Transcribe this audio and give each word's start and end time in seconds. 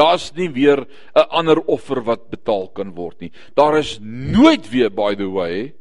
Daar's 0.00 0.30
nie 0.36 0.48
weer 0.48 0.86
'n 1.14 1.28
ander 1.28 1.60
offer 1.66 2.00
wat 2.04 2.30
betaal 2.30 2.68
kan 2.72 2.94
word 2.94 3.20
nie. 3.20 3.32
Daar 3.54 3.78
is 3.78 3.98
nooit 4.00 4.68
weer 4.70 4.90
by 4.90 5.14
the 5.14 5.28
way 5.28 5.74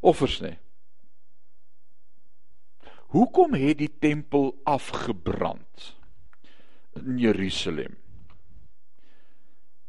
offers 0.00 0.40
nie. 0.40 0.58
Hoekom 3.10 3.54
het 3.54 3.78
die 3.78 3.92
tempel 3.98 4.54
afgebrand 4.64 5.96
in 6.94 7.18
Jerusalem 7.18 7.96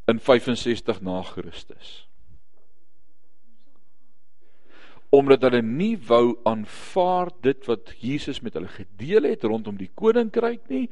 in 0.07 0.19
65 0.19 1.01
na 1.01 1.21
Christus? 1.21 2.11
omdat 5.11 5.43
hulle 5.43 5.59
nie 5.61 5.97
wou 6.07 6.37
aanvaar 6.47 7.33
dit 7.43 7.65
wat 7.67 7.89
Jesus 7.99 8.39
met 8.41 8.55
hulle 8.55 8.71
gedeel 8.71 9.27
het 9.27 9.43
rondom 9.43 9.75
die 9.75 9.91
koninkryk 9.99 10.69
nie 10.71 10.85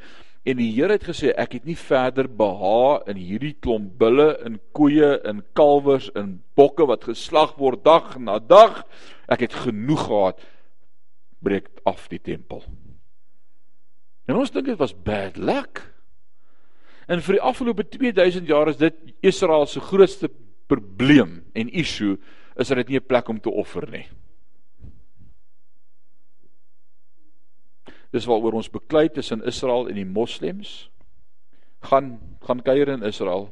en 0.47 0.57
die 0.57 0.69
Here 0.71 0.95
het 0.95 1.05
gesê 1.07 1.33
ek 1.35 1.57
het 1.57 1.65
nie 1.67 1.77
verder 1.77 2.29
beha 2.31 3.01
in 3.11 3.19
hierdie 3.19 3.55
klomp 3.61 3.97
bulle 3.99 4.31
en 4.45 4.59
koeie 4.77 5.17
en 5.27 5.43
kalwers 5.57 6.09
en 6.15 6.37
bokke 6.55 6.87
wat 6.89 7.07
geslag 7.09 7.57
word 7.59 7.83
dag 7.83 8.15
na 8.17 8.39
dag. 8.39 8.83
Ek 9.27 9.45
het 9.45 9.53
genoeg 9.65 10.05
gehad. 10.07 10.45
Breek 11.43 11.69
af 11.87 12.07
die 12.11 12.21
tempel. 12.23 12.63
En 14.29 14.37
ons 14.39 14.51
dink 14.51 14.69
dit 14.69 14.79
was 14.79 14.93
bad 14.93 15.37
luck. 15.37 15.83
En 17.09 17.23
vir 17.25 17.39
die 17.39 17.45
afgelope 17.45 17.87
2000 17.89 18.47
jaar 18.47 18.69
is 18.69 18.77
dit 18.77 18.95
Israel 19.25 19.65
se 19.65 19.81
grootste 19.81 20.29
probleem 20.69 21.39
en 21.57 21.71
issue 21.73 22.19
is 22.59 22.69
dit 22.69 22.89
nie 22.89 22.99
'n 22.99 23.07
plek 23.07 23.29
om 23.29 23.39
te 23.39 23.49
offer 23.49 23.89
nie. 23.89 24.05
Dis 28.15 28.25
waaroor 28.25 28.57
ons 28.57 28.71
beklei 28.71 29.07
tussen 29.13 29.43
Israel 29.45 29.89
en 29.89 29.97
die 29.99 30.07
moslems. 30.07 30.89
Gaan 31.85 32.17
gaan 32.45 32.63
kuier 32.65 32.89
in 32.89 33.05
Israel. 33.05 33.49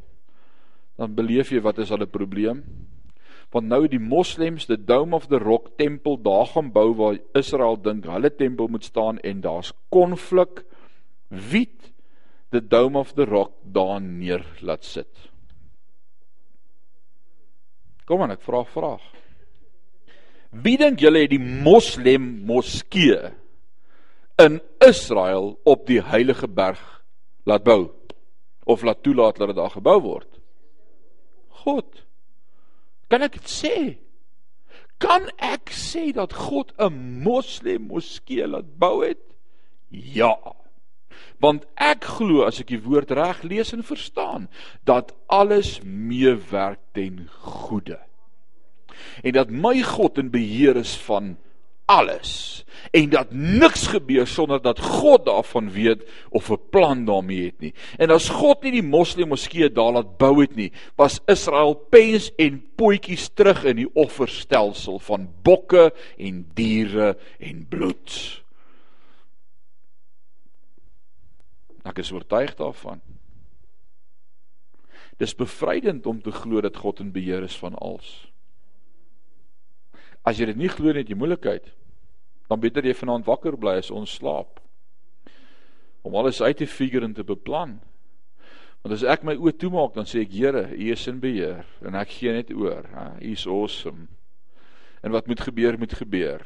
Dan 0.97 1.13
beleef 1.13 1.51
jy 1.53 1.61
wat 1.61 1.77
is 1.77 1.91
'n 1.91 2.07
probleem. 2.09 2.63
Want 3.51 3.67
nou 3.67 3.87
die 3.87 3.99
moslems 3.99 4.65
die 4.65 4.77
Dome 4.77 5.15
of 5.15 5.27
the 5.27 5.37
Rock 5.37 5.77
tempel 5.77 6.17
daar 6.17 6.45
gaan 6.45 6.71
bou 6.71 6.93
waar 6.93 7.17
Israel 7.33 7.77
dink 7.77 8.05
hulle 8.05 8.29
tempel 8.35 8.67
moet 8.67 8.83
staan 8.83 9.19
en 9.19 9.41
daar's 9.41 9.73
konflik. 9.89 10.65
Wie 11.29 11.69
die 12.51 12.67
Dome 12.67 12.99
of 12.99 13.13
the 13.13 13.25
Rock 13.25 13.53
daar 13.63 14.01
neer 14.01 14.45
laat 14.61 14.83
sit? 14.83 15.29
Kom 18.05 18.21
aan, 18.21 18.31
ek 18.31 18.41
vra 18.41 18.61
'n 18.61 18.65
vraag. 18.65 19.01
Wie 20.51 20.77
dink 20.77 20.99
julle 20.99 21.19
het 21.19 21.29
die 21.29 21.39
moslem 21.39 22.45
moskee 22.45 23.31
in 24.37 24.61
Israel 24.79 25.59
op 25.63 25.87
die 25.87 26.01
heilige 26.01 26.47
berg 26.47 26.81
laat 27.43 27.63
bou 27.65 27.89
of 28.67 28.83
laat 28.83 29.03
toelaat 29.03 29.37
dat 29.37 29.47
dit 29.47 29.57
daar 29.57 29.73
gebou 29.73 29.99
word? 30.01 30.29
God. 31.63 32.03
Kan 33.07 33.23
ek 33.25 33.39
dit 33.39 33.49
sê? 33.49 33.77
Kan 35.01 35.29
ek 35.41 35.71
sê 35.73 36.11
dat 36.13 36.33
God 36.33 36.73
'n 36.77 37.21
moslem 37.23 37.89
moskee 37.89 38.47
laat 38.47 38.77
bou 38.77 39.05
het? 39.05 39.23
Ja. 39.89 40.37
Want 41.39 41.65
ek 41.75 42.03
glo 42.03 42.45
as 42.45 42.59
ek 42.59 42.67
die 42.73 42.81
woord 42.81 43.11
reg 43.11 43.41
lees 43.43 43.73
en 43.73 43.83
verstaan 43.83 44.49
dat 44.83 45.13
alles 45.27 45.81
meewerk 45.83 46.79
ten 46.93 47.29
goeie. 47.29 47.99
En 49.23 49.33
dat 49.33 49.49
my 49.49 49.81
God 49.81 50.17
in 50.17 50.29
beheer 50.29 50.75
is 50.75 50.97
van 50.97 51.37
alles 51.87 52.57
en 52.91 53.09
dat 53.09 53.31
niks 53.31 53.87
gebeur 53.87 54.27
sonder 54.27 54.61
dat 54.61 54.79
God 54.79 55.25
daarvan 55.25 55.71
weet 55.71 56.03
of 56.29 56.49
'n 56.51 56.59
plan 56.69 57.05
daarmee 57.05 57.45
het 57.45 57.59
nie. 57.59 57.73
En 57.97 58.09
as 58.09 58.29
God 58.29 58.61
nie 58.61 58.71
die 58.71 58.83
moslim 58.83 59.27
moskee 59.27 59.71
daar 59.71 59.91
laat 59.91 60.17
bou 60.17 60.41
het 60.41 60.55
nie, 60.55 60.71
was 60.95 61.19
Israel 61.25 61.73
pens 61.75 62.31
en 62.35 62.63
potjies 62.75 63.29
terug 63.33 63.63
in 63.63 63.75
die 63.75 63.93
offerstelsel 63.93 64.99
van 64.99 65.29
bokke 65.43 65.93
en 66.17 66.45
diere 66.53 67.17
en 67.39 67.65
bloed. 67.69 68.43
Ek 71.83 71.97
is 71.97 72.11
oortuig 72.11 72.55
daarvan. 72.55 73.01
Dis 75.17 75.35
bevrydend 75.35 76.05
om 76.05 76.21
te 76.21 76.31
glo 76.31 76.61
dat 76.61 76.77
God 76.77 76.99
in 76.99 77.11
beheer 77.11 77.43
is 77.43 77.57
van 77.57 77.75
alles. 77.75 78.31
As 80.21 80.37
jy 80.37 80.45
dit 80.45 80.55
nie 80.55 80.69
glo 80.69 80.91
nie, 80.91 81.01
het 81.01 81.09
jy 81.09 81.15
moeilikheid. 81.15 81.76
Dan 82.47 82.61
beter 82.63 82.85
jy 82.85 82.95
vanaand 82.95 83.27
wakker 83.27 83.57
bly 83.59 83.77
as 83.81 83.91
ons 83.91 84.17
slaap. 84.19 84.61
Om 86.07 86.15
alles 86.15 86.41
uit 86.41 86.57
te 86.57 86.67
figure 86.67 87.05
en 87.05 87.15
te 87.15 87.25
beplan. 87.27 87.77
Want 88.83 88.95
as 88.95 89.03
ek 89.03 89.25
my 89.27 89.35
oë 89.35 89.57
toemaak, 89.59 89.95
dan 89.97 90.07
sê 90.07 90.21
ek 90.23 90.35
Here, 90.35 90.63
U 90.71 90.91
is 90.93 91.07
in 91.11 91.19
beheer 91.19 91.65
en 91.83 91.97
ek 91.99 92.13
gee 92.19 92.31
net 92.31 92.53
oor. 92.55 92.87
U 93.19 93.31
is 93.33 93.47
awesome. 93.49 94.07
En 95.03 95.11
wat 95.11 95.27
moet 95.27 95.41
gebeur, 95.43 95.77
moet 95.79 95.95
gebeur. 95.97 96.45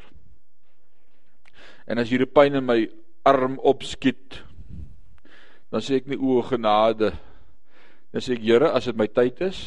En 1.86 2.02
as 2.02 2.10
hierdie 2.10 2.30
pyn 2.30 2.58
in 2.58 2.66
my 2.66 2.80
arm 3.28 3.58
opskiet, 3.62 4.40
dan 5.72 5.84
sê 5.84 6.00
ek 6.00 6.10
nie 6.10 6.18
o 6.18 6.40
genade. 6.44 7.12
Dan 8.12 8.24
sê 8.24 8.34
ek 8.36 8.42
Here, 8.44 8.72
as 8.74 8.90
dit 8.90 8.98
my 8.98 9.06
tyd 9.06 9.38
is, 9.46 9.62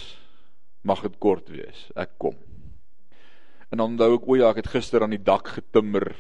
mag 0.86 1.02
dit 1.02 1.16
kort 1.24 1.48
wees. 1.54 1.88
Ek 1.96 2.18
kom. 2.22 2.36
En 3.70 3.78
dan 3.78 3.96
onthou 3.96 4.16
ek 4.16 4.28
o 4.28 4.36
ja, 4.36 4.50
ek 4.54 4.64
het 4.64 4.74
gister 4.76 5.04
aan 5.04 5.16
die 5.16 5.24
dak 5.24 5.48
getimmer 5.58 6.12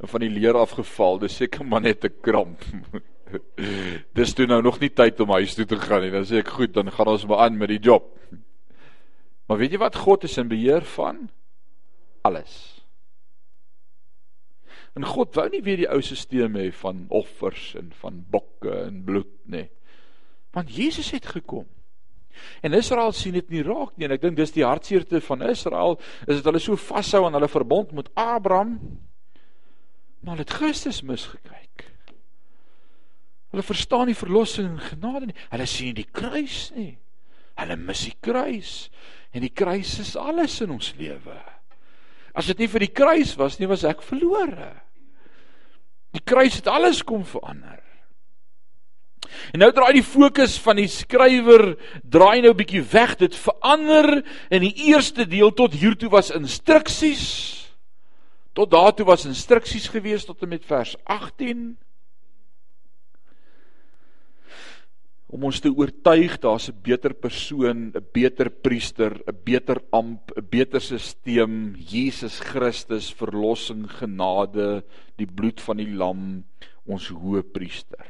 en 0.00 0.08
van 0.08 0.24
die 0.24 0.32
leer 0.32 0.56
afgeval. 0.58 1.20
Dis 1.22 1.36
seker 1.36 1.64
maar 1.64 1.84
net 1.84 2.04
'n 2.04 2.20
kramp. 2.20 2.64
Dis 4.18 4.34
toe 4.34 4.46
nou 4.46 4.62
nog 4.62 4.78
nie 4.80 4.90
tyd 4.90 5.20
om 5.20 5.30
huis 5.30 5.54
toe 5.54 5.66
te 5.66 5.76
gaan 5.76 6.02
nie. 6.02 6.10
Dan 6.10 6.24
sê 6.24 6.40
ek 6.40 6.48
goed, 6.48 6.74
dan 6.74 6.92
gaan 6.92 7.08
ons 7.08 7.26
maar 7.26 7.46
aan 7.46 7.56
met 7.58 7.68
die 7.68 7.82
job. 7.82 8.12
Maar 9.46 9.58
weet 9.58 9.72
jy 9.72 9.78
wat 9.78 9.96
God 9.96 10.24
is 10.24 10.38
in 10.38 10.48
beheer 10.48 10.82
van? 10.82 11.28
Alles. 12.22 12.76
En 14.96 15.04
God 15.04 15.34
wou 15.36 15.48
nie 15.52 15.62
weer 15.62 15.76
die 15.76 15.90
ou 15.92 16.00
stelsel 16.02 16.54
hê 16.56 16.70
van 16.72 17.04
offers 17.08 17.74
en 17.76 17.92
van 18.00 18.24
bokke 18.30 18.72
en 18.86 19.02
bloed 19.04 19.32
nie. 19.44 19.68
Want 20.56 20.72
Jesus 20.72 21.10
het 21.12 21.26
gekom. 21.26 21.66
En 22.62 22.76
Israel 22.76 23.12
sien 23.12 23.36
dit 23.36 23.50
nie 23.50 23.64
raak 23.66 23.96
nie 23.96 24.08
en 24.08 24.14
ek 24.16 24.22
dink 24.22 24.36
dis 24.38 24.54
die 24.54 24.64
hartseerte 24.66 25.20
van 25.24 25.42
Israel 25.48 25.98
is 26.26 26.40
dat 26.40 26.50
hulle 26.50 26.62
so 26.62 26.76
vashou 26.76 27.24
aan 27.26 27.36
hulle 27.38 27.50
verbond 27.50 27.92
met 27.96 28.10
Abraham 28.14 28.78
maar 30.26 30.40
het 30.42 30.50
Christus 30.50 31.02
misgekyk. 31.06 31.84
Hulle 33.54 33.62
verstaan 33.62 34.08
nie 34.10 34.16
verlossing 34.18 34.68
en 34.68 34.80
genade 34.82 35.28
nie. 35.30 35.36
Hulle 35.52 35.66
sien 35.70 35.92
nie 35.92 36.00
die 36.00 36.10
kruis 36.10 36.70
nie. 36.74 36.96
Hulle 37.56 37.76
mis 37.78 38.02
die 38.08 38.16
kruis 38.20 38.72
en 39.36 39.44
die 39.44 39.52
kruis 39.54 39.98
is 40.02 40.16
alles 40.18 40.58
in 40.64 40.72
ons 40.74 40.90
lewe. 40.98 41.36
As 42.36 42.50
dit 42.50 42.58
nie 42.60 42.68
vir 42.72 42.84
die 42.84 42.92
kruis 42.92 43.36
was 43.38 43.60
nie, 43.60 43.68
was 43.70 43.84
ek 43.88 44.02
verlore. 44.04 44.74
Die 46.16 46.24
kruis 46.24 46.58
het 46.58 46.68
alles 46.72 47.02
kom 47.06 47.24
verander. 47.28 47.85
En 49.52 49.62
nou 49.62 49.70
draai 49.72 49.92
die 49.98 50.06
fokus 50.06 50.58
van 50.62 50.76
die 50.76 50.88
skrywer 50.88 51.74
draai 52.02 52.42
nou 52.44 52.54
bietjie 52.54 52.84
weg. 52.92 53.16
Dit 53.20 53.38
verander 53.38 54.22
in 54.50 54.66
die 54.66 54.74
eerste 54.90 55.26
deel 55.28 55.52
tot 55.54 55.76
hiertoe 55.76 56.10
was 56.12 56.30
instruksies. 56.34 57.26
Tot 58.56 58.70
daartoe 58.70 59.06
was 59.06 59.26
instruksies 59.28 59.88
gewees 59.92 60.24
tot 60.24 60.42
en 60.42 60.54
met 60.54 60.64
vers 60.64 60.96
18. 61.04 61.76
om 65.36 65.44
ons 65.48 65.58
te 65.60 65.70
oortuig 65.70 66.38
daar's 66.40 66.68
'n 66.70 66.80
beter 66.82 67.12
persoon, 67.14 67.92
'n 67.92 68.06
beter 68.12 68.48
priester, 68.50 69.12
'n 69.26 69.38
beter 69.44 69.82
amp, 69.90 70.32
'n 70.36 70.46
beter 70.48 70.80
stelsel, 70.80 71.74
Jesus 71.76 72.40
Christus, 72.40 73.12
verlossing, 73.12 73.90
genade, 73.90 74.84
die 75.16 75.26
bloed 75.26 75.60
van 75.60 75.76
die 75.76 75.92
lam, 75.92 76.44
ons 76.86 77.08
hoë 77.08 77.42
priester. 77.42 78.06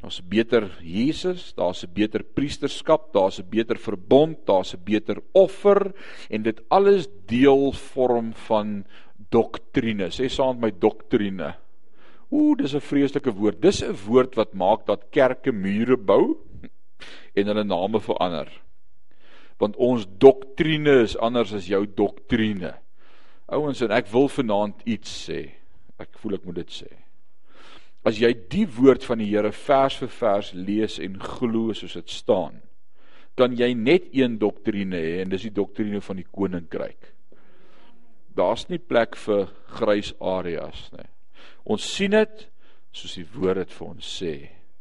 Daar's 0.00 0.20
'n 0.20 0.28
beter 0.28 0.78
Jesus, 0.80 1.54
daar's 1.54 1.82
'n 1.82 1.92
beter 1.92 2.22
priesterskap, 2.22 3.12
daar's 3.12 3.40
'n 3.40 3.48
beter 3.50 3.76
verbond, 3.76 4.46
daar's 4.46 4.74
'n 4.74 4.84
beter 4.84 5.18
offer 5.32 5.92
en 6.30 6.42
dit 6.42 6.60
alles 6.68 7.08
deel 7.26 7.72
vorm 7.72 8.32
van 8.32 8.84
doktrine. 9.30 10.10
Sê 10.10 10.28
saam 10.28 10.60
met 10.60 10.72
my 10.72 10.78
doktrine. 10.78 11.54
Ooh, 12.30 12.56
dis 12.56 12.74
'n 12.74 12.80
vreeslike 12.80 13.32
woord. 13.32 13.60
Dis 13.60 13.82
'n 13.82 13.96
woord 14.06 14.34
wat 14.36 14.54
maak 14.54 14.86
dat 14.86 15.10
kerke 15.10 15.52
mure 15.52 15.96
bou 15.96 16.36
en 17.34 17.46
hulle 17.46 17.64
name 17.64 18.00
verander. 18.00 18.48
Want 19.58 19.76
ons 19.76 20.06
doktrine 20.18 21.02
is 21.02 21.16
anders 21.16 21.52
as 21.52 21.66
jou 21.66 21.86
doktrine. 21.86 22.74
Ouens, 23.48 23.80
en 23.80 23.90
ek 23.90 24.06
wil 24.06 24.28
vanaand 24.28 24.82
iets 24.84 25.30
sê. 25.30 25.50
Ek 25.98 26.18
voel 26.18 26.34
ek 26.34 26.44
moet 26.44 26.54
dit 26.54 26.70
sê. 26.70 27.07
As 28.06 28.20
jy 28.20 28.30
die 28.50 28.66
woord 28.78 29.04
van 29.04 29.22
die 29.22 29.28
Here 29.30 29.52
vers 29.52 29.98
vir 30.00 30.12
vers 30.20 30.52
lees 30.54 30.98
en 31.02 31.18
glo 31.20 31.74
soos 31.76 31.96
dit 31.98 32.10
staan, 32.10 32.60
kan 33.38 33.54
jy 33.54 33.72
net 33.74 34.08
een 34.14 34.38
doktrine 34.38 34.98
hê 34.98 35.22
en 35.22 35.30
dis 35.30 35.46
die 35.46 35.54
doktrine 35.54 36.00
van 36.02 36.18
die 36.18 36.26
koninkryk. 36.26 37.12
Daar's 38.38 38.68
nie 38.70 38.78
plek 38.78 39.18
vir 39.18 39.48
grys 39.78 40.12
areas 40.18 40.88
nie. 40.94 41.06
Ons 41.66 41.86
sien 41.86 42.14
dit 42.14 42.46
soos 42.94 43.18
die 43.18 43.26
woord 43.34 43.62
dit 43.62 43.74
vir 43.74 43.90
ons 43.90 44.14
sê 44.18 44.34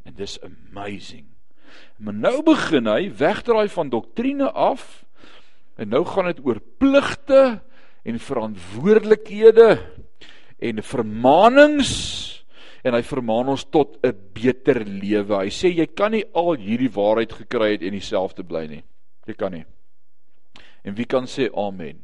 En 0.07 0.13
dis 0.15 0.39
amazing. 0.41 1.25
Maar 1.97 2.13
nou 2.13 2.43
begin 2.47 2.87
hy 2.87 3.09
wegdraai 3.19 3.67
van 3.69 3.89
doktrine 3.91 4.51
af 4.51 5.03
en 5.75 5.91
nou 5.91 6.05
gaan 6.07 6.31
dit 6.31 6.39
oor 6.45 6.61
pligte 6.79 7.59
en 8.07 8.19
verantwoordelikhede 8.19 9.69
en 10.57 10.83
vermaanings 10.83 11.91
en 12.83 12.93
hy 12.93 13.01
vermaan 13.01 13.49
ons 13.49 13.65
tot 13.65 13.97
'n 14.03 14.13
beter 14.33 14.85
lewe. 14.85 15.43
Hy 15.43 15.49
sê 15.49 15.73
jy 15.73 15.87
kan 15.87 16.11
nie 16.11 16.25
al 16.33 16.55
hierdie 16.55 16.91
waarheid 16.91 17.31
gekry 17.31 17.71
het 17.71 17.81
en 17.81 17.91
dieselfde 17.91 18.43
bly 18.43 18.67
nie. 18.67 18.83
Jy 19.27 19.33
kan 19.33 19.51
nie. 19.51 19.65
En 20.83 20.95
wie 20.95 21.05
kan 21.05 21.25
sê 21.25 21.49
amen? 21.53 21.99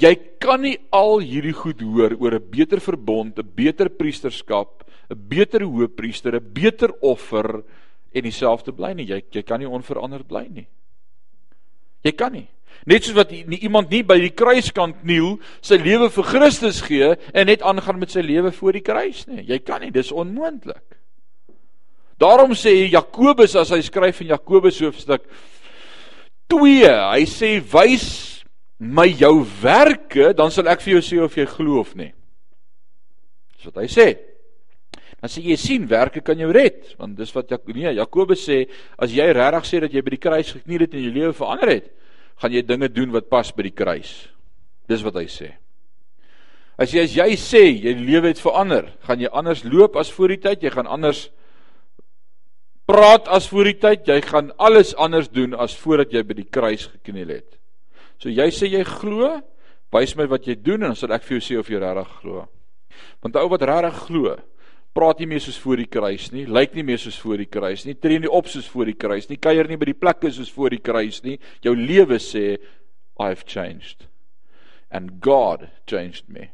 Jy 0.00 0.14
kan 0.40 0.62
nie 0.62 0.78
al 0.92 1.20
hierdie 1.20 1.52
goed 1.52 1.80
hoor 1.80 2.14
oor 2.20 2.34
'n 2.34 2.50
beter 2.50 2.80
verbond, 2.80 3.38
'n 3.38 3.52
beter 3.54 3.88
priesterskap, 3.88 4.84
'n 5.10 5.28
beter 5.28 5.60
hoëpriester, 5.60 6.34
'n 6.34 6.52
beter 6.52 6.90
offer 7.02 7.64
en 8.14 8.22
dieselfde 8.22 8.72
bly 8.72 8.92
nie. 8.94 9.06
Jy 9.06 9.22
jy 9.32 9.42
kan 9.42 9.60
nie 9.60 9.68
onveranderd 9.68 10.26
bly 10.26 10.48
nie. 10.48 10.66
Jy 12.04 12.12
kan 12.12 12.32
nie. 12.32 12.48
Net 12.86 13.04
soos 13.04 13.16
wat 13.16 13.32
nie, 13.34 13.58
iemand 13.66 13.90
nie 13.90 14.04
by 14.06 14.18
die 14.20 14.34
kruiskant 14.34 15.00
kniel, 15.02 15.38
sy 15.64 15.80
lewe 15.80 16.10
vir 16.14 16.28
Christus 16.28 16.82
gee 16.86 17.10
en 17.34 17.50
net 17.50 17.64
aangaan 17.66 17.98
met 17.98 18.14
sy 18.14 18.22
lewe 18.24 18.52
voor 18.54 18.78
die 18.78 18.84
kruis 18.84 19.24
nie. 19.26 19.42
Jy 19.48 19.58
kan 19.64 19.82
nie, 19.82 19.90
dis 19.94 20.12
onmoontlik. 20.14 20.84
Daarom 22.18 22.54
sê 22.58 22.72
Jakobus 22.90 23.54
as 23.58 23.70
hy 23.74 23.80
skryf 23.86 24.22
in 24.24 24.32
Jakobus 24.32 24.80
hoofstuk 24.82 25.26
2, 26.50 26.88
hy 27.14 27.26
sê 27.30 27.58
wys 27.72 28.08
my 28.78 29.06
jou 29.10 29.42
werke, 29.62 30.32
dan 30.38 30.50
sal 30.54 30.70
ek 30.70 30.82
vir 30.82 30.96
jou 30.96 31.04
sê 31.04 31.20
of 31.22 31.36
jy 31.36 31.46
glo 31.50 31.82
of 31.82 31.92
nie. 31.98 32.10
Dis 33.58 33.68
wat 33.68 33.82
hy 33.82 33.86
sê. 33.90 34.08
Dan 35.18 35.30
sê 35.30 35.42
jy 35.42 35.56
sien 35.58 35.86
werke 35.90 36.22
kan 36.22 36.38
jou 36.38 36.50
red, 36.54 36.94
want 36.98 37.18
dis 37.18 37.32
wat 37.34 37.50
Jak 37.50 37.66
nee, 37.74 37.90
Jakobus 37.98 38.44
sê, 38.46 38.64
as 38.98 39.14
jy 39.14 39.26
regtig 39.34 39.66
sê 39.66 39.80
dat 39.82 39.94
jy 39.94 40.02
by 40.02 40.14
die 40.14 40.22
kruis 40.22 40.52
gekniel 40.54 40.86
het 40.86 40.94
en 40.94 41.06
jou 41.06 41.14
lewe 41.14 41.32
verander 41.34 41.72
het, 41.74 41.88
gaan 42.38 42.54
jy 42.54 42.62
dinge 42.62 42.88
doen 42.92 43.14
wat 43.14 43.30
pas 43.30 43.50
by 43.54 43.66
die 43.66 43.74
kruis. 43.74 44.12
Dis 44.88 45.02
wat 45.04 45.18
hy 45.18 45.26
sê. 45.30 45.52
As 46.78 46.92
jy 46.94 47.02
as 47.02 47.16
jy 47.16 47.32
sê 47.40 47.64
jy 47.74 47.96
lewe 47.98 48.30
het 48.30 48.40
verander, 48.40 48.92
gaan 49.06 49.20
jy 49.20 49.30
anders 49.34 49.64
loop 49.66 49.98
as 49.98 50.12
voor 50.14 50.34
die 50.34 50.42
tyd, 50.44 50.62
jy 50.62 50.70
gaan 50.76 50.86
anders 50.86 51.26
praat 52.88 53.26
as 53.28 53.48
voor 53.50 53.68
die 53.68 53.78
tyd, 53.82 54.06
jy 54.08 54.20
gaan 54.24 54.52
alles 54.56 54.94
anders 54.96 55.28
doen 55.28 55.56
as 55.58 55.74
voordat 55.76 56.14
jy 56.14 56.22
by 56.24 56.38
die 56.38 56.46
kruis 56.48 56.86
gekniel 56.88 57.34
het. 57.36 57.58
So 58.22 58.30
jy 58.30 58.48
sê 58.54 58.70
jy 58.70 58.84
glo, 58.86 59.34
wys 59.92 60.14
my 60.16 60.28
wat 60.30 60.46
jy 60.48 60.56
doen 60.56 60.86
en 60.86 60.92
dan 60.92 60.98
sal 60.98 61.12
ek 61.16 61.26
vir 61.26 61.38
jou 61.38 61.44
sê 61.44 61.58
of 61.60 61.68
jy 61.68 61.82
regtig 61.82 62.14
glo. 62.22 62.46
Want 63.24 63.36
ou 63.42 63.48
wat 63.52 63.66
regtig 63.66 64.00
glo, 64.06 64.36
praat 64.98 65.22
nie 65.22 65.28
meer 65.30 65.42
soos 65.44 65.60
voor 65.62 65.78
die 65.78 65.86
kruis 65.86 66.28
nie, 66.34 66.44
lyk 66.50 66.74
nie 66.74 66.84
meer 66.90 66.98
soos 66.98 67.18
voor 67.22 67.38
die 67.38 67.46
kruis 67.46 67.86
nie, 67.86 67.94
tree 67.94 68.18
nie 68.18 68.30
op 68.30 68.50
soos 68.50 68.66
voor 68.72 68.90
die 68.90 68.98
kruis 68.98 69.30
nie, 69.30 69.38
kuier 69.38 69.70
nie 69.70 69.78
by 69.78 69.92
die 69.92 69.98
plekke 69.98 70.32
soos 70.34 70.50
voor 70.50 70.74
die 70.74 70.82
kruis 70.82 71.22
nie. 71.22 71.38
Jou 71.62 71.76
lewe 71.78 72.18
sê 72.22 72.58
I've 73.18 73.46
changed. 73.46 74.08
And 74.90 75.20
God 75.22 75.68
changed 75.86 76.26
me. 76.32 76.50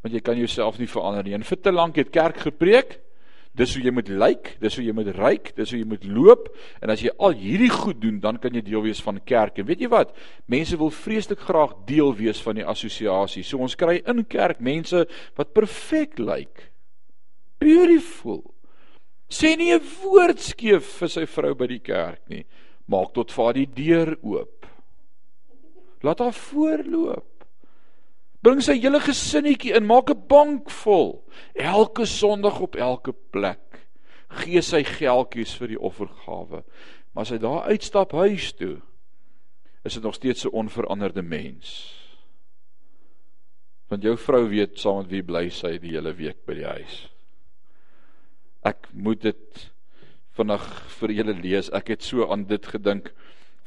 Want 0.00 0.16
jy 0.16 0.24
kan 0.24 0.40
jouself 0.40 0.80
nie 0.80 0.88
verander 0.88 1.26
nie. 1.26 1.36
En 1.36 1.44
vir 1.44 1.60
te 1.60 1.72
lank 1.74 2.00
het 2.00 2.12
kerk 2.14 2.40
gepreek 2.48 3.00
Dis 3.58 3.72
hoe 3.74 3.82
jy 3.82 3.90
moet 3.90 4.08
lyk, 4.08 4.52
dis 4.62 4.76
hoe 4.78 4.84
jy 4.84 4.92
moet 4.94 5.08
ryk, 5.16 5.50
dis 5.56 5.72
hoe 5.72 5.80
jy 5.80 5.86
moet 5.90 6.04
loop 6.06 6.46
en 6.78 6.92
as 6.94 7.02
jy 7.02 7.10
al 7.18 7.34
hierdie 7.34 7.70
goed 7.72 7.98
doen, 7.98 8.20
dan 8.22 8.38
kan 8.38 8.54
jy 8.54 8.62
deel 8.62 8.84
wees 8.84 9.00
van 9.02 9.18
kerk. 9.26 9.58
En 9.58 9.66
weet 9.66 9.82
jy 9.82 9.90
wat? 9.90 10.14
Mense 10.50 10.78
wil 10.78 10.92
vreeslik 10.94 11.42
graag 11.48 11.74
deel 11.88 12.14
wees 12.18 12.38
van 12.44 12.60
die 12.60 12.66
assosiasie. 12.66 13.42
So 13.42 13.58
ons 13.58 13.74
kry 13.78 13.98
in 14.06 14.22
kerk 14.30 14.62
mense 14.62 15.02
wat 15.38 15.50
perfek 15.56 16.20
lyk. 16.22 16.69
Beautiful. 17.60 18.42
Sê 19.30 19.54
nie 19.56 19.72
'n 19.72 19.84
woord 20.02 20.40
skeef 20.40 20.98
vir 20.98 21.08
sy 21.08 21.26
vrou 21.26 21.54
by 21.54 21.66
die 21.66 21.78
kerk 21.78 22.28
nie. 22.28 22.44
Maak 22.88 23.14
tot 23.14 23.30
vaar 23.30 23.54
die 23.54 23.66
deur 23.66 24.16
oop. 24.22 24.66
Laat 26.02 26.18
haar 26.18 26.32
voorloop. 26.32 27.44
Bring 28.42 28.62
sy 28.64 28.78
hele 28.80 29.00
gesinnetjie 29.04 29.76
in, 29.76 29.86
maak 29.86 30.10
'n 30.10 30.26
bank 30.26 30.70
vol. 30.70 31.22
Elke 31.54 32.06
Sondag 32.06 32.60
op 32.60 32.74
elke 32.74 33.12
plek. 33.12 33.86
Gee 34.30 34.62
sy 34.62 34.82
geldjies 34.82 35.54
vir 35.54 35.68
die 35.68 35.80
offergawe. 35.80 36.64
Maar 37.12 37.22
as 37.22 37.30
hy 37.30 37.38
daar 37.38 37.68
uitstap 37.68 38.12
huis 38.12 38.52
toe, 38.52 38.80
is 39.84 39.94
dit 39.94 40.02
nog 40.02 40.14
steeds 40.14 40.44
'n 40.44 40.54
onveranderde 40.54 41.22
mens. 41.22 41.94
Want 43.88 44.02
jou 44.02 44.16
vrou 44.16 44.48
weet 44.48 44.78
saam 44.78 44.96
met 44.96 45.10
wie 45.10 45.22
bly 45.22 45.48
sy 45.50 45.78
die 45.78 45.90
hele 45.90 46.12
week 46.12 46.46
by 46.46 46.54
die 46.54 46.66
huis. 46.66 47.09
Ek 48.66 48.90
moet 48.92 49.22
dit 49.24 49.66
vinnig 50.36 50.64
vir 51.00 51.14
julle 51.16 51.34
lees. 51.38 51.70
Ek 51.72 51.92
het 51.94 52.04
so 52.04 52.28
aan 52.28 52.44
dit 52.48 52.66
gedink 52.66 53.12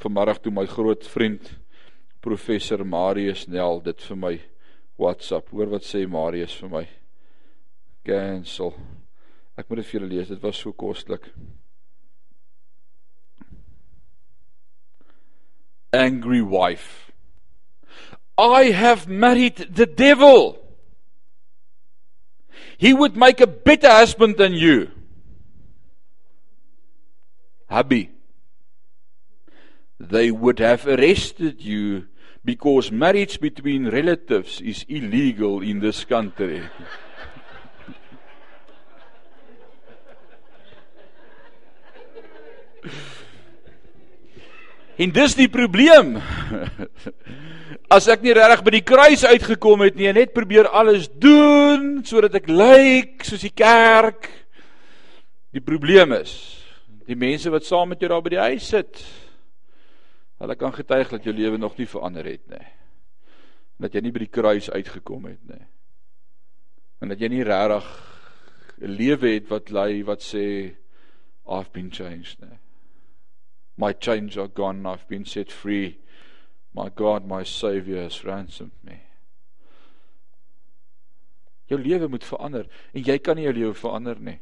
vanmiddag 0.01 0.41
toe 0.43 0.53
my 0.53 0.65
groot 0.69 1.05
vriend 1.07 1.49
professor 2.23 2.85
Marius 2.85 3.47
Nel 3.51 3.81
dit 3.83 4.05
vir 4.07 4.19
my 4.19 4.33
WhatsApp. 5.01 5.49
Hoor 5.51 5.73
wat 5.73 5.87
sê 5.87 6.05
Marius 6.07 6.55
vir 6.61 6.71
my. 6.71 6.83
Cancel. 8.07 8.73
Ek 9.57 9.69
moet 9.69 9.81
dit 9.81 9.89
vir 9.89 9.99
julle 9.99 10.11
lees. 10.13 10.31
Dit 10.31 10.43
was 10.43 10.61
so 10.61 10.73
koslik. 10.73 11.27
Angry 15.93 16.41
wife. 16.41 17.11
I 18.37 18.71
have 18.71 19.07
married 19.07 19.67
the 19.69 19.85
devil. 19.85 20.62
He 22.83 22.91
would 22.93 23.15
make 23.15 23.39
a 23.39 23.47
better 23.47 23.87
husband 23.89 24.35
than 24.35 24.51
you. 24.51 24.91
Hubby. 27.69 28.09
They 30.01 30.31
would 30.31 30.59
have 30.59 30.85
arrested 30.85 31.61
you 31.61 32.07
because 32.43 32.91
marriage 32.91 33.39
between 33.39 33.87
relatives 33.87 34.59
is 34.59 34.85
illegal 34.89 35.61
in 35.61 35.79
this 35.79 36.03
country. 36.03 36.61
En 44.97 45.11
dis 45.13 45.35
die 45.35 45.49
probleem. 45.49 46.15
As 47.93 48.07
ek 48.09 48.21
nie 48.21 48.33
regtig 48.33 48.63
by 48.65 48.73
die 48.75 48.85
kruis 48.85 49.25
uitgekom 49.25 49.85
het 49.85 49.97
nie 49.97 50.11
net 50.13 50.33
probeer 50.33 50.69
alles 50.69 51.09
doen 51.09 52.03
sodat 52.05 52.35
ek 52.41 52.49
lyk 52.49 53.25
soos 53.25 53.41
die 53.45 53.53
kerk. 53.53 54.29
Die 55.53 55.61
probleem 55.61 56.13
is 56.17 56.35
die 57.03 57.17
mense 57.19 57.51
wat 57.51 57.65
saam 57.67 57.91
met 57.91 58.01
jou 58.01 58.09
daar 58.09 58.23
by 58.23 58.31
die 58.31 58.45
huis 58.45 58.69
sit, 58.71 59.01
Hulle 60.43 60.55
kan 60.59 60.73
getuig 60.75 61.07
dat 61.07 61.23
jou 61.23 61.31
lewe 61.35 61.57
nog 61.57 61.77
nie 61.79 61.87
verander 61.87 62.25
het 62.27 62.43
nie. 62.51 62.65
Dat 63.79 63.93
jy 63.95 64.01
nie 64.03 64.11
by 64.11 64.25
die 64.25 64.33
kruis 64.33 64.67
uitgekom 64.67 65.29
het 65.29 65.39
nie. 65.47 65.61
En 66.99 67.13
dat 67.13 67.21
jy 67.23 67.29
nie 67.31 67.45
regtig 67.47 67.87
'n 68.81 68.91
lewe 68.97 69.29
het 69.35 69.47
wat 69.47 69.71
lei 69.71 70.03
wat 70.03 70.19
sê 70.19 70.75
I've 71.47 71.71
been 71.71 71.91
changed 71.91 72.41
nie. 72.41 72.59
My 73.77 73.93
chains 73.93 74.37
are 74.37 74.47
gone, 74.47 74.85
I've 74.85 75.07
been 75.07 75.25
set 75.25 75.51
free. 75.51 75.99
My 76.73 76.89
God, 76.89 77.25
my 77.25 77.43
Savior 77.43 78.03
has 78.03 78.23
ransomed 78.25 78.71
me. 78.83 78.99
Jou 81.69 81.79
lewe 81.79 82.07
moet 82.07 82.23
verander 82.23 82.67
en 82.93 83.05
jy 83.05 83.17
kan 83.23 83.37
nie 83.37 83.47
jou 83.47 83.53
lewe 83.53 83.73
verander 83.73 84.19
nie. 84.19 84.39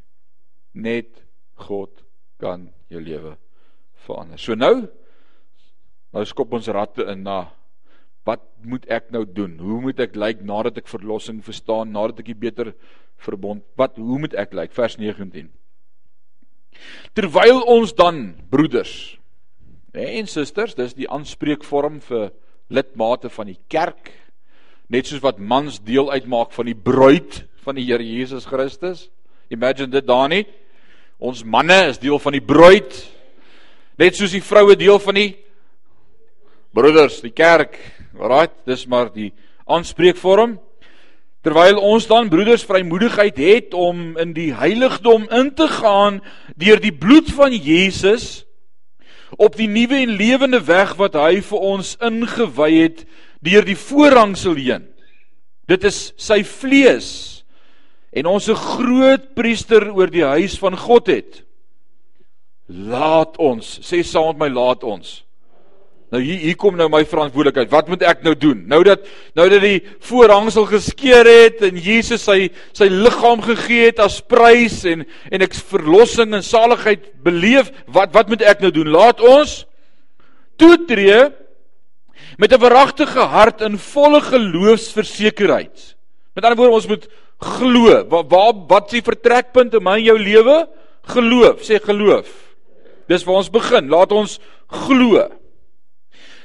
Net 0.74 1.22
God 1.54 2.02
kan 2.40 2.70
jou 2.90 3.00
lewe 3.00 3.36
verander. 4.04 4.40
So 4.40 4.56
nou 4.58 4.88
Nou 6.12 6.24
skop 6.28 6.52
ons 6.52 6.68
ratte 6.68 7.06
in 7.08 7.24
na 7.24 7.46
wat 8.28 8.42
moet 8.62 8.84
ek 8.92 9.08
nou 9.14 9.24
doen? 9.26 9.56
Hoe 9.58 9.80
moet 9.82 9.98
ek 10.04 10.14
lyk 10.14 10.42
nadat 10.46 10.76
ek 10.78 10.90
verlossing 10.90 11.40
verstaan, 11.42 11.90
nadat 11.90 12.20
ek 12.20 12.28
'n 12.28 12.38
beter 12.38 12.74
verbond? 13.16 13.64
Wat 13.76 13.96
hoe 13.96 14.18
moet 14.18 14.34
ek 14.34 14.52
lyk? 14.52 14.72
Vers 14.72 14.96
19. 14.96 15.50
Terwyl 17.14 17.64
ons 17.66 17.92
dan 17.92 18.36
broeders 18.50 19.18
en 19.92 20.26
susters, 20.26 20.74
dis 20.74 20.94
die 20.96 21.08
aanspreekvorm 21.10 22.00
vir 22.00 22.30
lidmate 22.72 23.28
van 23.32 23.50
die 23.50 23.58
kerk, 23.68 24.12
net 24.92 25.08
soos 25.08 25.22
wat 25.24 25.40
mans 25.40 25.78
deel 25.84 26.10
uitmaak 26.12 26.52
van 26.56 26.68
die 26.68 26.76
bruid 26.76 27.42
van 27.62 27.76
die 27.78 27.84
Here 27.86 28.04
Jesus 28.04 28.46
Christus. 28.48 29.06
Imagine 29.52 29.92
dit 29.92 30.06
daar 30.06 30.28
nie. 30.28 30.44
Ons 31.22 31.44
manne 31.44 31.76
is 31.90 32.00
deel 32.02 32.18
van 32.18 32.34
die 32.34 32.42
bruid. 32.42 32.96
Net 34.00 34.16
soos 34.18 34.34
die 34.34 34.42
vroue 34.42 34.74
deel 34.76 34.98
van 34.98 35.16
die 35.20 35.30
broeders, 36.72 37.20
die 37.22 37.34
kerk, 37.36 37.76
right, 38.16 38.54
dis 38.66 38.86
maar 38.88 39.12
die 39.12 39.30
aanspreekvorm. 39.68 40.56
Terwyl 41.44 41.78
ons 41.82 42.06
dan 42.10 42.30
broeders 42.32 42.64
vrymoedigheid 42.66 43.38
het 43.42 43.76
om 43.76 44.16
in 44.20 44.32
die 44.34 44.52
heiligdom 44.54 45.28
in 45.30 45.52
te 45.58 45.68
gaan 45.68 46.20
deur 46.56 46.80
die 46.80 46.94
bloed 46.94 47.32
van 47.34 47.54
Jesus 47.54 48.44
op 49.36 49.56
die 49.56 49.68
nuwe 49.68 50.02
en 50.02 50.16
lewende 50.16 50.60
weg 50.64 50.94
wat 51.00 51.14
hy 51.14 51.40
vir 51.40 51.58
ons 51.58 51.96
ingewy 52.02 52.72
het 52.82 53.04
deur 53.42 53.64
die 53.66 53.78
voorhangsel 53.78 54.58
heen. 54.58 54.88
Dit 55.68 55.84
is 55.88 56.12
sy 56.20 56.42
vlees 56.44 57.08
en 58.12 58.26
ons 58.26 58.48
'n 58.48 58.54
groot 58.54 59.34
priester 59.34 59.92
oor 59.92 60.10
die 60.10 60.24
huis 60.24 60.58
van 60.58 60.76
God 60.76 61.06
het. 61.06 61.42
Laat 62.68 63.36
ons, 63.38 63.80
sê 63.80 64.02
saam 64.02 64.36
met 64.36 64.38
my, 64.38 64.48
laat 64.48 64.84
ons. 64.84 65.24
Nou 66.12 66.20
hier 66.20 66.42
hier 66.42 66.56
kom 66.60 66.76
nou 66.76 66.90
my 66.92 67.06
verantwoordelikheid. 67.08 67.70
Wat 67.72 67.88
moet 67.88 68.02
ek 68.04 68.20
nou 68.26 68.34
doen? 68.36 68.66
Nou 68.68 68.82
dat 68.84 69.06
nou 69.38 69.46
dat 69.48 69.62
die 69.64 69.78
voorhangsel 70.04 70.66
geskeur 70.68 71.24
het 71.24 71.62
en 71.64 71.78
Jesus 71.80 72.26
sy 72.28 72.50
sy 72.76 72.90
liggaam 72.92 73.40
gegee 73.44 73.88
het 73.88 74.02
as 74.04 74.18
prys 74.20 74.82
en 74.88 75.06
en 75.32 75.46
ek 75.48 75.56
verlossing 75.72 76.36
en 76.36 76.44
saligheid 76.44 77.08
beleef, 77.24 77.72
wat 77.88 78.12
wat 78.12 78.28
moet 78.28 78.44
ek 78.44 78.60
nou 78.60 78.72
doen? 78.76 78.92
Laat 78.92 79.24
ons 79.24 79.62
toetree 80.60 81.32
met 82.36 82.52
'n 82.52 82.60
verragtige 82.60 83.24
hart 83.32 83.64
in 83.64 83.80
volle 83.80 84.20
geloofsversekerheid. 84.20 85.96
Met 86.36 86.44
ander 86.44 86.58
woorde, 86.60 86.76
ons 86.76 86.92
moet 86.92 87.08
glo. 87.40 88.04
Waar 88.04 88.28
waar 88.28 88.52
wat 88.68 88.92
is 88.92 89.00
die 89.00 89.08
vertrekpunt 89.08 89.74
in 89.74 89.82
my 89.82 89.96
en 89.96 90.04
jou 90.04 90.18
lewe? 90.18 90.68
Geloof, 91.08 91.64
sê 91.64 91.80
geloof. 91.80 92.28
Dis 93.08 93.24
waar 93.24 93.40
ons 93.40 93.50
begin. 93.50 93.88
Laat 93.88 94.12
ons 94.12 94.38
glo. 94.68 95.41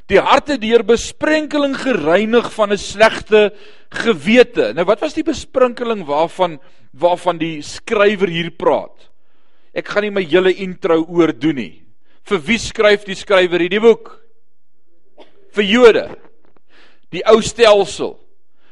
Die 0.07 0.19
harte 0.23 0.55
deur 0.59 0.85
besprenkeling 0.87 1.75
gereinig 1.75 2.47
van 2.53 2.71
'n 2.71 2.77
slegte 2.77 3.53
gewete. 3.91 4.73
Nou 4.73 4.85
wat 4.85 5.01
was 5.01 5.13
die 5.13 5.23
besprenkeling 5.23 6.05
waarvan 6.05 6.59
waarvan 6.93 7.37
die 7.37 7.61
skrywer 7.61 8.27
hier 8.27 8.51
praat? 8.51 9.09
Ek 9.73 9.87
gaan 9.87 10.03
nie 10.03 10.11
my 10.11 10.23
hele 10.23 10.53
intro 10.53 11.05
oor 11.05 11.33
doen 11.33 11.55
nie. 11.55 11.83
Vir 12.23 12.39
wie 12.39 12.57
skryf 12.57 13.05
die 13.05 13.15
skrywer 13.15 13.59
hierdie 13.59 13.79
boek? 13.79 14.23
Vir 15.51 15.63
Jode. 15.63 16.17
Die 17.11 17.23
ou 17.25 17.41
stelsel. 17.41 18.17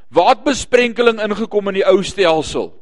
Waar 0.10 0.36
het 0.36 0.44
besprenkeling 0.44 1.20
ingekom 1.20 1.68
in 1.68 1.74
die 1.74 1.86
ou 1.86 2.02
stelsel? 2.04 2.74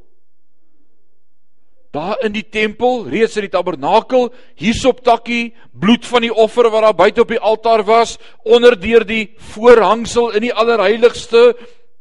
Daar 1.93 2.17
in 2.25 2.33
die 2.33 2.45
tempel, 2.49 3.03
reeds 3.05 3.37
in 3.37 3.45
die 3.45 3.53
tabernakel, 3.53 4.31
hiersop 4.57 5.03
takkie, 5.05 5.53
bloed 5.77 6.07
van 6.09 6.25
die 6.25 6.33
offer 6.33 6.71
wat 6.73 6.87
daar 6.87 6.97
buite 6.97 7.21
op 7.21 7.29
die 7.29 7.37
altaar 7.37 7.83
was, 7.85 8.15
onder 8.41 8.73
deur 8.79 9.05
die 9.05 9.35
voorhangsel 9.53 10.31
in 10.33 10.47
die 10.47 10.53
allerheiligste 10.53 11.51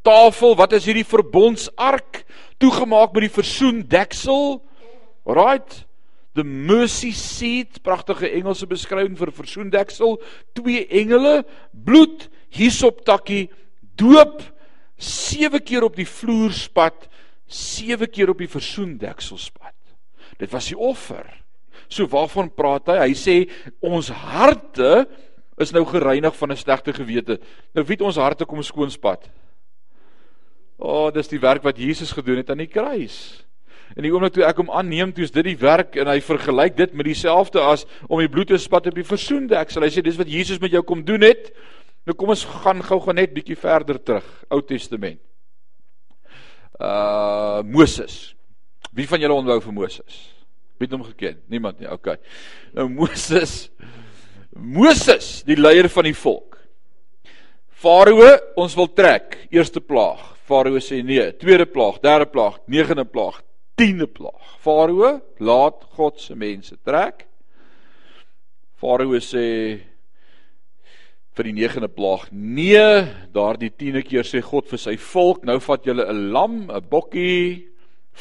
tafel, 0.07 0.57
wat 0.57 0.73
is 0.79 0.89
hierdie 0.89 1.05
verbondsark 1.05 2.23
toegemaak 2.63 3.13
met 3.13 3.27
die 3.27 3.35
versoendeksel? 3.35 4.63
Right? 5.29 5.83
The 6.41 6.45
mercy 6.45 7.13
seat, 7.13 7.83
pragtige 7.85 8.31
Engelse 8.33 8.65
beskrywing 8.71 9.19
vir 9.21 9.35
versoendeksel, 9.37 10.17
twee 10.57 10.87
engele, 10.89 11.43
bloed, 11.73 12.31
hiersop 12.57 13.05
takkie, 13.05 13.51
doop 14.01 14.41
7 14.97 15.61
keer 15.61 15.85
op 15.85 16.01
die 16.01 16.09
vloer 16.09 16.57
spat, 16.57 17.11
7 17.53 18.09
keer 18.09 18.33
op 18.33 18.41
die 18.41 18.49
versoendeksel 18.49 19.37
spat. 19.37 19.72
Dit 20.43 20.51
was 20.51 20.71
die 20.73 20.79
offer. 20.79 21.29
So 21.87 22.09
waarvan 22.11 22.51
praat 22.55 22.91
hy? 22.91 22.99
Hy 23.07 23.15
sê 23.19 23.37
ons 23.85 24.11
harte 24.11 25.05
is 25.63 25.71
nou 25.75 25.85
gereinig 25.87 26.35
van 26.35 26.51
'n 26.51 26.57
slegte 26.57 26.93
gewete. 26.93 27.39
Nou 27.75 27.85
wie 27.87 27.95
het 27.95 28.03
ons 28.03 28.17
harte 28.17 28.45
kom 28.45 28.63
skoon 28.63 28.91
spat? 28.91 29.31
O, 30.79 31.07
oh, 31.07 31.13
dis 31.15 31.29
die 31.29 31.39
werk 31.39 31.63
wat 31.63 31.79
Jesus 31.79 32.11
gedoen 32.11 32.37
het 32.37 32.51
aan 32.51 32.59
die 32.59 32.67
kruis. 32.67 33.45
En 33.95 34.03
die 34.03 34.11
oomblik 34.11 34.33
toe 34.33 34.45
ek 34.45 34.57
hom 34.57 34.71
aanneem, 34.71 35.13
toe 35.13 35.25
is 35.25 35.31
dit 35.31 35.45
die 35.45 35.59
werk 35.59 35.97
en 35.97 36.09
hy 36.09 36.19
vergelyk 36.21 36.77
dit 36.77 36.95
met 36.97 37.07
dieselfde 37.07 37.61
as 37.61 37.85
om 38.09 38.19
die 38.19 38.29
bloed 38.29 38.49
te 38.49 38.59
spat 38.59 38.87
op 38.87 38.95
die 38.95 39.07
versoendeksel. 39.07 39.83
Hy 39.83 39.91
sê 39.93 40.03
dis 40.03 40.17
wat 40.17 40.29
Jesus 40.29 40.59
met 40.59 40.73
jou 40.73 40.83
kom 40.83 41.05
doen 41.05 41.21
het. 41.21 41.53
Nou 42.07 42.17
kom 42.17 42.33
ons 42.35 42.45
gaan 42.45 42.83
gou-gou 42.83 43.15
net 43.15 43.35
bietjie 43.35 43.57
verder 43.57 44.03
terug, 44.03 44.25
Ou 44.51 44.63
Testament. 44.63 45.21
Uh 46.81 47.63
Moses. 47.63 48.35
Wie 48.93 49.07
van 49.07 49.21
julle 49.21 49.35
onthou 49.35 49.61
vir 49.61 49.73
Moses? 49.73 50.32
Wie 50.83 50.89
het 50.91 50.97
hom 50.97 51.05
geken? 51.07 51.37
Niemand 51.47 51.79
nie. 51.79 51.87
Okay. 51.87 52.17
Nou 52.75 52.89
Moses 52.91 53.69
Moses, 54.53 55.45
die 55.47 55.57
leier 55.57 55.87
van 55.89 56.05
die 56.05 56.17
volk. 56.17 56.59
Farao, 57.83 58.27
ons 58.61 58.75
wil 58.77 58.91
trek. 58.93 59.39
Eerste 59.55 59.81
plaag. 59.81 60.21
Farao 60.45 60.83
sê 60.83 60.99
nee. 61.07 61.25
Tweede 61.39 61.65
plaag, 61.71 62.03
derde 62.03 62.27
plaag, 62.29 62.59
negende 62.67 63.07
plaag, 63.09 63.39
tiende 63.79 64.11
plaag. 64.11 64.59
Farao, 64.61 65.15
laat 65.41 65.87
God 65.97 66.21
se 66.21 66.37
mense 66.37 66.77
trek. 66.85 67.25
Farao 68.83 69.23
sê 69.23 69.47
vir 71.33 71.49
die 71.49 71.57
negende 71.63 71.89
plaag. 71.89 72.27
Nee, 72.35 73.07
daardie 73.33 73.73
10de 73.73 74.05
keer 74.05 74.29
sê 74.29 74.43
God 74.45 74.69
vir 74.69 74.83
sy 74.83 74.99
volk, 75.01 75.47
nou 75.49 75.57
vat 75.65 75.87
julle 75.87 76.05
'n 76.05 76.33
lam, 76.35 76.69
'n 76.69 76.89
bokkie 76.91 77.71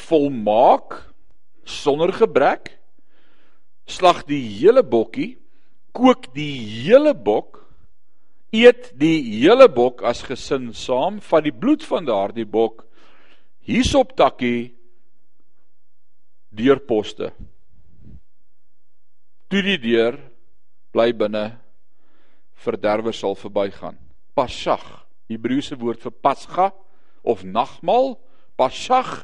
volmaak 0.08 1.11
sonder 1.64 2.12
gebrek. 2.12 2.78
Slag 3.86 4.24
die 4.28 4.42
hele 4.60 4.82
bokkie, 4.82 5.36
kook 5.92 6.30
die 6.34 6.54
hele 6.86 7.14
bok, 7.14 7.58
eet 8.52 8.92
die 9.00 9.40
hele 9.42 9.68
bok 9.72 10.02
as 10.06 10.22
gesin 10.26 10.70
saam, 10.76 11.20
vat 11.20 11.44
die 11.44 11.54
bloed 11.54 11.84
van 11.88 12.06
daardie 12.06 12.46
bok 12.48 12.84
hierop 13.66 14.14
takkie 14.18 14.72
deurposte. 16.52 17.32
Toe 19.48 19.62
die 19.64 19.78
deur 19.80 20.18
bly 20.92 21.10
binne 21.16 21.46
verderwe 22.62 23.12
sal 23.16 23.36
verbygaan. 23.38 23.96
Pasag, 24.36 24.84
Hebreëse 25.32 25.76
woord 25.80 26.02
vir 26.04 26.14
Pasga 26.24 26.70
of 27.22 27.44
nagmaal, 27.44 28.16
Pasag, 28.56 29.22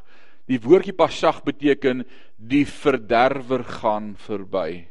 die 0.49 0.61
woordjie 0.61 0.97
Pasag 0.97 1.43
beteken 1.45 2.05
die 2.37 2.65
verderwer 2.67 3.65
gaan 3.65 4.15
verby. 4.17 4.89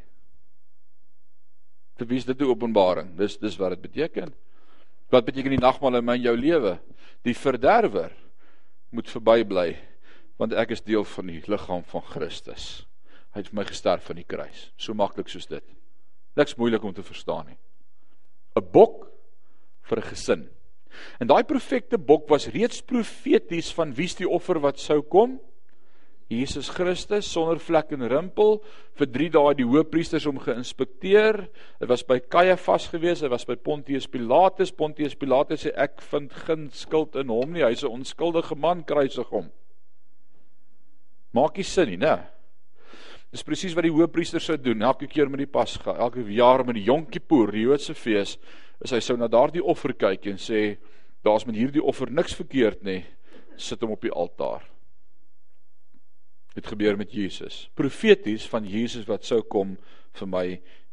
Dit 1.98 2.10
wys 2.12 2.28
dit 2.28 2.38
die 2.38 2.46
openbaring. 2.46 3.16
Dis 3.18 3.38
dis 3.42 3.58
wat 3.58 3.74
dit 3.74 3.82
beteken. 3.88 4.30
Wat 5.10 5.26
beteken 5.26 5.56
die 5.56 5.62
nagmaal 5.62 5.98
in 5.98 6.06
my 6.06 6.14
en 6.18 6.26
jou 6.28 6.36
lewe? 6.38 6.76
Die 7.26 7.34
verderwer 7.34 8.14
moet 8.94 9.10
verby 9.10 9.42
bly 9.44 9.70
want 10.38 10.54
ek 10.54 10.70
is 10.76 10.84
deel 10.86 11.02
van 11.16 11.32
die 11.32 11.40
liggaam 11.50 11.82
van 11.90 12.04
Christus. 12.12 12.86
Hy 13.34 13.42
het 13.42 13.48
vir 13.50 13.58
my 13.58 13.64
gesterf 13.66 14.06
aan 14.06 14.20
die 14.20 14.28
kruis. 14.28 14.68
So 14.78 14.94
maklik 14.94 15.26
soos 15.32 15.48
dit. 15.50 15.64
Niks 16.38 16.54
moeilik 16.54 16.84
om 16.86 16.94
te 16.94 17.02
verstaan 17.02 17.50
nie. 17.50 17.58
'n 18.54 18.62
bok 18.72 19.10
vir 19.82 19.98
'n 19.98 20.10
gesin. 20.14 20.48
En 21.20 21.26
daai 21.26 21.42
perfekte 21.42 21.98
bok 21.98 22.28
was 22.28 22.46
reeds 22.46 22.80
profeties 22.80 23.72
van 23.74 23.94
wie's 23.94 24.14
die 24.14 24.28
offer 24.28 24.60
wat 24.60 24.78
sou 24.78 25.02
kom? 25.02 25.40
Jesus 26.28 26.68
Christus 26.68 27.24
sonder 27.32 27.56
vlek 27.56 27.94
en 27.96 28.04
rimpel 28.04 28.58
vir 29.00 29.08
3 29.14 29.28
dae 29.32 29.52
die 29.56 29.64
hoëpriesters 29.64 30.26
hom 30.28 30.40
geïnspekteer. 30.44 31.40
Dit 31.80 31.88
was 31.88 32.04
by 32.04 32.18
Kajafas 32.20 32.90
gewees, 32.92 33.22
hy 33.24 33.30
was 33.32 33.46
by 33.48 33.56
Pontius 33.56 34.06
Pilatus. 34.12 34.74
Pontius 34.76 35.16
Pilatus 35.16 35.64
sê 35.64 35.72
ek 35.72 36.02
vind 36.10 36.34
geen 36.44 36.66
skuld 36.76 37.16
in 37.16 37.32
hom 37.32 37.56
nie. 37.56 37.64
Hy's 37.64 37.84
'n 37.84 37.94
onskuldige 38.00 38.56
man, 38.56 38.84
kruisig 38.84 39.28
hom. 39.32 39.48
Maak 41.32 41.56
nie 41.56 41.64
sin 41.64 41.88
nie, 41.88 41.96
né? 41.96 42.26
Dis 43.32 43.42
presies 43.42 43.74
wat 43.74 43.84
die 43.84 43.92
hoëpriester 43.92 44.40
sou 44.40 44.56
doen 44.56 44.82
elke 44.82 45.06
keer 45.06 45.28
met 45.28 45.38
die 45.38 45.46
Pasga, 45.46 45.96
elke 45.96 46.20
jaar 46.32 46.64
met 46.64 46.74
die 46.74 46.84
Yom 46.84 47.06
Kippur, 47.06 47.52
die 47.52 47.62
Joodse 47.62 47.94
fees, 47.94 48.38
is 48.84 48.90
hy 48.90 49.00
sou 49.00 49.16
na 49.16 49.28
daardie 49.28 49.64
offer 49.64 49.92
kyk 49.92 50.26
en 50.26 50.36
sê 50.36 50.78
daar's 51.24 51.46
met 51.46 51.56
hierdie 51.56 51.82
offer 51.82 52.10
niks 52.10 52.34
verkeerd 52.34 52.82
nie. 52.84 53.04
Sit 53.56 53.80
hom 53.80 53.92
op 53.92 54.02
die 54.02 54.12
altaar. 54.12 54.77
Dit 56.58 56.66
gebeur 56.66 56.96
met 56.98 57.12
Jesus. 57.14 57.68
Profeties 57.78 58.48
van 58.50 58.66
Jesus 58.66 59.06
wat 59.06 59.26
sou 59.28 59.44
kom 59.46 59.76
vir 60.18 60.30
my 60.30 60.46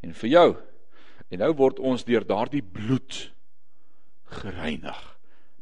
en 0.06 0.14
vir 0.14 0.30
jou. 0.30 0.50
En 1.34 1.42
nou 1.42 1.52
word 1.58 1.82
ons 1.82 2.06
deur 2.06 2.26
daardie 2.28 2.62
bloed 2.62 3.18
gereinig. 4.44 5.00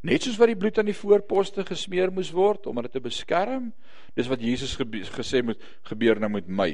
Net 0.04 0.26
soos 0.26 0.36
wat 0.36 0.50
die 0.52 0.58
bloed 0.60 0.76
aan 0.76 0.90
die 0.90 0.96
voorposte 0.96 1.64
gesmeer 1.64 2.12
moes 2.12 2.34
word 2.36 2.66
om 2.68 2.82
dit 2.84 2.92
te 2.92 3.00
beskerm, 3.00 3.70
dis 4.12 4.28
wat 4.28 4.44
Jesus 4.44 4.76
gesê 5.14 5.40
moet 5.40 5.62
gebeur 5.88 6.20
nou 6.20 6.34
met 6.36 6.50
my. 6.52 6.68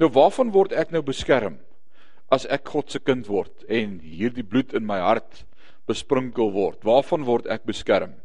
Nou 0.00 0.08
waarvan 0.14 0.54
word 0.54 0.72
ek 0.72 0.94
nou 0.94 1.02
beskerm 1.04 1.58
as 2.32 2.48
ek 2.48 2.72
God 2.72 2.88
se 2.88 3.02
kind 3.04 3.28
word 3.28 3.66
en 3.68 3.98
hierdie 4.00 4.46
bloed 4.46 4.72
in 4.72 4.88
my 4.88 5.02
hart 5.04 5.44
besprinkel 5.90 6.48
word? 6.56 6.80
Waarvan 6.88 7.28
word 7.28 7.50
ek 7.52 7.68
beskerm? 7.68 8.16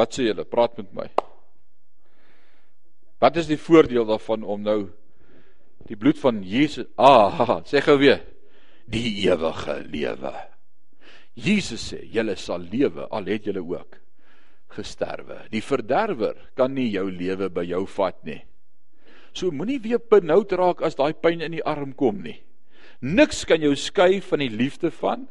Wat 0.00 0.16
sê 0.16 0.30
julle? 0.30 0.46
Praat 0.48 0.78
met 0.80 0.92
my. 0.96 1.08
Wat 3.20 3.36
is 3.36 3.50
die 3.50 3.60
voordeel 3.60 4.06
daarvan 4.08 4.46
om 4.48 4.62
nou 4.64 4.80
die 5.88 5.98
bloed 5.98 6.16
van 6.20 6.40
Jesus 6.46 6.88
ah, 6.96 7.58
sê 7.68 7.82
gou 7.84 7.98
weer, 8.00 8.22
die 8.88 9.26
ewige 9.26 9.80
lewe. 9.84 10.32
Jesus 11.36 11.90
sê, 11.92 12.00
julle 12.12 12.36
sal 12.40 12.64
lewe 12.64 13.06
al 13.12 13.28
het 13.28 13.48
julle 13.48 13.62
ook 13.64 13.98
gesterwe. 14.76 15.42
Die 15.50 15.62
verderwer 15.64 16.38
kan 16.56 16.72
nie 16.74 16.88
jou 16.92 17.08
lewe 17.10 17.50
by 17.52 17.64
jou 17.66 17.82
vat 17.96 18.20
nie. 18.26 18.40
So 19.34 19.50
moenie 19.54 19.80
weer 19.82 20.00
benoud 20.00 20.52
raak 20.58 20.82
as 20.86 20.96
daai 20.98 21.12
pyn 21.14 21.42
in 21.44 21.58
die 21.58 21.64
arm 21.66 21.92
kom 21.98 22.22
nie. 22.24 22.38
Niks 23.00 23.44
kan 23.48 23.62
jou 23.62 23.74
skei 23.78 24.20
van 24.24 24.42
die 24.42 24.52
liefde 24.52 24.92
van 24.94 25.28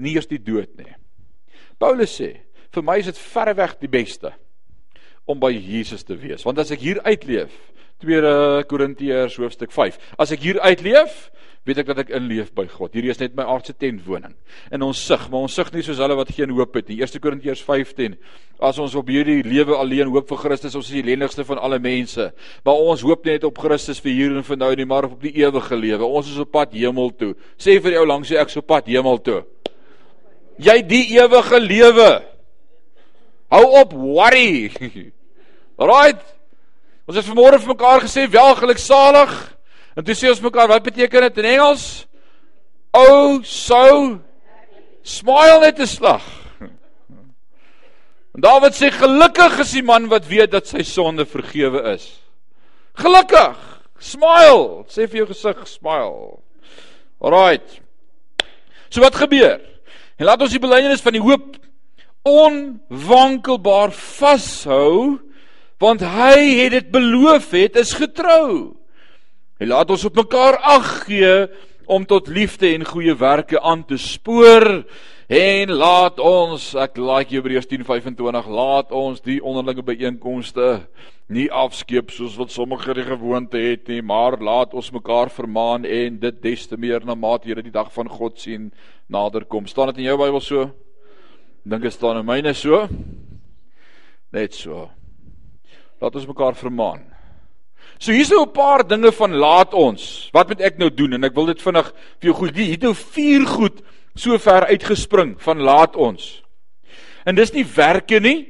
nie 0.00 0.16
eers 0.16 0.26
die 0.26 0.40
dood 0.40 0.72
nie. 0.80 0.90
Paulus 1.80 2.16
sê, 2.16 2.32
Vir 2.74 2.86
my 2.86 3.00
is 3.00 3.10
dit 3.10 3.18
verreweg 3.18 3.76
die 3.80 3.90
beste 3.90 4.32
om 5.30 5.40
by 5.42 5.52
Jesus 5.54 6.04
te 6.06 6.16
wees. 6.18 6.44
Want 6.46 6.58
as 6.62 6.70
ek 6.74 6.82
hier 6.82 7.00
uitleef, 7.06 7.52
2 8.00 8.64
Korintiërs 8.70 9.36
hoofstuk 9.40 9.74
5. 9.74 9.98
As 10.18 10.32
ek 10.32 10.40
hier 10.42 10.60
uitleef, 10.64 11.28
weet 11.68 11.82
ek 11.82 11.90
dat 11.90 11.98
ek 12.06 12.12
inleef 12.16 12.48
by 12.56 12.64
God. 12.70 12.94
Hierdie 12.96 13.12
is 13.12 13.18
net 13.20 13.34
my 13.36 13.44
aardse 13.44 13.74
tentwoning. 13.76 14.32
En 14.72 14.86
ons 14.86 14.96
sug, 14.96 15.26
maar 15.28 15.44
ons 15.44 15.56
sug 15.58 15.68
nie 15.74 15.84
soos 15.84 16.00
hulle 16.00 16.16
wat 16.16 16.32
geen 16.32 16.52
hoop 16.56 16.78
het 16.78 16.88
nie. 16.88 17.02
1 17.04 17.20
Korintiërs 17.20 17.60
5:10. 17.66 18.16
As 18.64 18.80
ons 18.80 18.96
op 18.96 19.12
hierdie 19.12 19.42
lewe 19.44 19.76
alleen 19.76 20.08
hoop 20.08 20.28
vir 20.28 20.40
Christus, 20.40 20.74
ons 20.74 20.88
is 20.88 20.96
die 20.96 21.04
ellendigste 21.04 21.44
van 21.44 21.60
alle 21.60 21.78
mense. 21.78 22.30
Maar 22.64 22.74
ons 22.74 23.04
hoop 23.04 23.28
net 23.28 23.44
op 23.44 23.58
Christus 23.58 24.00
vir 24.00 24.12
hier 24.12 24.36
en 24.36 24.44
vir 24.44 24.56
nou 24.56 24.74
nie, 24.74 24.88
maar 24.88 25.04
op 25.04 25.20
die 25.20 25.36
ewige 25.44 25.76
lewe. 25.76 26.04
Ons 26.04 26.32
is 26.32 26.40
op 26.40 26.52
pad 26.52 26.72
hemel 26.72 27.12
toe. 27.12 27.34
Sê 27.58 27.76
vir 27.82 27.98
jou 27.98 28.06
langs 28.06 28.30
jy 28.30 28.40
ek 28.40 28.50
so 28.50 28.62
pad 28.62 28.88
hemel 28.88 29.20
toe. 29.20 29.44
Jy 30.58 30.80
die 30.82 31.04
ewige 31.20 31.60
lewe. 31.60 32.29
Hou 33.50 33.64
op 33.80 33.92
worry. 33.92 34.70
Alraight. 35.80 36.22
Ons 37.10 37.18
het 37.18 37.26
vanmôre 37.26 37.58
vir 37.58 37.72
mekaar 37.72 38.04
gesê 38.04 38.28
wel 38.30 38.52
geluksalig. 38.60 39.32
En 39.98 40.06
toe 40.06 40.14
sê 40.14 40.30
ons 40.30 40.42
mekaar 40.44 40.70
wat 40.70 40.84
beteken 40.86 41.26
dit 41.26 41.40
in 41.42 41.48
Engels? 41.56 41.86
Oh 42.94 43.42
so 43.46 44.20
smile 45.02 45.60
net 45.64 45.80
'n 45.80 45.86
slag. 45.86 46.22
En 48.34 48.40
Dawid 48.46 48.74
sê 48.78 48.92
gelukkig 48.94 49.58
is 49.58 49.72
die 49.74 49.82
man 49.82 50.06
wat 50.06 50.28
weet 50.30 50.52
dat 50.52 50.66
sy 50.66 50.82
sonde 50.86 51.26
vergewe 51.26 51.82
is. 51.94 52.22
Gelukkig. 52.94 53.58
Smile. 53.98 54.86
Sê 54.86 55.10
vir 55.10 55.24
jou 55.24 55.26
gesig 55.32 55.66
smile. 55.66 56.38
Alraight. 57.18 57.80
So 58.88 59.02
wat 59.02 59.18
gebeur? 59.18 59.58
En 60.18 60.26
laat 60.26 60.42
ons 60.42 60.54
die 60.54 60.62
belydenis 60.62 61.02
van 61.02 61.18
die 61.18 61.22
hoop 61.24 61.58
onwankelbaar 62.26 63.94
vashou 63.96 65.18
want 65.80 66.02
hy 66.04 66.60
het 66.60 66.74
dit 66.76 66.90
beloof 66.92 67.50
het 67.56 67.78
is 67.80 67.94
getrou. 67.96 68.76
Hy 69.60 69.68
laat 69.68 69.90
ons 69.92 70.04
op 70.04 70.18
mekaar 70.20 70.58
ag 70.60 70.90
gee 71.06 71.48
om 71.90 72.04
tot 72.06 72.28
liefde 72.28 72.68
en 72.74 72.84
goeie 72.84 73.14
werke 73.16 73.60
aan 73.60 73.84
te 73.88 73.96
spoor 73.98 74.84
en 75.30 75.72
laat 75.72 76.20
ons 76.20 76.74
ek 76.74 77.00
like 77.00 77.32
Hebreërs 77.32 77.68
10:25 77.70 78.50
laat 78.50 78.92
ons 78.92 79.20
die 79.24 79.40
onderlinge 79.40 79.82
byeenkomste 79.86 80.86
nie 81.30 81.48
afskeep 81.50 82.10
soos 82.10 82.36
wat 82.36 82.50
sommige 82.50 82.94
die 82.94 83.06
gewoonte 83.06 83.58
het 83.58 83.88
nie 83.88 84.02
maar 84.02 84.36
laat 84.42 84.74
ons 84.74 84.92
mekaar 84.92 85.30
vermaan 85.30 85.84
en 85.84 86.18
dit 86.18 86.42
des 86.42 86.66
te 86.66 86.76
meer 86.76 87.06
na 87.06 87.14
mate 87.14 87.48
jy 87.48 87.62
die 87.62 87.74
dag 87.74 87.92
van 87.94 88.08
God 88.08 88.38
sien 88.38 88.72
nader 89.08 89.44
kom 89.44 89.66
staan 89.66 89.94
dit 89.94 90.02
in 90.04 90.10
jou 90.10 90.18
Bybel 90.18 90.40
so 90.40 90.70
dink 91.64 91.82
dit 91.82 91.92
staan 91.92 92.18
in 92.18 92.26
myne 92.26 92.54
so 92.54 92.88
net 94.32 94.54
so 94.54 94.90
Laat 96.00 96.16
ons 96.16 96.28
mekaar 96.30 96.56
vermaan. 96.56 97.02
So 98.00 98.12
hier's 98.12 98.30
nou 98.32 98.46
'n 98.46 98.52
paar 98.52 98.86
dinge 98.88 99.12
van 99.12 99.32
laat 99.36 99.74
ons. 99.74 100.30
Wat 100.32 100.48
moet 100.48 100.60
ek 100.60 100.78
nou 100.78 100.88
doen? 100.88 101.12
En 101.12 101.24
ek 101.24 101.34
wil 101.34 101.46
dit 101.46 101.62
vinnig 101.62 101.92
vir 102.20 102.30
jou 102.30 102.34
goed. 102.34 102.56
Hier 102.56 102.70
het 102.70 102.82
nou 102.82 102.94
vier 102.94 103.46
goed 103.46 103.82
so 104.14 104.38
ver 104.38 104.66
uitgespring 104.66 105.36
van 105.38 105.60
laat 105.60 105.96
ons. 105.96 106.42
En 107.26 107.34
dis 107.34 107.52
nie 107.52 107.64
werke 107.64 108.20
nie. 108.20 108.48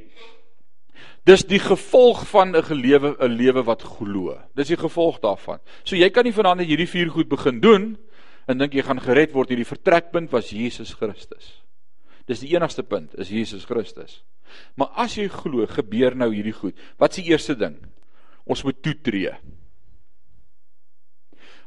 Dis 1.25 1.45
die 1.45 1.59
gevolg 1.59 2.27
van 2.27 2.57
'n 2.57 2.63
gelewe 2.63 3.17
'n 3.19 3.37
lewe 3.37 3.65
wat 3.65 3.83
glo. 3.83 4.39
Dis 4.55 4.69
die 4.69 4.77
gevolg 4.77 5.21
daarvan. 5.21 5.59
So 5.85 5.97
jy 5.97 6.11
kan 6.11 6.25
nie 6.25 6.33
vanaand 6.33 6.61
hierdie 6.61 6.89
vier 6.89 7.11
goed 7.11 7.29
begin 7.29 7.61
doen 7.61 7.99
en 8.47 8.59
dink 8.59 8.73
jy 8.73 8.83
gaan 8.83 9.01
gered 9.01 9.33
word. 9.33 9.49
Hierdie 9.49 9.67
vertrekpunt 9.67 10.31
was 10.31 10.51
Jesus 10.51 10.95
Christus. 10.95 11.61
Dis 12.31 12.45
die 12.45 12.53
enigste 12.55 12.85
punt, 12.87 13.17
is 13.19 13.33
Jesus 13.33 13.67
Christus. 13.67 14.21
Maar 14.79 14.93
as 15.03 15.17
jy 15.19 15.27
glo, 15.31 15.67
gebeur 15.67 16.15
nou 16.19 16.31
hierdie 16.31 16.55
goed. 16.55 16.79
Wat 17.01 17.11
is 17.15 17.25
die 17.25 17.33
eerste 17.33 17.57
ding? 17.59 17.75
Ons 18.47 18.63
moet 18.67 18.79
toetree. 18.83 19.33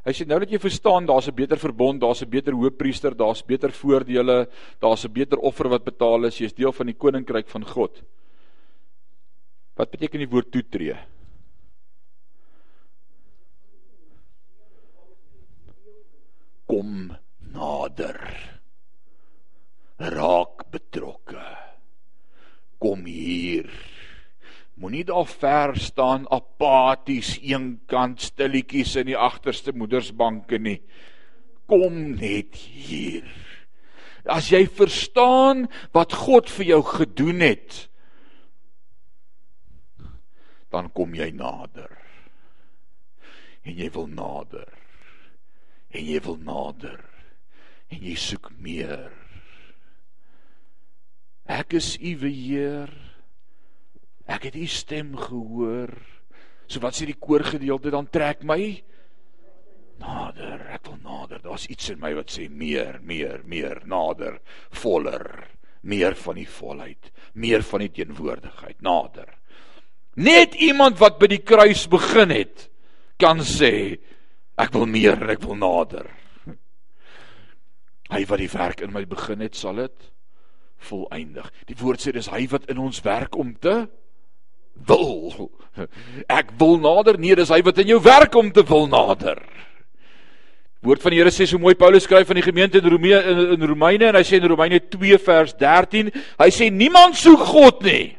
Hy 0.04 0.12
sê 0.12 0.26
nou 0.28 0.36
dat 0.42 0.50
jy 0.52 0.60
verstaan, 0.60 1.06
daar's 1.08 1.28
'n 1.28 1.34
beter 1.34 1.56
verbond, 1.56 2.00
daar's 2.00 2.22
'n 2.22 2.28
beter 2.28 2.52
hoëpriester, 2.52 3.16
daar's 3.16 3.42
beter 3.42 3.72
voordele, 3.72 4.48
daar's 4.80 5.04
'n 5.04 5.12
beter 5.12 5.38
offer 5.38 5.68
wat 5.68 5.84
betaal 5.84 6.24
is, 6.24 6.38
jy's 6.38 6.52
deel 6.52 6.72
van 6.72 6.86
die 6.86 6.96
koninkryk 6.96 7.48
van 7.48 7.64
God. 7.64 8.02
Wat 9.76 9.90
beteken 9.90 10.18
die 10.18 10.28
woord 10.28 10.50
toetree? 10.52 10.96
Kom 16.66 17.16
nader. 17.38 18.53
Raak 19.98 20.66
betrokke 20.74 21.44
kom 22.84 23.06
hier. 23.08 23.70
Moenie 24.74 25.04
daar 25.06 25.28
ver 25.30 25.76
staan 25.80 26.26
apaties 26.34 27.36
eenkant 27.40 28.20
stilletjies 28.20 28.96
in 29.00 29.12
die 29.12 29.18
agterste 29.18 29.72
moedersbanke 29.72 30.58
nie. 30.60 30.80
Kom 31.70 32.16
net 32.18 32.58
hier. 32.58 33.24
As 34.28 34.50
jy 34.52 34.64
verstaan 34.66 35.68
wat 35.96 36.16
God 36.26 36.50
vir 36.52 36.74
jou 36.74 36.80
gedoen 36.90 37.44
het, 37.44 37.84
dan 40.72 40.90
kom 40.92 41.14
jy 41.14 41.30
nader. 41.36 41.92
En 43.64 43.76
jy 43.78 43.88
wil 43.94 44.08
nader. 44.10 44.68
En 45.94 46.02
jy 46.04 46.18
wil 46.24 46.40
nader. 46.42 46.98
En 47.94 48.02
jy 48.02 48.16
soek 48.18 48.50
meer. 48.58 49.12
Ek 51.44 51.76
is 51.76 51.94
u 52.00 52.16
Heer. 52.24 52.92
Ek 54.24 54.48
het 54.48 54.56
u 54.56 54.66
stem 54.66 55.12
gehoor. 55.20 55.92
So 56.66 56.80
wat 56.80 56.96
sê 56.96 57.08
die 57.10 57.20
koorgedeelte 57.20 57.92
dan 57.92 58.08
trek 58.08 58.44
my 58.48 58.60
nader. 60.00 60.62
Ek 60.72 60.88
wil 60.88 61.00
nader. 61.04 61.42
Daar's 61.44 61.68
iets 61.68 61.90
in 61.92 62.00
my 62.00 62.14
wat 62.16 62.32
sê 62.32 62.48
meer, 62.48 62.98
meer, 63.04 63.44
meer, 63.44 63.82
nader, 63.84 64.40
voller, 64.80 65.44
meer 65.84 66.16
van 66.16 66.40
die 66.40 66.48
volheid, 66.48 67.10
meer 67.36 67.64
van 67.66 67.84
die 67.84 67.92
teenwoordigheid, 67.92 68.80
nader. 68.80 69.28
Net 70.16 70.56
iemand 70.64 70.96
wat 71.02 71.18
by 71.20 71.28
die 71.28 71.42
kruis 71.44 71.84
begin 71.90 72.32
het, 72.32 72.68
kan 73.20 73.42
sê 73.44 73.98
ek 74.56 74.72
wil 74.72 74.88
meer, 74.88 75.20
ek 75.34 75.44
wil 75.44 75.58
nader. 75.60 76.08
Hy 78.14 78.24
wat 78.30 78.40
die 78.40 78.50
werk 78.54 78.80
in 78.86 78.94
my 78.94 79.04
begin 79.10 79.44
het, 79.44 79.58
sal 79.58 79.82
dit 79.84 80.13
volëindig. 80.78 81.50
Die 81.68 81.76
woord 81.78 82.00
sê 82.00 82.12
dis 82.12 82.30
hy 82.32 82.46
wat 82.52 82.68
in 82.72 82.78
ons 82.78 83.00
werk 83.04 83.36
om 83.36 83.54
te 83.54 83.86
wil. 84.88 85.50
Ek 86.28 86.54
wil 86.58 86.78
nader, 86.82 87.18
nee, 87.18 87.36
dis 87.36 87.52
hy 87.52 87.60
wat 87.64 87.78
in 87.82 87.94
jou 87.94 88.00
werk 88.04 88.34
om 88.34 88.50
te 88.52 88.64
wil 88.66 88.88
nader. 88.90 89.40
Woord 90.84 91.00
van 91.00 91.14
die 91.14 91.20
Here 91.22 91.32
sê 91.32 91.46
so 91.48 91.60
mooi 91.60 91.72
Paulus 91.80 92.04
skryf 92.04 92.28
van 92.28 92.36
die 92.36 92.44
gemeente 92.44 92.82
in 92.82 92.90
Romeine 92.92 93.22
in, 93.30 93.38
in 93.56 93.68
Romeine 93.70 94.10
en 94.10 94.18
hy 94.18 94.24
sê 94.26 94.36
in 94.36 94.48
Romeine 94.50 94.82
2 94.92 95.16
vers 95.24 95.54
13, 95.56 96.10
hy 96.42 96.50
sê 96.52 96.68
niemand 96.68 97.16
soek 97.16 97.40
God 97.54 97.80
nie. 97.86 98.12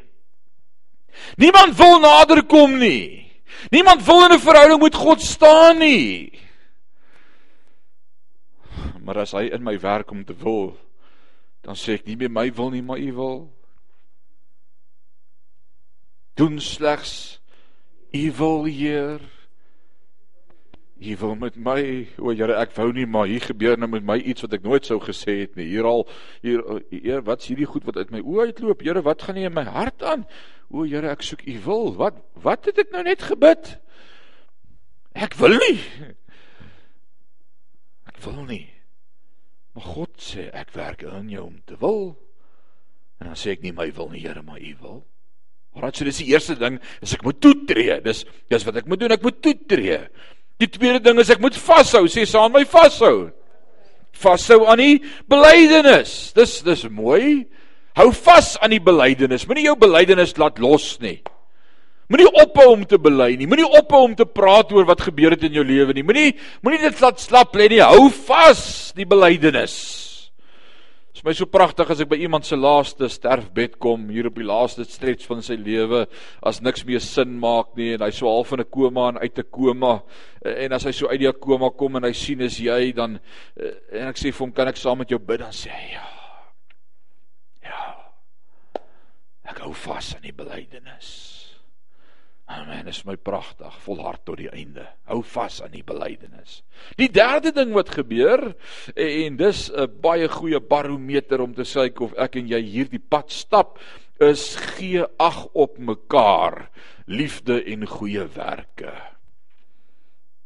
Niemand 1.38 1.76
wil 1.78 2.00
nader 2.02 2.42
kom 2.48 2.74
nie. 2.80 3.22
Niemand 3.70 4.02
wil 4.06 4.26
in 4.26 4.34
'n 4.34 4.42
verhouding 4.42 4.82
met 4.82 4.94
God 4.94 5.20
staan 5.22 5.78
nie. 5.78 6.32
Maar 9.00 9.22
as 9.22 9.32
hy 9.32 9.46
in 9.54 9.62
my 9.62 9.78
werk 9.78 10.10
om 10.10 10.24
te 10.24 10.34
wil, 10.34 10.76
dan 11.66 11.74
sê 11.74 11.96
ek 11.98 12.06
nie 12.06 12.14
meer 12.14 12.30
my 12.30 12.46
wil 12.54 12.70
nie, 12.70 12.82
maar 12.86 13.00
u 13.02 13.12
wil. 13.16 13.40
Doen 16.38 16.60
slegs 16.62 17.40
u 18.14 18.32
wil, 18.38 18.64
Heer. 18.70 19.24
U 20.96 21.16
wil 21.20 21.34
met 21.34 21.56
my, 21.56 21.80
o 22.22 22.30
Here, 22.30 22.54
ek 22.56 22.72
wou 22.76 22.86
nie, 22.94 23.06
maar 23.10 23.26
hier 23.28 23.42
gebeur 23.44 23.74
nou 23.76 23.88
met 23.90 24.06
my 24.06 24.16
iets 24.22 24.46
wat 24.46 24.54
ek 24.56 24.64
nooit 24.64 24.86
sou 24.86 25.00
gesê 25.02 25.40
het 25.42 25.58
nie. 25.58 25.66
Hier 25.72 25.88
al 25.88 26.06
hier 26.44 26.62
Heer, 26.92 27.24
wat's 27.26 27.50
hierdie 27.50 27.68
goed 27.68 27.84
wat 27.88 27.98
uit 27.98 28.14
my 28.14 28.22
oë 28.22 28.52
uitloop? 28.52 28.86
Here, 28.86 29.02
wat 29.04 29.26
gaan 29.26 29.36
nie 29.36 29.48
in 29.48 29.56
my 29.56 29.66
hart 29.66 30.06
aan? 30.06 30.22
O 30.70 30.86
Here, 30.86 31.10
ek 31.10 31.26
soek 31.26 31.42
u 31.50 31.58
wil. 31.66 31.92
Wat 31.98 32.22
wat 32.46 32.70
het 32.70 32.78
ek 32.86 32.94
nou 32.94 33.02
net 33.04 33.26
gebid? 33.26 33.74
Ek 35.18 35.34
wil 35.42 35.58
nie. 35.58 35.82
Ek 38.06 38.22
wil 38.22 38.44
nie. 38.46 38.64
Maar 39.76 39.84
God 39.92 40.14
sê 40.24 40.46
ek 40.56 40.72
werk 40.72 41.04
in 41.04 41.28
jou 41.28 41.42
om 41.50 41.58
te 41.68 41.76
wil. 41.82 42.14
En 43.20 43.28
dan 43.28 43.36
sê 43.36 43.52
ek 43.52 43.64
nie 43.64 43.74
my 43.76 43.90
wil 43.92 44.08
nie, 44.08 44.22
Here, 44.24 44.40
maar 44.42 44.60
U 44.60 44.72
wil. 44.80 45.02
Maar 45.76 45.92
dit 45.92 46.08
is 46.08 46.22
die 46.22 46.30
eerste 46.32 46.56
ding, 46.56 46.78
is 47.04 47.12
ek 47.12 47.24
moet 47.26 47.36
toetree. 47.44 47.98
Dis 48.00 48.24
dis 48.48 48.64
wat 48.64 48.78
ek 48.80 48.88
moet 48.88 49.02
doen, 49.02 49.12
ek 49.12 49.24
moet 49.26 49.42
toetree. 49.44 49.98
Die 50.56 50.70
tweede 50.72 51.02
ding 51.04 51.20
is 51.20 51.28
ek 51.32 51.42
moet 51.44 51.58
vashou, 51.60 52.06
sê 52.08 52.24
saam 52.24 52.54
my 52.56 52.64
vashou. 52.64 53.28
Vashou 54.16 54.62
aan 54.64 54.80
die 54.80 54.96
belydenis. 55.28 56.32
Dis 56.36 56.62
dis 56.64 56.86
mooi. 56.88 57.44
Hou 58.00 58.08
vas 58.16 58.54
aan 58.64 58.72
die 58.72 58.80
belydenis. 58.80 59.44
Moenie 59.44 59.66
jou 59.68 59.76
belydenis 59.76 60.32
laat 60.40 60.56
los 60.60 60.94
nie. 61.04 61.18
Moenie 62.06 62.28
ophou 62.38 62.70
om 62.72 62.84
te 62.86 62.98
bely 63.02 63.32
nie. 63.34 63.48
Moenie 63.50 63.66
ophou 63.66 64.04
om 64.06 64.14
te 64.14 64.26
praat 64.28 64.70
oor 64.74 64.86
wat 64.86 65.02
gebeur 65.08 65.34
het 65.34 65.46
in 65.48 65.56
jou 65.58 65.64
lewe 65.66 65.94
nie. 65.96 66.04
Moenie 66.06 66.34
moenie 66.62 66.84
dit 66.84 67.00
laat 67.02 67.18
slap 67.22 67.56
lê 67.58 67.66
nie. 67.72 67.82
Hou 67.82 68.10
vas 68.28 68.92
die 68.94 69.06
belydenis. 69.08 69.74
Dit 71.16 71.22
is 71.22 71.24
my 71.24 71.32
so 71.32 71.48
pragtig 71.48 71.88
as 71.90 72.02
ek 72.04 72.10
by 72.10 72.18
iemand 72.20 72.44
se 72.44 72.58
laaste 72.60 73.08
sterfbed 73.08 73.78
kom, 73.80 74.02
hier 74.12 74.28
op 74.28 74.36
die 74.36 74.44
laaste 74.44 74.84
stretch 74.84 75.24
van 75.24 75.40
sy 75.42 75.56
lewe, 75.56 76.02
as 76.44 76.60
niks 76.60 76.84
meer 76.84 77.00
sin 77.00 77.38
maak 77.40 77.70
nie 77.78 77.94
en 77.94 78.04
hy 78.04 78.10
so 78.12 78.28
half 78.28 78.52
in 78.52 78.60
'n 78.60 78.68
koma 78.68 79.08
en 79.08 79.18
uit 79.24 79.38
'n 79.38 79.48
koma 79.50 80.02
en 80.44 80.72
as 80.72 80.84
hy 80.84 80.92
so 80.92 81.08
uit 81.08 81.20
die 81.20 81.32
koma 81.32 81.70
kom 81.70 81.96
en 81.96 82.04
hy 82.04 82.12
sien 82.12 82.42
is 82.42 82.58
jy 82.60 82.92
dan 82.92 83.18
en 83.56 84.08
ek 84.08 84.16
sê 84.16 84.28
vir 84.30 84.44
hom 84.44 84.52
kan 84.52 84.68
ek 84.68 84.76
saam 84.76 84.98
met 84.98 85.08
jou 85.08 85.18
bid 85.18 85.40
dan 85.40 85.52
sê 85.52 85.70
hy 85.72 85.92
ja. 85.94 86.04
Ja. 87.64 87.96
Ek 89.48 89.58
hou 89.58 89.72
vas 89.72 90.14
aan 90.14 90.22
die 90.22 90.36
belydenis. 90.36 91.35
Amen, 92.46 92.86
is 92.86 93.02
my 93.02 93.16
pragtig, 93.18 93.74
volhard 93.82 94.22
tot 94.22 94.38
die 94.38 94.50
einde. 94.54 94.84
Hou 95.10 95.18
vas 95.26 95.58
aan 95.64 95.72
die 95.74 95.82
belydenis. 95.82 96.60
Die 96.94 97.08
derde 97.10 97.50
ding 97.50 97.72
wat 97.74 97.90
gebeur 97.90 98.52
en 98.94 99.36
dis 99.36 99.66
'n 99.70 99.90
baie 100.00 100.28
goeie 100.28 100.60
barometer 100.60 101.42
om 101.42 101.54
te 101.54 101.66
sê 101.66 101.90
of 102.00 102.14
ek 102.14 102.36
en 102.36 102.46
jy 102.48 102.62
hierdie 102.62 103.02
pad 103.02 103.32
stap, 103.32 103.78
is 104.20 104.54
gee 104.56 105.04
ag 105.18 105.46
op 105.54 105.78
mekaar, 105.78 106.70
liefde 107.06 107.64
en 107.64 107.86
goeie 107.86 108.24
werke. 108.24 108.94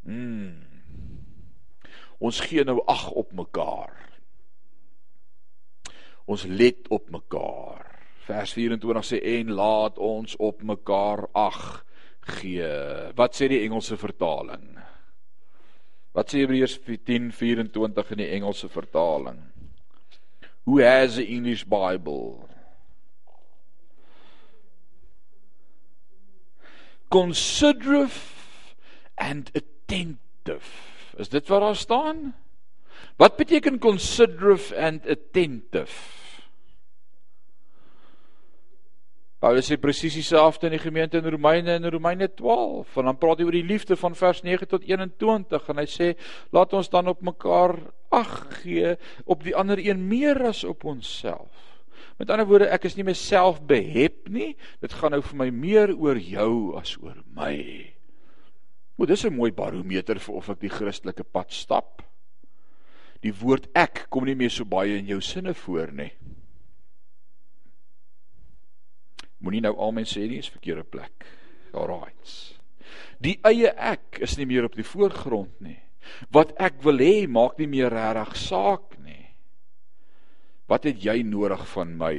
Mm. 0.03 0.65
Ons 2.19 2.41
gee 2.41 2.65
nou 2.65 2.81
ag 2.87 3.11
op 3.11 3.33
mekaar. 3.33 3.93
Ons 6.25 6.45
let 6.45 6.89
op 6.89 7.11
mekaar. 7.11 7.87
Vers 8.25 8.53
24 8.53 9.05
sê 9.05 9.21
en 9.39 9.53
laat 9.53 9.99
ons 9.99 10.37
op 10.37 10.63
mekaar 10.63 11.29
ag 11.33 11.85
gee. 12.21 13.13
Wat 13.17 13.35
sê 13.35 13.49
die 13.49 13.63
Engelse 13.65 13.97
vertaling? 13.97 14.79
Wat 16.13 16.31
sê 16.31 16.43
Hebreërs 16.43 16.79
10:24 16.83 18.11
in 18.11 18.19
die 18.19 18.31
Engelse 18.37 18.69
vertaling? 18.69 19.41
Who 20.67 20.79
has 20.79 21.17
the 21.17 21.25
English 21.25 21.65
Bible? 21.65 22.49
Considerate 27.11 28.21
and 29.19 29.51
attentive. 29.55 30.69
Is 31.19 31.29
dit 31.29 31.49
wat 31.49 31.61
daar 31.61 31.77
staan? 31.77 32.35
Wat 33.17 33.37
beteken 33.37 33.79
considerate 33.79 34.77
and 34.77 35.07
attentive? 35.07 36.20
Paulus 39.41 39.71
sê 39.71 39.79
presies 39.81 40.19
dieselfde 40.19 40.69
in 40.69 40.75
die 40.75 40.83
gemeente 40.83 41.17
in 41.17 41.25
Romeine 41.33 41.79
in 41.79 41.89
Romeine 41.89 42.29
12. 42.29 42.97
En 43.01 43.07
dan 43.09 43.17
praat 43.17 43.41
hy 43.41 43.47
oor 43.49 43.57
die 43.57 43.65
liefde 43.65 43.97
van 43.97 44.13
vers 44.13 44.43
9 44.45 44.69
tot 44.69 44.85
21 44.85 45.71
en 45.73 45.81
hy 45.81 45.87
sê 45.89 46.09
laat 46.53 46.75
ons 46.77 46.91
dan 46.93 47.09
op 47.09 47.23
mekaar 47.25 47.79
ag 48.13 48.35
gee 48.61 48.99
op 49.25 49.47
die 49.47 49.57
ander 49.57 49.81
een 49.81 50.03
meer 50.11 50.43
as 50.51 50.61
op 50.69 50.85
onsself. 50.85 51.71
Met 52.21 52.29
ander 52.29 52.45
woorde, 52.45 52.69
ek 52.69 52.85
is 52.85 52.99
nie 52.99 53.07
myself 53.09 53.63
behep 53.65 54.29
nie. 54.29 54.51
Dit 54.85 54.93
gaan 55.01 55.17
nou 55.17 55.23
vir 55.25 55.41
my 55.41 55.49
meer 55.49 55.95
oor 55.97 56.21
jou 56.21 56.77
as 56.77 56.93
oor 57.01 57.17
my. 57.33 57.57
Moet 59.01 59.09
dis 59.09 59.25
'n 59.25 59.33
mooi 59.33 59.53
barometer 59.57 60.21
vir 60.21 60.35
of 60.35 60.51
ek 60.51 60.61
die 60.61 60.69
Christelike 60.69 61.25
pad 61.25 61.49
stap. 61.53 62.03
Die 63.23 63.33
woord 63.33 63.69
ek 63.75 64.07
kom 64.11 64.25
nie 64.25 64.37
meer 64.37 64.51
so 64.51 64.65
baie 64.65 64.99
in 64.99 65.07
jou 65.07 65.21
sinne 65.21 65.55
voor 65.55 65.93
nie. 65.93 66.13
Moenie 69.41 69.63
nou 69.65 69.75
amen 69.81 70.09
sê 70.09 70.27
nie, 70.29 70.41
is 70.43 70.53
verkeerde 70.53 70.85
plek. 70.85 71.27
Alraight. 71.73 72.35
Die 73.23 73.39
eie 73.47 73.73
ek 73.77 74.21
is 74.25 74.37
nie 74.39 74.49
meer 74.49 74.67
op 74.69 74.77
die 74.77 74.87
voorgrond 74.87 75.57
nie. 75.65 75.79
Wat 76.33 76.53
ek 76.61 76.81
wil 76.85 77.01
hê 77.01 77.27
maak 77.31 77.59
nie 77.61 77.69
meer 77.71 77.93
regtig 77.93 78.37
saak 78.41 78.97
nie. 79.05 79.29
Wat 80.71 80.87
het 80.89 81.01
jy 81.03 81.21
nodig 81.27 81.63
van 81.75 81.97
my 81.99 82.17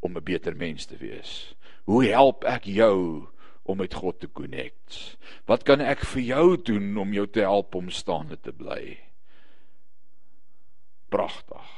om 0.00 0.16
'n 0.16 0.24
beter 0.24 0.54
mens 0.56 0.86
te 0.86 0.96
wees? 0.96 1.54
Hoe 1.84 2.04
help 2.04 2.44
ek 2.44 2.64
jou 2.64 3.28
om 3.64 3.78
met 3.78 3.94
God 3.94 4.20
te 4.20 4.28
connect? 4.28 5.16
Wat 5.46 5.64
kan 5.64 5.80
ek 5.80 6.04
vir 6.04 6.22
jou 6.22 6.56
doen 6.56 6.96
om 6.96 7.12
jou 7.12 7.26
te 7.26 7.40
help 7.40 7.74
om 7.74 7.90
staande 7.90 8.36
te 8.36 8.52
bly? 8.52 8.98
Pragtig. 11.08 11.68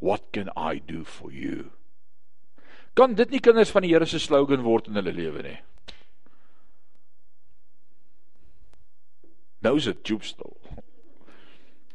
What 0.00 0.32
can 0.32 0.50
I 0.56 0.80
do 0.86 1.04
for 1.04 1.32
you? 1.32 1.70
Kan 2.94 3.14
dit 3.18 3.30
nie 3.30 3.42
kinders 3.42 3.72
van 3.74 3.82
die 3.82 3.90
Here 3.90 4.06
se 4.06 4.20
slogan 4.22 4.62
word 4.62 4.88
in 4.88 4.98
hulle 5.00 5.12
lewe 5.12 5.42
nie? 5.42 5.56
Nou 9.64 9.76
is 9.80 9.88
dit 9.90 10.12
joepstil. 10.12 10.54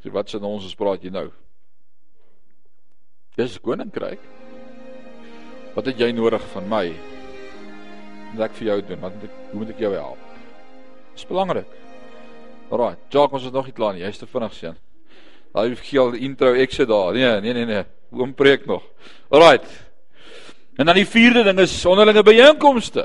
So 0.03 0.11
wat 0.15 0.31
s'n 0.31 0.43
ons 0.47 0.67
spraak 0.73 1.03
jy 1.05 1.11
nou? 1.13 1.29
Dis 3.39 3.59
koninkryk. 3.63 4.21
Wat 5.75 5.87
het 5.87 5.99
jy 6.01 6.09
nodig 6.11 6.43
van 6.51 6.67
my? 6.67 6.85
Wat 8.33 8.49
ek 8.49 8.57
vir 8.57 8.71
jou 8.73 8.79
doen? 8.89 9.03
Wat 9.05 9.15
moet 9.15 9.27
ek 9.29 9.37
hoe 9.51 9.59
moet 9.61 9.73
ek 9.75 9.83
jou 9.85 9.91
help? 9.95 10.25
Dis 11.13 11.27
belangrik. 11.29 11.77
Alraai, 12.69 12.97
Jacques, 13.09 13.39
ons 13.39 13.47
is 13.47 13.53
nog 13.53 13.69
nie 13.69 13.75
klaar 13.77 13.95
nie. 13.95 14.03
Jy's 14.03 14.19
te 14.19 14.27
vinnig 14.29 14.53
seun. 14.57 14.75
Daai 15.55 15.75
geel 15.79 16.17
intro 16.27 16.51
sê 16.69 16.85
daar. 16.85 17.13
Nee, 17.13 17.39
nee, 17.41 17.53
nee, 17.53 17.65
nee. 17.65 17.85
Oom 18.11 18.33
preek 18.33 18.67
nog. 18.67 18.83
Alraai. 19.31 19.61
En 20.79 20.87
dan 20.87 20.95
die 20.95 21.07
vierde 21.07 21.43
ding 21.43 21.59
is 21.59 21.85
onderlinge 21.85 22.23
byeenkomste. 22.23 23.03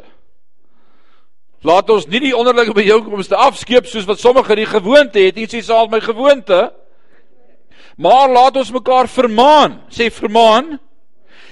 Laat 1.66 1.90
ons 1.90 2.06
nie 2.06 2.20
die 2.22 2.37
onderlinge 2.37 2.74
byeenkomste 2.76 3.34
afskeep 3.34 3.88
soos 3.90 4.06
wat 4.06 4.22
sommige 4.22 4.54
die 4.60 4.68
gewoonte 4.68 5.18
het. 5.18 5.40
Iets 5.40 5.58
is 5.58 5.70
al 5.74 5.90
my 5.90 5.98
gewoonte. 6.04 6.68
Maar 7.98 8.30
laat 8.30 8.60
ons 8.62 8.70
mekaar 8.74 9.10
vermaan, 9.10 9.80
sê 9.90 10.06
vermaan. 10.12 10.76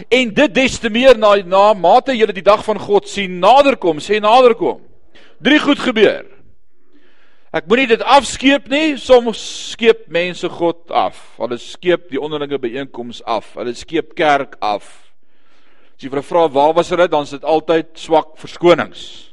En 0.09 0.31
dit 0.35 0.55
des 0.55 0.79
te 0.79 0.91
meer 0.91 1.19
na 1.19 1.35
na 1.43 1.73
mate 1.75 2.15
jy 2.15 2.31
die 2.31 2.47
dag 2.47 2.63
van 2.65 2.79
God 2.79 3.11
sien 3.11 3.41
naderkom, 3.43 3.99
sê 3.99 4.23
naderkom. 4.23 4.79
Drie 5.43 5.59
goed 5.59 5.83
gebeur. 5.83 6.27
Ek 7.53 7.67
moenie 7.67 7.91
dit 7.91 8.03
afskeep 8.03 8.71
nie. 8.71 8.95
Soms 8.97 9.43
skeep 9.75 10.07
mense 10.07 10.49
God 10.49 10.87
af. 10.89 11.19
Hulle 11.43 11.59
skeep 11.59 12.13
die 12.15 12.21
onderlinge 12.23 12.63
byeenkomste 12.63 13.27
af. 13.27 13.57
Hulle 13.59 13.75
skeep 13.75 14.15
kerk 14.15 14.55
af. 14.63 15.12
Jy 16.03 16.11
vir 16.11 16.19
'n 16.19 16.23
vra 16.23 16.49
waar 16.49 16.75
was 16.75 16.91
hulle, 16.91 17.09
dan 17.09 17.23
is 17.23 17.31
dit 17.31 17.45
altyd 17.45 17.95
swak 17.95 18.37
verskonings. 18.37 19.31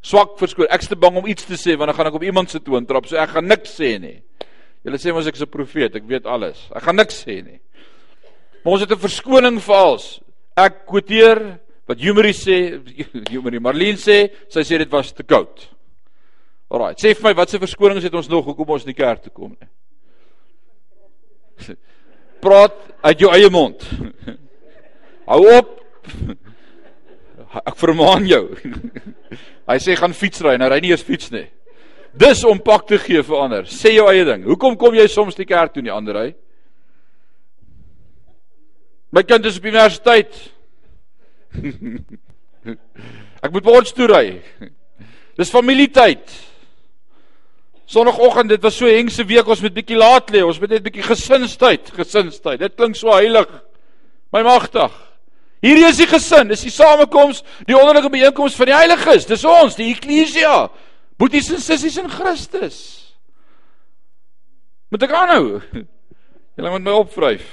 Swak 0.00 0.38
verskoon. 0.38 0.66
Ek's 0.72 0.88
te 0.88 0.96
bang 0.96 1.16
om 1.16 1.26
iets 1.26 1.44
te 1.44 1.58
sê 1.60 1.76
want 1.76 1.90
dan 1.90 1.96
gaan 1.96 2.06
ek 2.06 2.14
op 2.14 2.22
iemand 2.22 2.50
se 2.50 2.60
toon 2.60 2.86
trap, 2.86 3.06
so 3.06 3.16
ek 3.16 3.34
gaan 3.34 3.46
niks 3.46 3.74
sê 3.76 3.98
nie. 4.00 4.22
Julle 4.82 4.96
sê 4.96 5.12
mos 5.12 5.26
ek's 5.26 5.42
'n 5.42 5.46
profeet, 5.46 5.94
ek 5.94 6.08
weet 6.08 6.26
alles. 6.26 6.70
Ek 6.74 6.82
gaan 6.82 6.96
niks 6.96 7.24
sê 7.24 7.44
nie. 7.44 7.60
Maar 8.64 8.72
ons 8.72 8.80
het 8.80 8.90
'n 8.90 8.96
verskoning 8.96 9.60
vir 9.60 9.74
als. 9.74 10.20
Ek 10.56 10.86
quoteer 10.86 11.60
wat 11.86 11.98
Jumerie 11.98 12.32
sê, 12.32 12.80
Jumerie 13.32 13.60
Marlene 13.60 13.98
sê, 13.98 14.30
sy 14.48 14.60
sê 14.60 14.78
dit 14.78 14.90
was 14.90 15.12
te 15.12 15.22
koud. 15.22 15.68
Alraai, 16.70 16.94
sê 16.94 17.14
vir 17.14 17.24
my 17.24 17.34
watse 17.34 17.58
verskonings 17.58 18.04
het 18.04 18.14
ons 18.14 18.28
nog 18.28 18.44
hoekom 18.44 18.70
ons 18.70 18.84
in 18.86 18.94
die 18.94 19.02
kerk 19.02 19.22
toe 19.22 19.32
kom 19.32 19.56
nie? 19.60 19.68
Praat 22.40 22.72
uit 23.02 23.18
jou 23.18 23.30
eie 23.34 23.50
mond. 23.50 23.84
Hou 25.30 25.44
op. 25.54 25.76
Ek 27.62 27.76
vermaan 27.78 28.26
jou. 28.26 28.44
Hy 29.70 29.78
sê 29.82 29.94
gaan 29.98 30.14
fietsry, 30.16 30.56
nou 30.58 30.68
ry 30.70 30.80
nie 30.82 30.90
eens 30.90 31.04
fiets 31.06 31.30
nie. 31.30 31.46
Dis 32.18 32.42
om 32.48 32.58
pak 32.62 32.88
te 32.88 32.98
gee 32.98 33.22
vir 33.22 33.38
ander. 33.38 33.68
Sê 33.70 33.92
jou 33.94 34.08
eie 34.10 34.24
ding. 34.26 34.42
Hoekom 34.48 34.74
kom 34.78 34.96
jy 34.98 35.06
soms 35.10 35.38
die 35.38 35.46
kerk 35.46 35.74
toe 35.74 35.84
nie 35.86 35.92
ander 35.94 36.16
ry? 36.18 36.28
My 39.14 39.22
kind 39.26 39.46
is 39.46 39.58
op 39.58 39.68
universiteit. 39.70 40.34
Ek 43.44 43.54
moet 43.54 43.66
word 43.66 43.92
toe 43.94 44.08
ry. 44.10 44.24
Dis 45.38 45.52
familietyd. 45.54 46.26
Sondagoggend, 47.90 48.50
dit 48.54 48.62
was 48.62 48.76
so 48.78 48.90
hengse 48.90 49.22
week, 49.26 49.46
ons 49.50 49.62
moet 49.62 49.74
bietjie 49.74 49.98
laat 49.98 50.30
lê. 50.34 50.42
Ons 50.46 50.58
moet 50.62 50.74
net 50.74 50.84
bietjie 50.86 51.06
gesinstyd, 51.06 51.90
gesinstyd. 51.94 52.62
Dit 52.62 52.76
klink 52.78 52.98
so 52.98 53.14
heilig. 53.14 53.50
My 54.34 54.42
magtig. 54.46 54.94
Hierdie 55.60 55.84
is 55.90 55.98
die 56.00 56.08
gesin, 56.08 56.48
dis 56.48 56.64
die 56.64 56.72
samekoms, 56.72 57.42
die 57.68 57.76
onderlinge 57.76 58.08
byeenkoms 58.12 58.56
van 58.56 58.70
die 58.70 58.76
heiliges. 58.76 59.26
Dis 59.28 59.44
ons, 59.44 59.76
die 59.76 59.90
eklesia. 59.92 60.70
Boeties 61.20 61.50
en 61.52 61.60
sissies 61.60 61.98
in 62.00 62.08
Christus. 62.08 62.78
Moet 64.90 65.04
ek 65.04 65.14
aanhou? 65.14 65.60
Julle 66.56 66.72
moet 66.72 66.86
my 66.86 66.96
opvryf. 67.02 67.44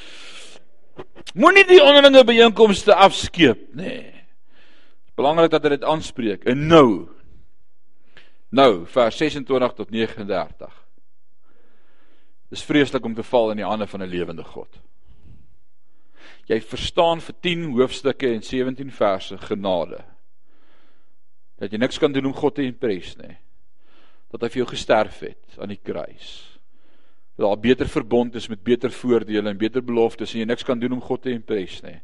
Moenie 1.40 1.66
die 1.68 1.82
onderlinge 1.84 2.24
byeenkomste 2.26 2.96
afskeep 2.96 3.68
nê. 3.76 3.92
Nee. 4.00 4.16
Belangrik 5.20 5.52
dat 5.52 5.68
dit 5.68 5.84
aanspreek. 5.84 6.46
En 6.48 6.64
nou 6.66 6.88
nou 8.56 8.86
vers 8.90 9.16
26 9.20 9.74
tot 9.76 9.90
39. 9.92 10.70
Dis 12.50 12.64
vreeslik 12.66 13.04
om 13.04 13.12
te 13.14 13.22
val 13.22 13.52
in 13.52 13.60
die 13.60 13.68
hande 13.68 13.86
van 13.86 14.02
'n 14.02 14.10
lewende 14.10 14.44
God 14.44 14.80
jy 16.46 16.60
verstaan 16.60 17.20
vir 17.20 17.34
10 17.40 17.64
hoofstukke 17.72 18.34
en 18.34 18.42
17 18.42 18.90
verse 18.90 19.38
genade. 19.38 20.04
Dat 21.58 21.72
jy 21.72 21.78
niks 21.78 21.98
kan 21.98 22.12
doen 22.12 22.26
om 22.26 22.34
God 22.34 22.54
te 22.54 22.62
impres 22.62 23.16
nie. 23.16 23.36
Dat 24.30 24.42
hy 24.42 24.48
vir 24.48 24.62
jou 24.62 24.70
gesterf 24.70 25.20
het 25.20 25.58
aan 25.58 25.68
die 25.68 25.82
kruis. 25.82 26.50
dat 27.40 27.48
daar 27.48 27.60
beter 27.60 27.88
verbond 27.88 28.34
is 28.34 28.48
met 28.48 28.62
beter 28.62 28.92
voordele 28.92 29.48
en 29.48 29.56
beter 29.56 29.84
beloftes 29.84 30.34
en 30.34 30.42
jy 30.42 30.46
niks 30.46 30.64
kan 30.64 30.78
doen 30.78 30.92
om 30.92 31.00
God 31.00 31.22
te 31.22 31.32
impress 31.32 31.80
nie. 31.80 31.96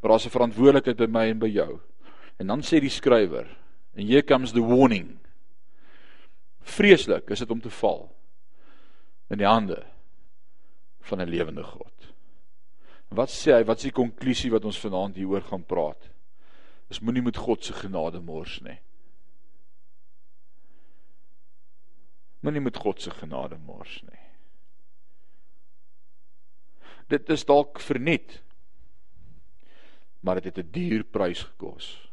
Maar 0.00 0.10
daar's 0.10 0.26
'n 0.26 0.34
verantwoordelikheid 0.34 0.96
by 0.96 1.06
my 1.06 1.28
en 1.30 1.38
by 1.38 1.46
jou. 1.46 1.80
En 2.38 2.46
dan 2.46 2.60
sê 2.62 2.80
die 2.80 2.90
skrywer, 2.90 3.46
and 3.96 4.08
here 4.08 4.22
comes 4.22 4.52
the 4.52 4.60
warning. 4.60 5.18
Vreeslik 6.60 7.30
is 7.30 7.38
dit 7.38 7.50
om 7.50 7.60
te 7.60 7.70
val 7.70 8.10
in 9.30 9.38
die 9.38 9.46
hande 9.46 9.84
van 11.00 11.20
'n 11.20 11.28
lewende 11.28 11.62
God. 11.62 12.01
Wat 13.12 13.30
sê 13.30 13.52
hy? 13.52 13.64
Wat 13.68 13.80
is 13.80 13.90
die 13.90 13.96
konklusie 13.96 14.50
wat 14.52 14.64
ons 14.64 14.80
vanaand 14.80 15.18
hieroor 15.20 15.44
gaan 15.44 15.64
praat? 15.68 16.08
Is 16.92 17.00
moenie 17.00 17.24
met 17.24 17.36
God 17.36 17.64
se 17.64 17.74
genade 17.76 18.20
mors 18.24 18.58
nie. 18.64 18.78
Moenie 22.42 22.64
met 22.64 22.76
God 22.76 23.00
se 23.00 23.12
genade 23.14 23.58
mors 23.62 24.00
nie. 24.08 24.22
Dit 27.12 27.28
is 27.30 27.44
dalk 27.44 27.80
verniet. 27.80 28.40
Maar 30.22 30.40
dit 30.40 30.44
het 30.44 30.64
'n 30.64 30.72
duur 30.72 31.04
prys 31.04 31.42
gekos. 31.42 32.10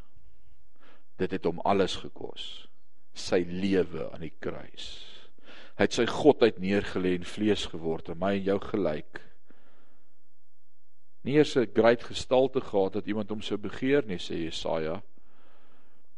Dit 1.18 1.32
het 1.32 1.44
hom 1.44 1.60
alles 1.60 1.96
gekos. 1.96 2.68
Sy 3.14 3.46
lewe 3.48 4.12
aan 4.12 4.22
die 4.22 4.34
kruis. 4.40 5.06
Hy 5.78 5.84
het 5.84 5.94
sy 5.94 6.06
godheid 6.06 6.58
neergelê 6.60 7.16
en 7.16 7.24
vlees 7.24 7.66
geword 7.66 8.10
en 8.10 8.18
my 8.18 8.36
en 8.36 8.44
jou 8.44 8.60
gelyk. 8.60 9.29
Nie 11.24 11.36
eers 11.36 11.56
'n 11.56 11.72
groot 11.74 12.04
gestalte 12.04 12.62
gehad 12.62 12.94
dat 12.94 13.08
iemand 13.08 13.30
hom 13.30 13.42
sou 13.42 13.58
begeer 13.58 14.06
nie, 14.06 14.18
sê 14.18 14.36
Jesaja. 14.36 15.02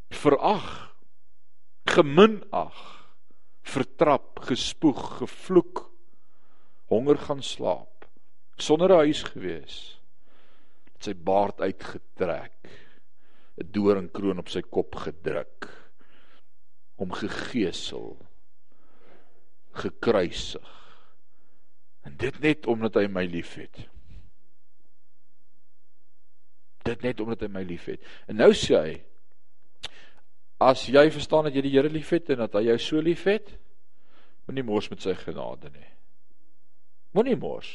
Verag, 0.10 0.96
geminag 1.86 3.02
vertrap, 3.62 4.42
gespoeg, 4.48 5.02
gevloek, 5.22 5.86
honger 6.92 7.20
gaan 7.28 7.44
slaap, 7.44 8.08
sonder 8.58 8.92
'n 8.92 9.06
huis 9.06 9.24
gewees, 9.24 9.78
het 10.94 11.04
sy 11.04 11.14
baard 11.14 11.62
uitgetrek, 11.62 12.70
'n 13.58 13.72
doringkroon 13.72 14.40
op 14.40 14.50
sy 14.50 14.62
kop 14.62 14.96
gedruk, 14.96 15.70
hom 16.98 17.12
gegeesel, 17.12 18.18
gekruisig. 19.74 20.70
En 22.04 22.18
dit 22.18 22.40
net 22.40 22.68
omdat 22.68 22.96
hy 22.96 23.08
my 23.08 23.26
liefhet. 23.26 23.88
Dit 26.88 27.04
net 27.06 27.20
omdat 27.22 27.46
hy 27.46 27.50
my 27.54 27.64
liefhet. 27.68 28.04
En 28.28 28.40
nou 28.42 28.52
sê 28.58 28.78
hy 28.78 29.00
As 30.62 30.84
jy 30.86 31.08
verstaan 31.10 31.48
dat 31.48 31.56
jy 31.58 31.64
die 31.66 31.74
Here 31.74 31.90
liefhet 31.90 32.30
en 32.30 32.44
dat 32.44 32.54
hy 32.54 32.68
jou 32.68 32.78
so 32.78 33.02
liefhet, 33.02 33.48
moenie 34.46 34.66
mors 34.68 34.92
met 34.92 35.02
sy 35.02 35.16
genade 35.18 35.72
nie. 35.74 35.88
Moenie 37.18 37.38
mors 37.40 37.70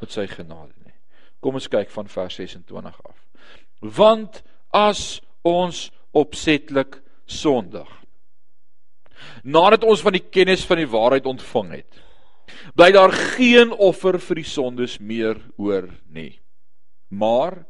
met 0.00 0.14
sy 0.14 0.24
genade 0.30 0.72
nie. 0.80 0.96
Kom 1.44 1.58
ons 1.60 1.68
kyk 1.68 1.92
van 1.92 2.08
vers 2.08 2.38
26 2.40 3.00
af. 3.04 3.18
Want 3.84 4.40
as 4.72 5.20
ons 5.44 5.88
opsetlik 6.16 7.02
sondig 7.28 7.88
nadat 9.44 9.84
ons 9.84 10.00
van 10.00 10.14
die 10.16 10.24
kennis 10.32 10.62
van 10.64 10.80
die 10.80 10.88
waarheid 10.88 11.26
ontvang 11.28 11.74
het, 11.74 11.98
bly 12.72 12.88
daar 12.96 13.12
geen 13.36 13.72
offer 13.76 14.16
vir 14.16 14.40
die 14.40 14.48
sondes 14.48 14.96
meer 14.96 15.36
oor 15.60 15.90
nie, 16.08 16.40
maar 17.12 17.60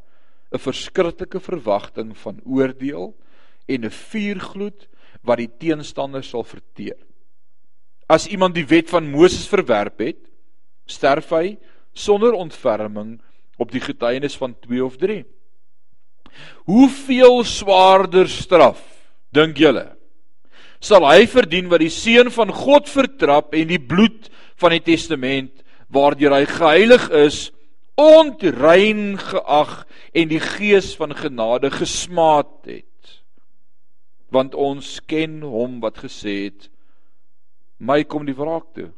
'n 0.51 0.59
verskriklike 0.59 1.39
verwagting 1.39 2.17
van 2.17 2.41
oordeel 2.45 3.15
en 3.67 3.85
'n 3.85 3.89
vuurgloed 3.89 4.87
wat 5.23 5.37
die 5.37 5.51
teenstander 5.59 6.23
sal 6.23 6.43
verteer. 6.43 6.97
As 8.07 8.27
iemand 8.27 8.55
die 8.55 8.67
wet 8.67 8.89
van 8.89 9.11
Moses 9.11 9.47
verwerp 9.47 9.99
het, 9.99 10.19
sterf 10.85 11.29
hy 11.29 11.57
sonder 11.93 12.33
ontferming 12.33 13.21
op 13.57 13.71
die 13.71 13.79
getuienis 13.79 14.35
van 14.35 14.55
2 14.59 14.83
of 14.83 14.97
3. 14.97 15.23
Hoeveel 16.65 17.43
swaarder 17.43 18.27
straf 18.27 18.81
dink 19.31 19.57
julle 19.57 19.97
sal 20.81 21.05
hy 21.05 21.27
verdien 21.29 21.69
wat 21.69 21.83
die 21.83 21.93
seun 21.93 22.31
van 22.33 22.49
God 22.49 22.89
vertrap 22.89 23.53
en 23.53 23.67
die 23.69 23.79
bloed 23.79 24.31
van 24.57 24.73
die 24.73 24.81
testament 24.81 25.61
waardeur 25.93 26.33
hy 26.33 26.45
geheilig 26.49 27.05
is 27.21 27.51
ontrein 28.01 29.17
geag 29.21 29.73
en 30.13 30.31
die 30.31 30.41
gees 30.41 30.93
van 30.97 31.13
genade 31.15 31.71
gesmaad 31.73 32.53
het. 32.65 32.87
Want 34.31 34.55
ons 34.55 34.99
ken 35.05 35.41
hom 35.43 35.79
wat 35.83 36.01
gesê 36.05 36.35
het 36.49 36.69
my 37.81 38.03
kom 38.05 38.27
die 38.27 38.37
wraak 38.37 38.67
toe. 38.77 38.91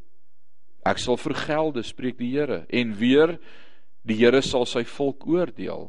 Ek 0.84 1.00
sal 1.00 1.16
vergelde 1.16 1.84
spreek 1.88 2.18
die 2.20 2.34
Here. 2.34 2.66
En 2.68 2.92
weer 3.00 3.38
die 4.04 4.18
Here 4.20 4.42
sal 4.44 4.68
sy 4.68 4.84
volk 4.84 5.24
oordeel. 5.28 5.88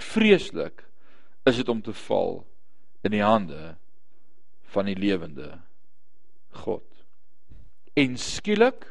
Vreeslik 0.00 0.86
is 1.46 1.60
dit 1.60 1.68
om 1.68 1.82
te 1.84 1.92
val 2.06 2.40
in 3.04 3.12
die 3.12 3.24
hande 3.24 3.76
van 4.72 4.88
die 4.88 4.96
lewende 4.98 5.52
God. 6.64 6.84
En 7.96 8.16
skielik 8.20 8.88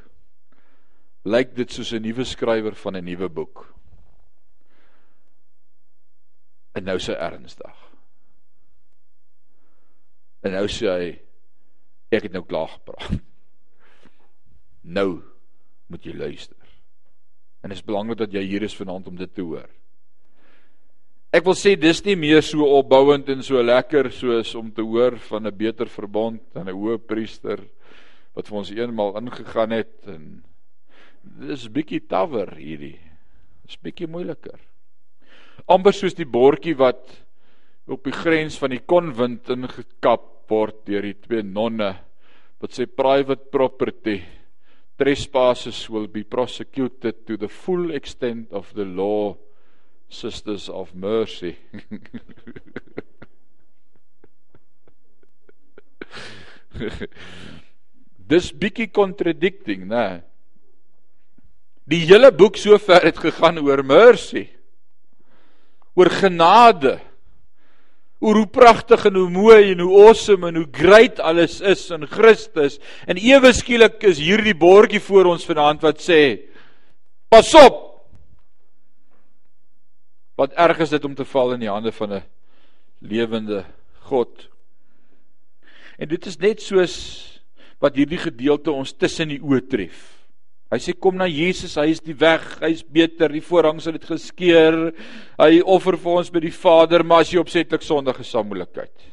lyk 1.26 1.56
dit 1.56 1.72
soos 1.72 1.94
'n 1.94 2.02
nuwe 2.02 2.26
skrywer 2.26 2.76
van 2.76 2.96
'n 2.96 3.06
nuwe 3.06 3.30
boek 3.30 3.66
en 6.76 6.84
nou 6.84 7.00
se 7.00 7.14
ernstig 7.14 7.86
En 10.46 10.54
nou 10.54 10.68
sê 10.70 10.92
hy 10.92 11.08
ek 12.14 12.28
het 12.28 12.36
nou 12.36 12.44
klaar 12.46 12.70
gepraat. 12.78 13.16
Nou 14.86 15.18
moet 15.90 16.04
jy 16.06 16.12
luister. 16.14 16.60
En 17.66 17.72
dit 17.72 17.80
is 17.80 17.86
belangrik 17.88 18.20
dat 18.20 18.36
jy 18.36 18.44
hier 18.46 18.62
is 18.68 18.76
vanaand 18.78 19.08
om 19.10 19.16
dit 19.18 19.32
te 19.34 19.42
hoor. 19.42 19.66
Ek 21.34 21.42
wil 21.48 21.58
sê 21.58 21.74
dis 21.74 22.04
nie 22.06 22.14
meer 22.14 22.46
so 22.46 22.68
opbouend 22.78 23.32
en 23.34 23.42
so 23.42 23.58
lekker 23.66 24.12
soos 24.14 24.52
om 24.60 24.70
te 24.70 24.86
hoor 24.86 25.18
van 25.26 25.50
'n 25.50 25.58
beter 25.58 25.90
verbond 25.90 26.44
en 26.54 26.70
'n 26.70 26.78
hoë 26.78 27.00
priester 27.02 27.66
wat 28.38 28.46
vir 28.46 28.58
ons 28.58 28.70
eenmal 28.70 29.18
ingegaan 29.18 29.74
het 29.74 30.06
en 30.06 30.46
dis 31.46 31.68
bietjie 31.74 32.02
tawer 32.10 32.54
hierdie. 32.58 33.00
Dis 33.66 33.78
bietjie 33.82 34.08
moeiliker. 34.08 34.60
amper 35.72 35.94
soos 35.96 36.14
die 36.14 36.28
bordjie 36.30 36.76
wat 36.78 37.26
op 37.90 38.04
die 38.06 38.14
grens 38.14 38.58
van 38.62 38.70
die 38.74 38.84
konvent 38.86 39.50
ingekap 39.54 40.50
word 40.52 40.86
deur 40.90 41.02
die 41.06 41.18
twee 41.24 41.44
nonne 41.46 41.92
wat 42.62 42.72
sê 42.76 42.86
private 42.90 43.46
property 43.54 44.18
trespasses 45.00 45.90
will 45.90 46.08
be 46.12 46.24
prosecuted 46.24 47.26
to 47.28 47.38
the 47.38 47.50
full 47.50 47.92
extent 47.96 48.52
of 48.52 48.74
the 48.78 48.86
law 48.86 49.36
sisters 50.10 50.70
of 50.70 50.94
mercy 50.94 51.56
dis 58.30 58.52
bietjie 58.54 58.90
contradicting 58.94 59.88
nê 59.90 60.22
die 61.86 62.02
hele 62.06 62.32
boek 62.34 62.58
sover 62.58 63.04
het 63.06 63.18
gegaan 63.22 63.60
oor 63.62 63.84
mercy 63.86 64.48
oor 65.96 66.10
genade 66.12 66.98
oor 68.26 68.40
hoe 68.42 68.50
pragtig 68.50 69.06
en 69.06 69.18
hoe 69.20 69.30
mooi 69.30 69.72
en 69.74 69.84
hoe 69.84 70.08
awesome 70.08 70.48
en 70.50 70.60
hoe 70.62 70.68
great 70.74 71.20
alles 71.20 71.60
is 71.62 71.84
in 71.94 72.08
Christus. 72.10 72.80
En 73.06 73.20
ewe 73.22 73.52
skielik 73.54 74.02
is 74.08 74.22
hierdie 74.24 74.56
bordjie 74.58 75.02
voor 75.04 75.30
ons 75.34 75.46
vanaand 75.46 75.84
wat 75.86 76.02
sê: 76.02 76.22
Pas 77.30 77.52
op. 77.60 77.82
Wat 80.40 80.56
erg 80.58 80.82
is 80.84 80.96
dit 80.96 81.06
om 81.06 81.14
te 81.16 81.28
val 81.28 81.54
in 81.56 81.64
die 81.64 81.72
hande 81.72 81.92
van 81.92 82.14
'n 82.14 82.24
lewende 83.00 83.66
God. 84.10 84.50
En 86.00 86.08
dit 86.08 86.26
is 86.26 86.38
net 86.38 86.62
soos 86.62 86.96
wat 87.80 87.96
hierdie 87.96 88.20
gedeelte 88.20 88.72
ons 88.72 88.92
tussen 88.94 89.28
die 89.28 89.40
oë 89.40 89.62
tref. 89.70 90.15
Hy 90.74 90.80
sê 90.82 90.96
kom 90.98 91.18
na 91.20 91.28
Jesus, 91.30 91.76
hy 91.78 91.92
is 91.94 92.02
die 92.02 92.16
weg, 92.18 92.44
hy 92.64 92.72
is 92.74 92.82
beter, 92.82 93.30
die 93.30 93.44
voorhang 93.44 93.78
sal 93.82 93.94
dit 93.96 94.08
geskeur. 94.10 94.90
Hy 95.38 95.60
offer 95.62 95.98
vir 96.02 96.22
ons 96.22 96.32
by 96.34 96.42
die 96.42 96.54
Vader, 96.56 97.06
maar 97.06 97.22
as 97.22 97.34
jy 97.34 97.42
opsetlik 97.42 97.86
sondige 97.86 98.26
samelikheid. 98.26 99.06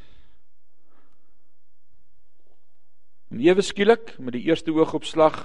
En 3.33 3.45
ewe 3.45 3.65
skielik 3.65 4.15
met 4.21 4.37
die 4.37 4.47
eerste 4.49 4.73
oogopslag 4.73 5.45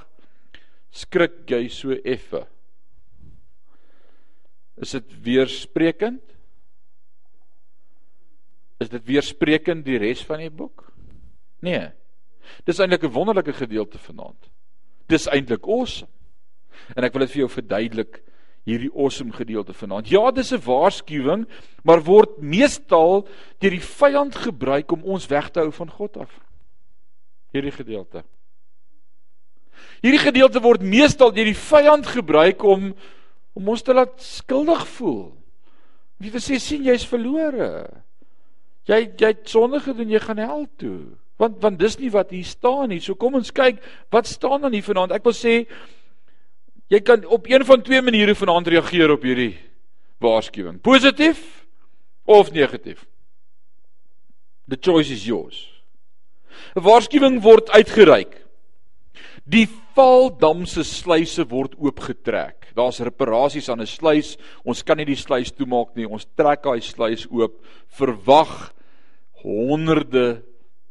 skrik 0.95 1.43
jy 1.51 1.67
so 1.71 1.95
effe. 2.07 2.45
Is 4.79 4.95
dit 4.95 5.15
weersprekend? 5.27 6.23
Is 8.79 8.91
dit 8.93 9.07
weersprekend 9.07 9.83
die 9.87 9.99
res 9.99 10.21
van 10.27 10.39
die 10.43 10.53
boek? 10.53 10.85
Nee. 11.65 11.89
Dis 12.63 12.79
eintlik 12.79 13.03
'n 13.03 13.11
wonderlike 13.11 13.53
gedeelte 13.53 13.99
vanaand 13.99 14.47
dis 15.07 15.27
eintlik 15.31 15.67
awesome. 15.67 16.11
En 16.95 17.03
ek 17.03 17.13
wil 17.15 17.25
dit 17.25 17.33
vir 17.35 17.43
jou 17.45 17.51
verduidelik 17.51 18.21
hierdie 18.67 18.91
awesome 18.91 19.31
gedeelte 19.35 19.73
vanaand. 19.73 20.09
Ja, 20.11 20.31
dis 20.31 20.51
'n 20.51 20.63
waarskuwing, 20.63 21.47
maar 21.83 22.03
word 22.03 22.37
meestal 22.41 23.27
deur 23.59 23.71
die 23.71 23.87
vyand 23.99 24.35
gebruik 24.35 24.91
om 24.91 25.03
ons 25.03 25.27
weg 25.27 25.49
te 25.49 25.59
hou 25.59 25.71
van 25.71 25.89
God 25.89 26.17
af. 26.17 26.39
Hierdie 27.51 27.71
gedeelte. 27.71 28.23
Hierdie 30.01 30.21
gedeelte 30.21 30.61
word 30.61 30.81
meestal 30.81 31.31
deur 31.31 31.45
die 31.45 31.55
vyand 31.57 32.05
gebruik 32.05 32.63
om 32.63 32.93
om 33.57 33.69
ons 33.69 33.81
te 33.81 33.93
laat 33.93 34.21
skuldig 34.21 34.87
voel. 34.87 35.33
Wie 36.21 36.29
wil 36.31 36.41
sê 36.41 36.59
sien 36.61 36.83
jy's 36.85 37.07
verlore? 37.09 37.89
Jy 38.85 38.99
jy 39.17 39.31
het 39.31 39.49
sonde 39.49 39.79
gedoen, 39.79 40.09
jy 40.09 40.19
gaan 40.19 40.37
hel 40.37 40.67
toe. 40.77 41.17
Want 41.37 41.61
want 41.61 41.79
dis 41.79 41.97
nie 42.01 42.09
wat 42.13 42.31
hier 42.33 42.45
staan 42.45 42.89
nie. 42.89 42.99
So 42.99 43.15
kom 43.15 43.37
ons 43.37 43.53
kyk 43.53 43.81
wat 44.13 44.27
staan 44.27 44.61
dan 44.65 44.73
hier 44.73 44.85
vanaand. 44.85 45.13
Ek 45.13 45.25
wil 45.27 45.35
sê 45.37 45.59
jy 46.89 46.99
kan 47.05 47.25
op 47.25 47.47
een 47.49 47.65
van 47.67 47.81
twee 47.81 48.01
maniere 48.01 48.35
vanaand 48.35 48.67
reageer 48.73 49.13
op 49.13 49.23
hierdie 49.27 49.55
waarskuwing. 50.23 50.81
Positief 50.81 51.65
of 52.25 52.51
negatief. 52.51 53.05
The 54.67 54.77
choice 54.81 55.13
is 55.13 55.25
yours. 55.25 55.69
'n 56.75 56.81
Waarskuwing 56.81 57.41
word 57.41 57.69
uitgereik. 57.69 58.43
Die 59.47 59.67
Valdam 59.95 60.65
se 60.65 60.83
sluise 60.83 61.45
word 61.47 61.77
oopgetrek. 61.79 62.73
Daar's 62.75 62.99
reparasies 62.99 63.69
aan 63.69 63.81
'n 63.81 63.87
sluis. 63.87 64.37
Ons 64.63 64.83
kan 64.83 64.97
nie 64.97 65.05
die 65.05 65.15
sluis 65.15 65.51
toemaak 65.51 65.95
nie. 65.95 66.05
Ons 66.05 66.27
trek 66.35 66.63
daai 66.63 66.81
sluis 66.81 67.27
oop. 67.31 67.63
Verwag 67.87 68.73
honderde 69.43 70.43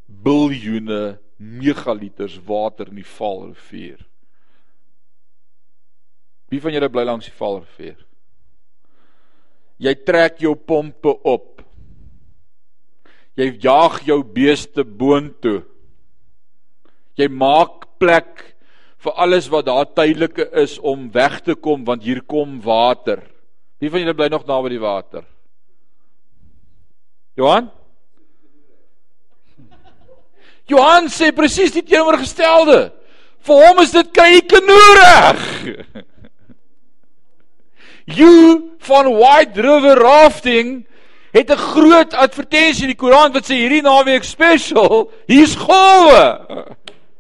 biljoene 0.07 1.19
megaliters 1.37 2.39
water 2.47 2.89
in 2.91 3.01
die 3.03 3.07
Vaalrivier. 3.07 4.01
Wie 6.51 6.63
van 6.63 6.75
julle 6.75 6.91
bly 6.91 7.05
langs 7.07 7.29
die 7.29 7.37
Vaalrivier? 7.37 7.99
Jy 9.83 9.93
trek 10.09 10.41
jou 10.41 10.55
pompe 10.57 11.13
op. 11.27 11.61
Jy 13.37 13.51
jaag 13.61 14.01
jou 14.09 14.23
beeste 14.25 14.87
boontoe. 14.87 15.61
Jy 17.17 17.29
maak 17.33 17.85
plek 18.01 18.45
vir 19.05 19.19
alles 19.21 19.51
wat 19.53 19.67
daar 19.69 19.89
tydelike 19.93 20.49
is 20.63 20.79
om 20.81 21.11
weg 21.13 21.43
te 21.45 21.55
kom 21.55 21.85
want 21.85 22.07
hier 22.07 22.23
kom 22.25 22.61
water. 22.65 23.21
Wie 23.81 23.91
van 23.93 24.01
julle 24.03 24.17
bly 24.17 24.31
nog 24.33 24.47
naby 24.49 24.73
die 24.73 24.81
water? 24.81 25.27
Johan? 27.37 27.69
Johan 30.67 31.07
sê 31.13 31.31
presies 31.35 31.75
die 31.75 31.85
teenoorgestelde. 31.87 32.91
Vir 33.47 33.63
hom 33.63 33.83
is 33.85 33.93
dit 33.95 34.13
kry 34.15 34.41
kanoerig. 34.51 35.43
You 38.07 38.77
van 38.87 39.09
White 39.19 39.59
River 39.59 39.99
rafting 39.99 40.87
het 41.33 41.51
'n 41.51 41.57
groot 41.57 42.15
advertensie 42.15 42.83
in 42.83 42.95
die 42.95 43.03
koerant 43.03 43.35
wat 43.35 43.51
sê 43.51 43.59
hierdie 43.59 43.83
naweek 43.83 44.25
special, 44.25 45.11
hier's 45.27 45.57
golwe. 45.57 46.47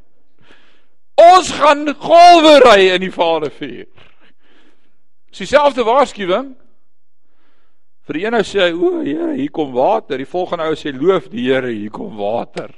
Ons 1.35 1.51
gaan 1.51 1.95
golwe 1.95 2.61
ry 2.61 2.95
in 2.95 3.01
die 3.01 3.11
Vaalrivier. 3.11 3.87
Dis 5.31 5.39
dieselfde 5.39 5.85
waarskuwing. 5.85 6.55
Vir 8.07 8.15
die 8.15 8.25
een 8.25 8.35
ou 8.35 8.45
sê 8.47 8.61
hy, 8.69 8.73
o, 8.73 9.01
Here, 9.03 9.35
hier 9.35 9.51
kom 9.51 9.73
water. 9.73 10.17
Die 10.19 10.29
volgende 10.29 10.69
ou 10.71 10.77
sê 10.79 10.93
loof 10.95 11.27
die 11.29 11.49
Here, 11.51 11.73
hier 11.73 11.91
kom 11.91 12.17
water. 12.17 12.71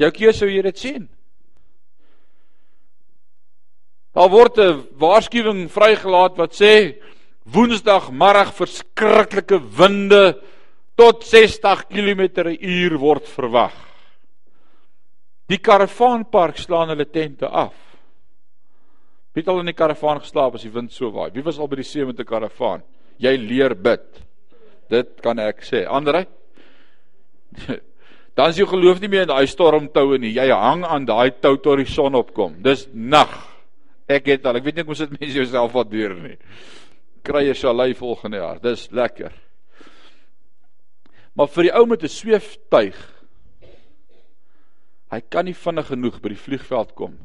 Jou 0.00 0.10
keuse 0.16 0.38
sou 0.40 0.48
jy 0.48 0.62
dit 0.64 0.78
sien. 0.78 1.08
Daar 4.16 4.30
word 4.30 4.58
'n 4.58 4.86
waarskuwing 4.96 5.68
vrygelaat 5.68 6.36
wat 6.36 6.52
sê 6.52 6.96
Woensdagmiddag 7.44 8.52
verskriklike 8.54 9.58
winde 9.78 10.40
tot 10.96 11.24
60 11.24 11.88
km/h 11.88 12.96
word 12.98 13.26
verwag. 13.26 13.74
Die 15.48 15.58
karavaanpark 15.58 16.58
slaan 16.58 16.88
hulle 16.88 17.06
tente 17.10 17.46
af. 17.46 17.74
Wie 19.32 19.42
het 19.42 19.48
al 19.48 19.60
in 19.60 19.66
die 19.66 19.78
karavaan 19.78 20.20
geslaap 20.20 20.54
as 20.54 20.62
die 20.62 20.72
wind 20.74 20.92
so 20.92 21.10
waai? 21.10 21.30
Wie 21.34 21.42
was 21.42 21.58
al 21.58 21.68
by 21.68 21.76
die 21.76 21.84
see 21.84 22.04
met 22.04 22.18
'n 22.18 22.24
karavaan? 22.24 22.82
Jy 23.18 23.36
leer 23.36 23.74
bid. 23.74 24.22
Dit 24.88 25.20
kan 25.20 25.38
ek 25.38 25.62
sê. 25.62 25.86
Andre? 25.86 26.26
Dan 28.40 28.54
is 28.54 28.56
jou 28.56 28.64
geloof 28.70 29.02
nie 29.02 29.10
meer 29.12 29.26
in 29.26 29.28
daai 29.28 29.44
stormtoue 29.50 30.16
nie. 30.16 30.30
Jy 30.32 30.46
hang 30.48 30.80
aan 30.88 31.04
daai 31.04 31.28
tou 31.44 31.58
tot 31.60 31.76
die 31.76 31.84
son 31.84 32.14
opkom. 32.16 32.54
Dis 32.64 32.86
nag. 32.94 33.34
Ek 34.08 34.30
het 34.32 34.46
al, 34.48 34.56
ek 34.56 34.64
weet 34.64 34.78
nie 34.78 34.84
hoe 34.88 34.96
sit 34.96 35.12
mense 35.12 35.36
jouself 35.36 35.74
wat 35.76 35.90
deur 35.92 36.14
nie. 36.16 36.38
Kry 37.26 37.44
jy 37.50 37.58
shalai 37.60 37.90
volgende 37.98 38.40
jaar. 38.40 38.62
Dis 38.64 38.86
lekker. 38.96 39.34
Maar 41.36 41.52
vir 41.52 41.68
die 41.68 41.74
ou 41.76 41.84
met 41.86 42.02
'n 42.02 42.08
sweeftuig 42.08 42.96
hy 45.10 45.20
kan 45.20 45.44
nie 45.44 45.54
vinnig 45.54 45.86
genoeg 45.90 46.20
by 46.22 46.32
die 46.32 46.44
vliegveld 46.46 46.94
kom 46.94 47.18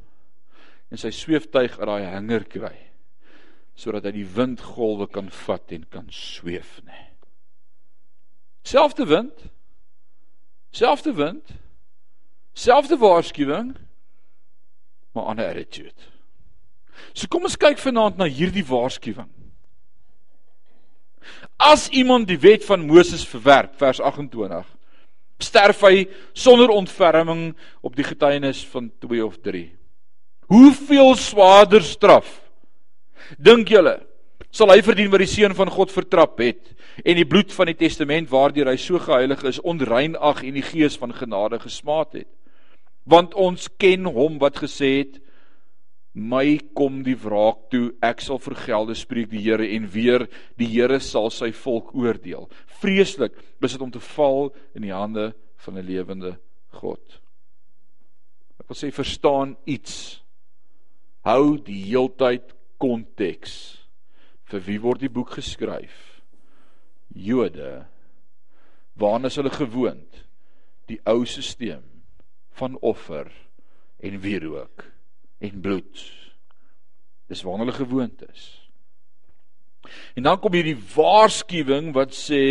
en 0.91 0.97
sy 0.97 1.11
sweeftuig 1.13 1.79
uit 1.79 1.87
daai 1.87 2.05
hanger 2.11 2.43
kry 2.43 2.75
sodat 3.75 4.05
hy 4.05 4.11
die 4.11 4.29
windgolwe 4.35 5.07
kan 5.07 5.29
vat 5.29 5.71
en 5.71 5.85
kan 5.91 6.07
sweef 6.09 6.81
nê. 6.83 7.01
Selfde 8.63 9.05
wind. 9.05 9.54
Selfde 10.75 11.15
wind. 11.15 11.55
Selfde 12.53 12.97
waarskuwing 12.99 13.75
maar 15.15 15.23
ander 15.31 15.47
attitude. 15.47 15.95
So 17.15 17.27
kom 17.31 17.47
ons 17.47 17.55
kyk 17.59 17.79
vanaand 17.79 18.19
na 18.19 18.27
hierdie 18.27 18.65
waarskuwing. 18.67 19.29
As 21.55 21.87
iemand 21.95 22.27
die 22.27 22.39
wet 22.43 22.65
van 22.67 22.83
Moses 22.83 23.23
verwerp, 23.27 23.77
vers 23.79 24.01
28, 24.03 24.67
sterf 25.39 25.83
hy 25.87 26.05
sonder 26.35 26.73
ontferming 26.75 27.53
op 27.79 27.95
die 27.95 28.05
getuienis 28.07 28.65
van 28.73 28.91
2 29.03 29.23
of 29.23 29.39
3. 29.43 29.63
Hoeveel 30.51 31.15
swaarder 31.19 31.83
straf 31.83 32.41
dink 33.39 33.71
julle 33.71 33.95
sal 34.55 34.71
hy 34.71 34.79
verdien 34.85 35.11
wat 35.11 35.19
die 35.19 35.27
seun 35.27 35.55
van 35.57 35.71
God 35.73 35.91
vertrap 35.91 36.39
het. 36.39 36.71
En 37.03 37.17
die 37.19 37.27
bloed 37.27 37.51
van 37.51 37.67
die 37.67 37.77
testament 37.77 38.31
waardeur 38.31 38.69
hy 38.71 38.77
so 38.79 39.01
geheilig 39.03 39.43
is 39.49 39.59
onrein 39.67 40.15
ag 40.15 40.45
en 40.47 40.55
die 40.55 40.63
gees 40.63 40.95
van 41.01 41.11
genade 41.15 41.59
gesmaat 41.59 42.21
het? 42.21 42.29
Want 43.03 43.35
ons 43.35 43.67
ken 43.81 44.07
hom 44.07 44.39
wat 44.41 44.61
gesê 44.63 44.91
het 45.01 45.19
my 46.15 46.55
kom 46.71 47.01
die 47.03 47.17
wraak 47.19 47.65
toe 47.73 47.89
ek 47.99 48.23
sal 48.23 48.39
vergelde 48.39 48.95
spreek 48.95 49.27
die 49.33 49.43
Here 49.43 49.67
en 49.75 49.89
weer 49.91 50.23
die 50.55 50.69
Here 50.71 51.01
sal 51.03 51.27
sy 51.35 51.51
volk 51.51 51.91
oordeel. 51.91 52.47
Vreeslik 52.79 53.35
is 53.59 53.75
dit 53.75 53.83
om 53.83 53.91
te 53.91 53.99
val 54.15 54.53
in 54.77 54.87
die 54.87 54.95
hande 54.95 55.33
van 55.65 55.75
'n 55.75 55.83
lewende 55.83 56.37
God. 56.79 57.19
Ek 58.61 58.69
wil 58.69 58.79
sê 58.79 58.93
verstaan 58.93 59.57
iets. 59.65 60.23
Hou 61.25 61.57
die 61.57 61.91
heeltyd 61.91 62.55
konteks 62.79 63.84
vir 64.51 64.61
wie 64.67 64.81
word 64.81 65.01
die 65.01 65.11
boek 65.11 65.35
geskryf 65.37 66.15
Jode 67.15 67.85
waarna 68.99 69.31
is 69.31 69.37
hulle 69.39 69.53
gewoond 69.53 70.23
die 70.89 70.99
ou 71.09 71.23
stelsel 71.25 71.85
van 72.59 72.77
offer 72.85 73.31
en 74.05 74.19
wierook 74.21 74.85
en 75.43 75.61
bloed. 75.61 76.03
Dis 77.27 77.41
waar 77.43 77.59
hulle 77.63 77.75
gewoond 77.75 78.21
is. 78.29 78.43
En 80.15 80.25
dan 80.27 80.39
kom 80.39 80.55
hierdie 80.55 80.77
waarskuwing 80.95 81.91
wat 81.95 82.15
sê 82.15 82.43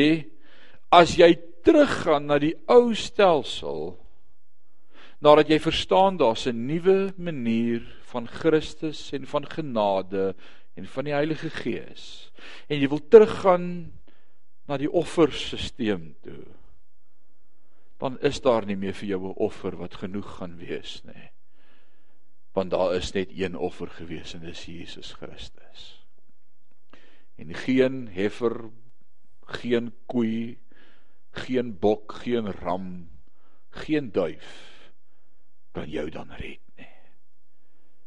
as 0.95 1.17
jy 1.19 1.33
teruggaan 1.65 2.29
na 2.29 2.39
die 2.43 2.55
ou 2.71 2.93
stelsel 2.99 3.95
nadat 5.25 5.49
jy 5.49 5.59
verstaan 5.63 6.19
daar's 6.21 6.47
'n 6.47 6.67
nuwe 6.67 7.15
manier 7.17 7.83
van 8.13 8.29
Christus 8.29 9.13
en 9.13 9.27
van 9.27 9.47
genade 9.47 10.35
en 10.75 10.87
van 10.87 11.05
die 11.05 11.15
Heilige 11.15 11.51
Gees 11.51 12.33
en 12.69 12.81
jy 12.81 12.89
wil 12.89 13.03
teruggaan 13.09 13.69
na 14.69 14.79
die 14.81 14.91
offerstelsel 14.91 16.11
toe 16.25 16.43
dan 18.03 18.19
is 18.27 18.41
daar 18.45 18.67
nie 18.67 18.77
meer 18.77 18.95
vir 18.95 19.09
jou 19.15 19.23
'n 19.29 19.39
offer 19.39 19.77
wat 19.77 20.03
genoeg 20.03 20.37
gaan 20.39 20.59
wees 20.59 21.01
nie 21.05 21.35
want 22.55 22.71
daar 22.71 22.95
is 22.95 23.13
net 23.13 23.31
een 23.35 23.57
offer 23.57 23.91
gewees 23.91 24.35
en 24.35 24.41
dis 24.47 24.65
Jesus 24.65 25.13
Christus. 25.13 26.07
En 27.35 27.55
geen 27.55 28.09
heifer, 28.15 28.71
geen 29.59 29.91
koei, 30.07 30.59
geen 31.31 31.79
bok, 31.79 32.13
geen 32.23 32.53
ram, 32.53 33.11
geen 33.71 34.13
duif 34.13 34.53
kan 35.75 35.91
jou 35.91 36.07
dan 36.11 36.31
red 36.31 36.63
nie. 36.79 36.95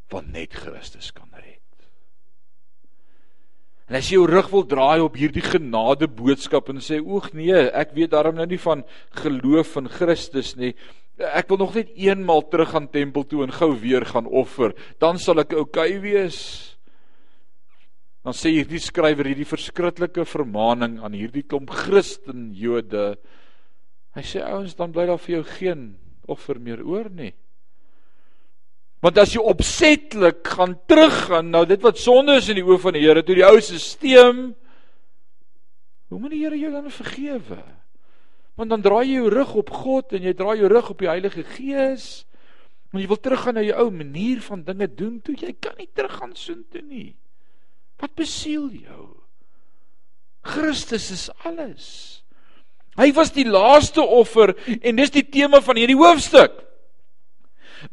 Want 0.08 0.32
net 0.32 0.54
Christus 0.54 1.12
kan 1.12 1.34
red. 1.36 1.57
En 3.88 3.96
as 3.96 4.10
jy 4.10 4.18
jou 4.18 4.28
rug 4.28 4.50
wil 4.52 4.66
draai 4.68 5.00
op 5.00 5.16
hierdie 5.16 5.46
genade 5.46 6.10
boodskap 6.12 6.68
en 6.74 6.82
sê 6.84 7.00
oeg 7.00 7.30
nee, 7.38 7.68
ek 7.72 7.94
weet 7.96 8.12
daarom 8.12 8.36
nou 8.36 8.48
nie 8.50 8.60
van 8.60 8.84
geloof 9.22 9.78
in 9.80 9.88
Christus 9.88 10.58
nie, 10.60 10.74
ek 11.18 11.48
wil 11.50 11.62
nog 11.64 11.78
net 11.78 11.94
eenmal 11.96 12.44
terug 12.52 12.76
aan 12.76 12.90
tempel 12.92 13.24
toe 13.26 13.46
en 13.46 13.56
gou 13.56 13.72
weer 13.80 14.04
gaan 14.06 14.28
offer, 14.28 14.76
dan 15.00 15.18
sal 15.22 15.40
ek 15.42 15.56
oukei 15.56 15.96
okay 15.96 16.02
wees. 16.04 16.42
Dan 18.28 18.36
sê 18.36 18.52
hierdie 18.52 18.82
skrywer 18.84 19.30
hierdie 19.32 19.48
verskriklike 19.48 20.26
vermaaning 20.28 20.98
aan 21.00 21.16
hierdie 21.16 21.46
klomp 21.48 21.72
Christen 21.72 22.50
Jode. 22.52 23.14
Hy 24.18 24.24
sê 24.28 24.44
ouens, 24.44 24.76
dan 24.76 24.92
bly 24.92 25.06
daar 25.08 25.22
vir 25.24 25.38
jou 25.38 25.44
geen 25.56 25.84
offer 26.28 26.60
meer 26.60 26.84
oor 26.84 27.08
nie. 27.08 27.32
Want 29.06 29.18
as 29.22 29.36
jy 29.36 29.42
opsetlik 29.46 30.48
gaan 30.56 30.74
teruggaan 30.90 31.52
nou 31.54 31.66
dit 31.70 31.82
wat 31.86 32.00
sonde 32.02 32.40
is 32.40 32.48
in 32.50 32.58
die 32.58 32.66
oë 32.66 32.80
van 32.82 32.98
die 32.98 33.04
Here, 33.06 33.22
toe 33.24 33.38
die 33.38 33.46
ou 33.46 33.60
stelsel 33.62 34.56
hoe 36.08 36.20
moet 36.20 36.32
die 36.34 36.44
Here 36.46 36.58
jou 36.58 36.72
dan 36.72 36.88
vergewe? 36.92 37.60
Want 38.58 38.72
dan 38.74 38.82
draai 38.82 39.06
jy 39.06 39.20
jou 39.20 39.30
rug 39.30 39.54
op 39.60 39.70
God 39.70 40.16
en 40.18 40.24
jy 40.26 40.34
draai 40.34 40.58
jou 40.62 40.70
rug 40.72 40.90
op 40.90 41.04
die 41.04 41.12
Heilige 41.12 41.44
Gees. 41.46 42.26
Want 42.90 43.04
jy 43.04 43.10
wil 43.12 43.20
teruggaan 43.22 43.58
na 43.60 43.64
jou 43.66 43.76
ou 43.84 43.90
manier 43.94 44.42
van 44.42 44.64
dinge 44.66 44.88
doen, 44.88 45.18
toe 45.22 45.36
jy 45.38 45.54
kan 45.62 45.76
nie 45.78 45.90
teruggaan 45.94 46.34
soontoe 46.34 46.82
nie. 46.82 47.12
Wat 48.02 48.16
besiel 48.18 48.70
jou? 48.72 49.06
Christus 50.48 51.12
is 51.12 51.28
alles. 51.46 51.88
Hy 52.98 53.12
was 53.14 53.34
die 53.36 53.46
laaste 53.46 54.02
offer 54.02 54.56
en 54.80 54.98
dis 54.98 55.14
die 55.14 55.26
tema 55.28 55.60
van 55.62 55.78
hierdie 55.78 56.00
hoofstuk. 56.00 56.64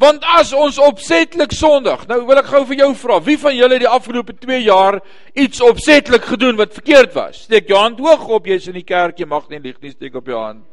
Want 0.00 0.24
as 0.38 0.52
ons 0.56 0.78
opsetlik 0.80 1.52
sondig, 1.52 2.06
nou 2.08 2.22
wil 2.26 2.40
ek 2.40 2.48
gou 2.48 2.62
vir 2.70 2.78
jou 2.80 2.90
vra, 2.98 3.18
wie 3.24 3.36
van 3.40 3.54
julle 3.56 3.78
die 3.82 3.90
afgelope 3.90 4.34
2 4.40 4.62
jaar 4.64 5.00
iets 5.36 5.60
opsetlik 5.64 6.24
gedoen 6.28 6.56
wat 6.60 6.72
verkeerd 6.76 7.12
was? 7.16 7.42
Steek 7.44 7.68
jou 7.68 7.78
hand 7.78 8.00
hoog 8.00 8.24
op, 8.38 8.48
jy's 8.48 8.68
in 8.70 8.78
die 8.78 8.86
kerk, 8.86 9.18
jy 9.20 9.28
mag 9.28 9.48
nie 9.52 9.60
lieg 9.60 9.76
nie, 9.82 9.92
steek 9.92 10.16
op 10.16 10.30
jou 10.30 10.40
hand. 10.40 10.64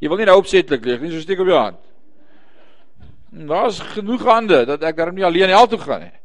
Jy 0.00 0.08
wil 0.08 0.20
nie 0.22 0.28
nou 0.30 0.38
opsetlik 0.40 0.86
lieg 0.86 1.02
nie, 1.02 1.10
so 1.12 1.24
steek 1.24 1.42
op 1.42 1.50
jou 1.50 1.58
hand. 1.58 1.80
Daar's 3.50 3.80
genoeg 3.92 4.22
hande 4.26 4.64
dat 4.66 4.86
ek 4.86 4.96
daarom 4.98 5.18
nie 5.18 5.26
alleen 5.26 5.52
hel 5.52 5.68
toe 5.70 5.78
gaan 5.82 6.06
nie. 6.06 6.16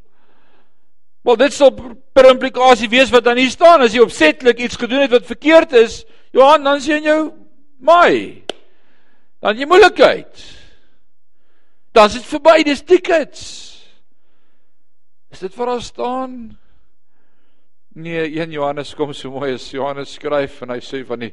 Wel 1.26 1.38
dit 1.40 1.54
sal 1.54 1.72
per 2.14 2.28
implikasie 2.30 2.90
wees 2.90 3.10
wat 3.10 3.24
dan 3.26 3.38
hier 3.40 3.50
staan 3.50 3.82
as 3.82 3.94
jy 3.94 4.04
opsetlik 4.04 4.60
iets 4.62 4.78
gedoen 4.78 5.06
het 5.06 5.14
wat 5.14 5.26
verkeerd 5.26 5.72
is, 5.78 6.04
Johan, 6.34 6.62
dan 6.66 6.82
sien 6.82 7.06
jy 7.06 7.16
my 7.82 8.45
dan 9.40 9.58
jy 9.58 9.68
moeilikheid. 9.68 10.44
Dan 11.96 12.10
is 12.10 12.18
dit 12.18 12.28
verby, 12.28 12.60
dis 12.64 12.84
tickets. 12.84 13.42
Is 15.32 15.42
dit 15.44 15.54
vir 15.56 15.72
ons 15.72 15.90
staan? 15.92 16.34
Nee, 17.96 18.26
1 18.28 18.52
Johannes 18.52 18.92
kom 18.96 19.14
so 19.16 19.32
mooi 19.32 19.54
as 19.56 19.70
Johannes 19.72 20.12
skryf 20.18 20.60
en 20.64 20.74
hy 20.74 20.82
sê 20.84 21.00
van 21.08 21.22
die 21.24 21.32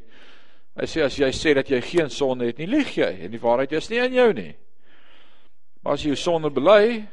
hy 0.80 0.86
sê 0.90 1.04
as 1.06 1.18
jy 1.20 1.28
sê 1.36 1.52
dat 1.58 1.68
jy 1.70 1.82
geen 1.86 2.10
sonde 2.10 2.48
het 2.48 2.58
nie, 2.58 2.70
lieg 2.72 2.96
jy 2.96 3.10
en 3.26 3.34
die 3.34 3.42
waarheid 3.42 3.76
is 3.78 3.90
nie 3.92 4.00
in 4.02 4.16
jou 4.16 4.30
nie. 4.38 4.54
Maar 5.84 5.98
as 5.98 6.06
jy 6.06 6.14
jou 6.14 6.22
sonde 6.22 6.50
bely, 6.56 7.04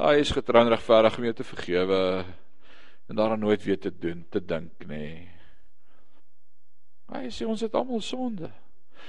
hy 0.00 0.14
is 0.22 0.32
getrou 0.34 0.64
en 0.64 0.72
regverdig 0.72 1.18
om 1.20 1.28
jou 1.28 1.34
te 1.36 1.46
vergewe 1.46 2.00
en 3.10 3.18
daaraan 3.18 3.44
nooit 3.44 3.62
weer 3.66 3.78
te 3.78 3.92
doen, 3.92 4.24
te 4.32 4.40
dink 4.40 4.88
nê. 4.88 5.04
Hy 7.12 7.28
sê 7.34 7.44
ons 7.44 7.60
het 7.60 7.76
almal 7.76 8.00
sonde. 8.02 8.48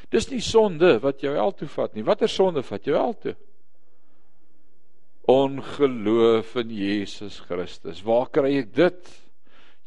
Dis 0.09 0.29
nie 0.31 0.41
sonde 0.41 0.97
wat 1.03 1.21
jou 1.21 1.35
hel 1.35 1.53
toe 1.55 1.69
vat 1.71 1.93
nie. 1.95 2.05
Watter 2.07 2.29
sonde 2.31 2.63
vat 2.65 2.87
jou 2.87 2.97
hel 2.97 3.13
toe? 3.21 3.35
Ongeloof 5.29 6.55
in 6.63 6.71
Jesus 6.75 7.39
Christus. 7.45 8.01
Waar 8.03 8.31
kry 8.33 8.57
ek 8.63 8.73
dit? 8.75 9.11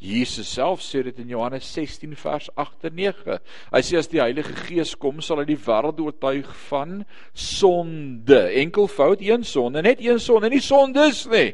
Jesus 0.05 0.49
self 0.51 0.83
sê 0.83 1.01
dit 1.07 1.19
in 1.23 1.31
Johannes 1.31 1.65
16 1.73 2.15
vers 2.19 2.49
8 2.59 2.89
en 2.89 2.95
9. 2.99 3.37
Hy 3.71 3.81
sê 3.85 3.99
as 3.99 4.09
die 4.11 4.19
Heilige 4.19 4.53
Gees 4.65 4.93
kom, 4.99 5.21
sal 5.23 5.39
hy 5.41 5.47
die 5.49 5.59
wêreld 5.59 6.01
oortuig 6.03 6.49
van 6.67 7.03
sonde. 7.31 8.41
Enkelvoud 8.61 9.23
een 9.23 9.45
sonde, 9.47 9.81
net 9.85 10.03
een 10.03 10.19
sonde, 10.19 10.51
nie 10.51 10.63
sondes 10.63 11.23
nie. 11.31 11.53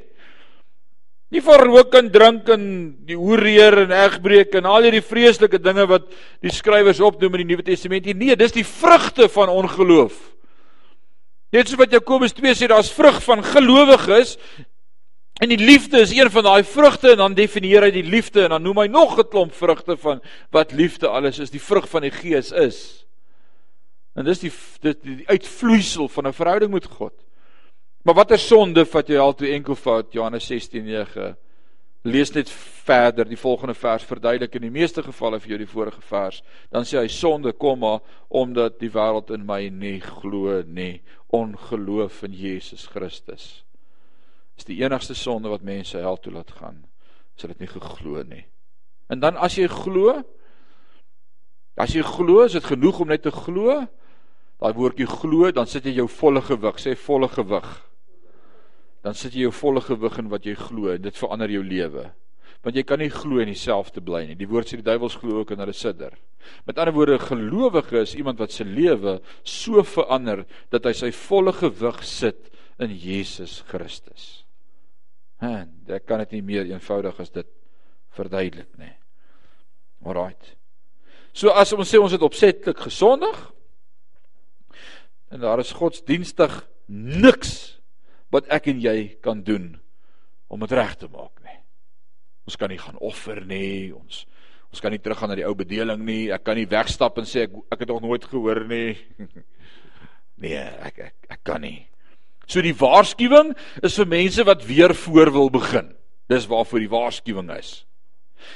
Nie 1.32 1.40
vir 1.40 1.62
rook 1.64 1.94
en 1.96 2.10
drink 2.12 2.50
en 2.52 2.64
die 3.08 3.16
hoereer 3.16 3.86
en 3.86 3.94
egbreek 3.96 4.58
en 4.60 4.66
al 4.68 4.84
hierdie 4.84 5.04
vreeslike 5.06 5.62
dinge 5.64 5.86
wat 5.88 6.10
die 6.44 6.52
skrywers 6.52 7.00
opnoem 7.00 7.38
in 7.38 7.46
die 7.46 7.54
Nuwe 7.54 7.64
Testament 7.70 8.10
nie. 8.10 8.18
Nee, 8.20 8.36
dis 8.36 8.52
die 8.52 8.68
vrugte 8.68 9.30
van 9.32 9.52
ongeloof. 9.54 10.18
Net 11.56 11.68
soos 11.68 11.80
wat 11.80 11.96
Jakobus 11.96 12.36
2 12.36 12.56
sê, 12.56 12.68
daar's 12.72 12.92
vrug 12.92 13.22
van 13.24 13.44
gelowiges 13.48 14.36
en 15.42 15.50
die 15.52 15.60
liefde 15.60 16.04
is 16.04 16.12
een 16.12 16.30
van 16.32 16.46
daai 16.50 16.64
vrugte 16.68 17.14
en 17.14 17.24
dan 17.24 17.36
definieer 17.36 17.88
hy 17.88 17.94
die 17.96 18.06
liefde 18.08 18.44
en 18.46 18.58
dan 18.58 18.68
noem 18.68 18.84
hy 18.84 18.88
nog 18.92 19.18
'n 19.20 19.28
klomp 19.32 19.56
vrugte 19.56 19.98
van 19.98 20.20
wat 20.52 20.76
liefde 20.76 21.08
alles 21.08 21.40
is, 21.40 21.50
die 21.50 21.64
vrug 21.64 21.88
van 21.90 22.02
die 22.02 22.12
Gees 22.12 22.52
is. 22.52 23.06
En 24.16 24.26
dis 24.26 24.40
die 24.40 24.52
dit 24.82 25.04
die 25.04 25.28
uitvloeisel 25.28 26.08
van 26.08 26.28
'n 26.28 26.34
verhouding 26.34 26.72
met 26.72 26.86
God. 26.86 27.14
Maar 28.02 28.18
watter 28.18 28.40
sonde 28.40 28.82
vat 28.90 29.10
jy 29.10 29.18
al 29.22 29.36
toe 29.38 29.52
enkelvoud 29.54 30.14
Johannes 30.16 30.48
16:9 30.50 31.36
Lees 32.02 32.32
net 32.34 32.50
verder 32.50 33.28
die 33.30 33.38
volgende 33.38 33.76
vers 33.78 34.04
verduidelik 34.04 34.56
in 34.58 34.64
die 34.66 34.74
meeste 34.74 35.04
gevalle 35.06 35.38
vir 35.40 35.52
jou 35.52 35.58
die 35.62 35.70
vorige 35.70 36.02
vers. 36.02 36.40
Dan 36.74 36.82
sê 36.82 36.98
hy 36.98 37.08
sonde 37.14 37.52
kom 37.54 37.80
maar 37.80 38.00
omdat 38.28 38.80
die 38.80 38.90
wêreld 38.90 39.30
in 39.30 39.46
my 39.46 39.70
nie 39.70 40.00
glo 40.02 40.64
nie. 40.66 41.04
Ongeloof 41.30 42.24
in 42.24 42.34
Jesus 42.34 42.88
Christus. 42.90 43.62
Is 44.58 44.66
die 44.66 44.80
enigste 44.82 45.14
sonde 45.14 45.54
wat 45.54 45.62
mense 45.62 46.02
hel 46.02 46.18
toe 46.18 46.34
laat 46.34 46.50
gaan. 46.58 46.82
As 47.38 47.46
hulle 47.46 47.54
dit 47.54 47.68
nie 47.68 47.74
geglo 47.76 48.24
nie. 48.24 48.46
En 49.14 49.22
dan 49.22 49.38
as 49.38 49.60
jy 49.62 49.70
glo 49.70 50.24
as 51.78 51.94
jy 51.94 52.02
glo 52.02 52.42
is 52.46 52.58
dit 52.58 52.66
genoeg 52.66 53.00
om 53.00 53.14
net 53.14 53.22
te 53.22 53.32
glo? 53.32 53.78
Daai 54.58 54.74
woordjie 54.74 55.06
glo 55.06 55.54
dan 55.54 55.70
sit 55.70 55.86
jy 55.86 56.00
jou 56.02 56.10
volle 56.10 56.42
gewig. 56.42 56.82
Sê 56.82 56.98
volle 56.98 57.30
gewig 57.30 57.70
dan 59.02 59.18
sit 59.18 59.34
jy 59.34 59.48
jou 59.48 59.54
volle 59.56 59.82
gewig 59.82 60.18
in 60.22 60.30
wat 60.32 60.46
jy 60.46 60.56
glo 60.58 60.92
en 60.94 61.02
dit 61.02 61.18
verander 61.18 61.50
jou 61.50 61.64
lewe. 61.66 62.10
Want 62.62 62.78
jy 62.78 62.84
kan 62.86 63.02
nie 63.02 63.10
glo 63.10 63.42
en 63.42 63.50
dieselfde 63.50 64.04
bly 64.06 64.28
nie. 64.28 64.38
Die 64.38 64.50
woord 64.50 64.70
sê 64.70 64.78
die 64.78 64.86
duiwels 64.86 65.18
glo 65.18 65.40
ook 65.42 65.56
in 65.56 65.64
hulle 65.64 65.74
sidder. 65.74 66.14
Met 66.70 66.78
ander 66.78 66.94
woorde, 66.94 67.18
gelowige 67.22 68.04
is 68.04 68.14
iemand 68.18 68.42
wat 68.42 68.54
se 68.54 68.66
lewe 68.66 69.18
so 69.42 69.82
verander 69.86 70.46
dat 70.74 70.86
hy 70.86 70.94
sy 70.98 71.10
volle 71.16 71.54
gewig 71.58 72.04
sit 72.06 72.52
in 72.82 72.94
Jesus 72.94 73.62
Christus. 73.70 74.44
En 75.42 75.70
dit 75.90 76.06
kan 76.06 76.22
dit 76.22 76.38
nie 76.38 76.46
meer 76.46 76.70
eenvoudig 76.70 77.18
as 77.22 77.34
dit 77.34 77.50
verduidelik 78.14 78.70
nie. 78.78 78.94
Alraight. 80.06 80.56
So 81.34 81.54
as 81.56 81.74
ons 81.74 81.90
sê 81.90 81.98
ons 82.02 82.14
het 82.14 82.22
opsetlik 82.26 82.78
gesondig 82.86 83.38
en 85.32 85.42
daar 85.42 85.62
is 85.64 85.72
godsdienstig 85.74 86.54
niks 86.92 87.81
wat 88.32 88.48
ek 88.54 88.72
en 88.72 88.82
jy 88.82 88.98
kan 89.24 89.44
doen 89.44 89.74
om 90.52 90.64
dit 90.64 90.74
reg 90.76 90.96
te 91.00 91.10
maak 91.12 91.42
nie. 91.46 91.58
Ons 92.48 92.58
kan 92.60 92.72
nie 92.72 92.80
gaan 92.82 93.00
offer 93.00 93.44
nie, 93.46 93.92
ons 93.96 94.26
ons 94.72 94.80
kan 94.80 94.94
nie 94.94 95.02
teruggaan 95.04 95.34
na 95.34 95.36
die 95.36 95.44
ou 95.44 95.54
bedeling 95.56 96.06
nie. 96.08 96.32
Ek 96.32 96.46
kan 96.48 96.56
nie 96.56 96.70
wegstap 96.72 97.18
en 97.20 97.28
sê 97.28 97.44
ek 97.44 97.56
ek 97.76 97.84
het 97.84 97.92
nog 97.92 98.06
nooit 98.06 98.24
gehoor 98.24 98.64
nie. 98.70 98.96
nee, 100.44 100.64
ek 100.64 101.02
ek 101.12 101.34
ek 101.36 101.42
kan 101.44 101.64
nie. 101.64 101.82
So 102.48 102.64
die 102.64 102.76
waarskuwing 102.76 103.52
is 103.84 103.98
vir 104.00 104.08
mense 104.12 104.46
wat 104.48 104.64
weer 104.68 104.96
voor 104.96 105.32
wil 105.36 105.52
begin. 105.52 105.92
Dis 106.32 106.48
waarvoor 106.48 106.84
die 106.84 106.92
waarskuwing 106.92 107.52
is 107.60 107.82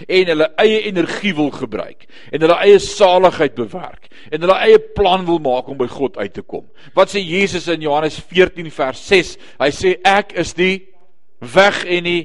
en 0.08 0.32
hulle 0.32 0.48
eie 0.62 0.82
energie 0.90 1.34
wil 1.36 1.52
gebruik 1.54 2.08
en 2.32 2.44
hulle 2.44 2.58
eie 2.66 2.80
saligheid 2.84 3.56
bewerk 3.58 4.10
en 4.32 4.42
hulle 4.44 4.58
eie 4.68 4.80
plan 4.98 5.26
wil 5.28 5.40
maak 5.44 5.70
om 5.72 5.78
by 5.80 5.88
God 5.92 6.18
uit 6.18 6.34
te 6.34 6.44
kom. 6.44 6.66
Wat 6.96 7.12
sê 7.12 7.22
Jesus 7.24 7.68
in 7.72 7.84
Johannes 7.86 8.18
14 8.20 8.72
vers 8.74 9.04
6? 9.10 9.36
Hy 9.62 9.72
sê 9.76 9.96
ek 10.06 10.34
is 10.42 10.56
die 10.58 10.88
weg 11.40 11.84
en 11.86 12.08
die 12.08 12.24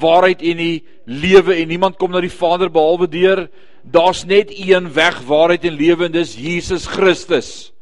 waarheid 0.00 0.42
en 0.46 0.60
die 0.60 0.78
lewe 1.10 1.56
en 1.60 1.68
niemand 1.68 1.98
kom 2.00 2.12
na 2.14 2.22
die 2.22 2.32
Vader 2.32 2.70
behalwe 2.72 3.10
deur 3.10 3.48
daar's 3.82 4.24
net 4.28 4.52
een 4.52 4.90
weg, 4.92 5.22
waarheid 5.24 5.64
en 5.64 5.76
lewe 5.76 6.04
en 6.04 6.12
dis 6.12 6.34
Jesus 6.36 6.86
Christus. 6.86 7.72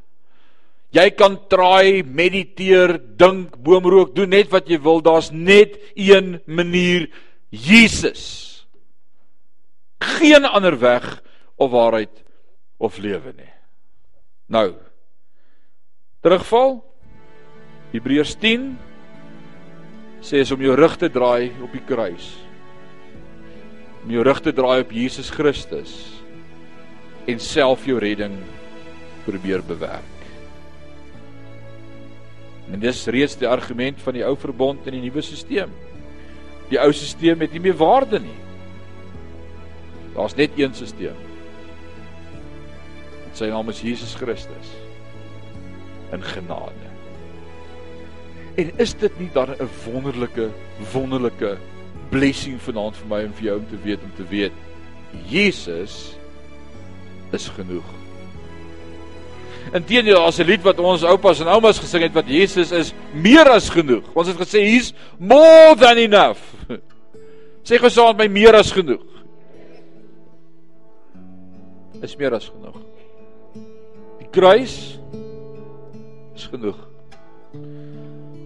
Jy 0.95 1.11
kan 1.19 1.35
traai, 1.51 2.03
mediteer, 2.03 2.97
dink, 3.19 3.59
boomrook, 3.61 4.15
doen 4.17 4.31
net 4.33 4.49
wat 4.55 4.71
jy 4.71 4.79
wil, 4.81 5.03
daar's 5.05 5.29
net 5.35 5.77
een 5.99 6.39
manier, 6.47 7.11
Jesus 7.51 8.58
geen 9.99 10.45
ander 10.45 10.79
weg 10.79 11.23
of 11.57 11.71
waarheid 11.71 12.25
of 12.77 12.99
lewe 12.99 13.33
nie. 13.37 13.53
Nou. 14.47 14.75
Terugval. 16.21 16.79
Hebreërs 17.93 18.35
10 18.37 18.77
sê 20.21 20.43
is 20.43 20.51
om 20.53 20.61
jou 20.61 20.75
rug 20.77 20.97
te 21.01 21.09
draai 21.09 21.55
op 21.65 21.73
die 21.73 21.85
kruis. 21.89 22.35
Om 24.05 24.13
jou 24.13 24.25
rug 24.27 24.41
te 24.45 24.53
draai 24.53 24.83
op 24.83 24.93
Jesus 24.93 25.31
Christus 25.31 25.95
en 27.29 27.41
self 27.41 27.85
jou 27.89 27.99
redding 28.01 28.35
probeer 29.27 29.63
bewerk. 29.65 30.15
En 32.73 32.81
dis 32.81 33.07
reeds 33.09 33.37
die 33.41 33.49
argument 33.49 34.01
van 34.05 34.17
die 34.17 34.25
ou 34.25 34.35
verbond 34.37 34.87
en 34.87 34.97
die 34.97 35.05
nuwe 35.07 35.25
stelsel. 35.25 35.73
Die 36.69 36.81
ou 36.81 36.91
stelsel 36.93 37.47
het 37.47 37.57
nie 37.57 37.65
meer 37.65 37.79
waarde 37.81 38.21
nie. 38.21 38.37
Daar's 40.19 40.35
net 40.35 40.51
een 40.59 40.75
stelsel. 40.75 41.15
Sy 43.39 43.47
naam 43.53 43.69
is 43.71 43.81
Jesus 43.87 44.17
Christus. 44.19 44.71
In 46.11 46.25
genade. 46.27 46.89
En 48.59 48.73
is 48.83 48.97
dit 48.99 49.19
nie 49.21 49.29
dan 49.33 49.55
'n 49.55 49.69
wonderlike 49.85 50.51
wonderlike 50.93 51.59
blessing 52.11 52.59
vanaand 52.63 52.97
vir 52.97 53.07
my 53.07 53.21
en 53.23 53.35
vir 53.35 53.45
jou 53.45 53.59
om 53.59 53.69
te 53.69 53.79
weet 53.85 54.03
om 54.03 54.13
te 54.17 54.27
weet 54.29 54.53
Jesus 55.29 56.17
is 57.31 57.49
genoeg. 57.49 57.85
Inteendeel, 59.73 60.25
as 60.25 60.41
'n 60.41 60.47
lied 60.47 60.63
wat 60.63 60.79
ons 60.79 61.05
oupas 61.05 61.41
en 61.41 61.47
oumas 61.47 61.79
gesing 61.79 62.03
het 62.03 62.13
wat 62.13 62.27
Jesus 62.27 62.73
is 62.73 62.93
meer 63.13 63.49
as 63.49 63.69
genoeg. 63.69 64.05
Ons 64.15 64.29
het 64.29 64.37
gesê 64.37 64.65
he's 64.67 64.93
more 65.19 65.77
than 65.77 65.97
enough. 65.97 66.41
Sê 67.69 67.79
gesaam 67.79 68.17
met 68.17 68.31
my 68.31 68.41
meer 68.41 68.55
as 68.55 68.73
genoeg. 68.73 69.18
Is 72.03 72.17
meer 72.17 72.35
as 72.37 72.47
genoeg. 72.51 72.77
Die 74.19 74.29
kruis 74.31 74.99
is 76.35 76.47
genoeg. 76.53 76.79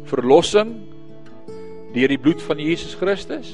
Verlossing 0.09 0.73
deur 1.93 2.09
die 2.09 2.21
bloed 2.21 2.41
van 2.47 2.61
Jesus 2.61 2.95
Christus 2.97 3.53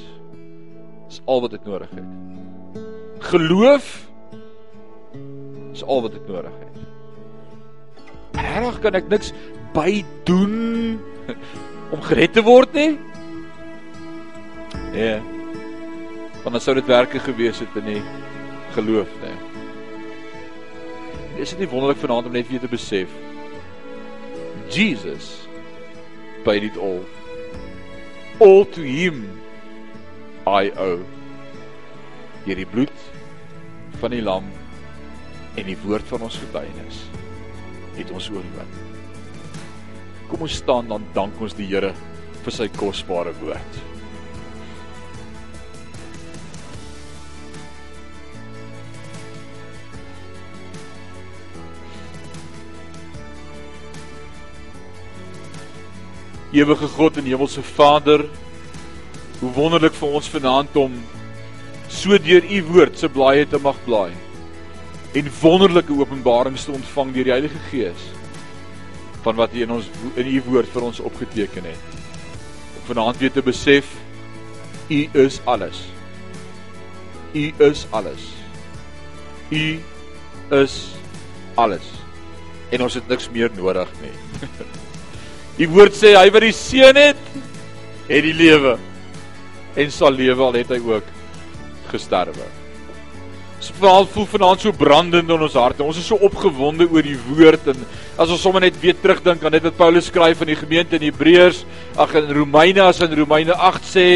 is 1.09 1.19
al 1.27 1.43
wat 1.43 1.57
ek 1.59 1.67
nodig 1.67 1.91
het. 1.97 2.85
Geloof 3.33 3.89
is 5.75 5.83
al 5.83 6.05
wat 6.05 6.15
ek 6.19 6.29
nodig 6.31 6.55
het. 6.63 6.79
Regtig 8.39 8.81
kan 8.85 8.99
ek 9.01 9.11
niks 9.11 9.33
by 9.75 10.05
doen 10.29 10.99
om 11.95 12.05
gered 12.07 12.37
te 12.37 12.45
word 12.47 12.77
nie. 12.79 12.93
Ja. 14.95 15.19
Want 16.45 16.55
dan 16.55 16.63
sou 16.63 16.79
dit 16.79 16.89
werke 16.89 17.21
gewees 17.23 17.61
het 17.65 17.83
in 17.83 17.95
die 17.97 18.03
geloof, 18.77 19.11
né? 19.25 19.48
Is 21.39 21.55
dit 21.55 21.63
nie 21.63 21.71
wonderlik 21.71 22.01
vanaand 22.03 22.27
om 22.27 22.35
net 22.35 22.49
weer 22.51 22.61
te 22.61 22.71
besef 22.71 23.13
Jesus 24.69 25.47
paid 26.45 26.65
it 26.65 26.77
all. 26.77 27.05
All 28.41 28.65
to 28.65 28.83
him 28.83 29.25
I 30.47 30.71
owe. 30.77 31.05
Hierdie 32.45 32.67
bloed 32.69 33.05
van 34.01 34.13
die 34.15 34.23
lam 34.23 34.47
en 35.59 35.67
die 35.67 35.77
woord 35.83 36.07
van 36.11 36.27
ons 36.29 36.39
getuienis 36.41 37.03
het 37.99 38.13
ons 38.15 38.29
oorwin. 38.31 38.75
Kom 40.31 40.45
ons 40.47 40.59
staan 40.61 40.91
dan 40.91 41.07
dank 41.17 41.41
ons 41.43 41.57
die 41.59 41.67
Here 41.69 41.95
vir 42.45 42.55
sy 42.55 42.69
kosbare 42.77 43.35
woord. 43.43 43.81
Ewige 56.53 56.89
God 56.89 57.17
en 57.17 57.25
Hemelse 57.29 57.63
Vader, 57.63 58.25
hoe 59.41 59.53
wonderlik 59.53 59.95
vir 59.95 60.15
ons 60.19 60.31
vanaand 60.33 60.77
om 60.77 60.95
so 61.89 62.17
deur 62.19 62.45
u 62.45 62.63
woord 62.73 62.99
se 62.99 63.09
blaaie 63.09 63.47
te 63.49 63.61
mag 63.63 63.77
blaai 63.85 64.13
en 65.17 65.29
wonderlike 65.41 65.93
openbarings 65.93 66.65
te 66.65 66.73
ontvang 66.73 67.13
deur 67.15 67.29
die 67.29 67.33
Heilige 67.33 67.61
Gees 67.71 68.09
van 69.25 69.39
wat 69.39 69.55
U 69.55 69.63
in 69.63 69.73
ons 69.73 69.89
in 70.17 70.29
U 70.31 70.43
woord 70.47 70.71
vir 70.73 70.85
ons 70.89 71.01
opgeteken 71.05 71.67
het. 71.69 71.97
Om 72.81 72.85
vanaand 72.93 73.21
weer 73.21 73.33
te 73.35 73.45
besef 73.45 73.91
U 74.89 75.01
is 75.25 75.41
alles. 75.45 75.83
U 77.35 77.45
is 77.59 77.87
alles. 77.91 78.29
U 79.51 79.65
is 80.63 80.77
alles. 81.55 81.93
En 82.73 82.85
ons 82.85 82.95
het 82.95 83.09
niks 83.09 83.29
meer 83.33 83.53
nodig 83.57 83.93
nie. 84.03 84.17
Die 85.59 85.67
woord 85.67 85.97
sê 85.99 86.13
hy 86.15 86.29
wat 86.31 86.45
die 86.47 86.55
seun 86.55 86.99
het, 87.01 87.19
het 88.09 88.23
die 88.25 88.37
lewe 88.37 88.77
en 89.79 89.91
sal 89.95 90.15
lewe 90.15 90.43
al 90.43 90.57
het 90.59 90.71
hy 90.71 90.79
ook 90.87 91.09
gesterwe. 91.91 92.47
Spraal 93.59 94.07
voel 94.07 94.27
vanaand 94.31 94.63
so 94.63 94.71
brandend 94.79 95.33
in 95.35 95.43
ons 95.43 95.57
harte. 95.59 95.83
Ons 95.83 95.99
is 95.99 96.07
so 96.07 96.19
opgewonde 96.23 96.87
oor 96.87 97.03
die 97.03 97.19
woord 97.27 97.73
en 97.73 97.81
as 98.15 98.31
ons 98.31 98.43
sommer 98.43 98.63
net 98.63 98.79
weer 98.79 98.95
terugdink 99.03 99.43
aan 99.43 99.57
dit 99.57 99.67
wat 99.67 99.79
Paulus 99.81 100.07
skryf 100.13 100.45
aan 100.45 100.53
die 100.53 100.61
gemeente 100.61 100.95
in 100.99 101.09
Hebreërs, 101.09 101.65
ag 101.99 102.15
in 102.21 102.31
Romeine 102.39 102.87
as 102.87 103.03
in 103.03 103.19
Romeine 103.19 103.59
8 103.59 103.91
sê, 103.91 104.07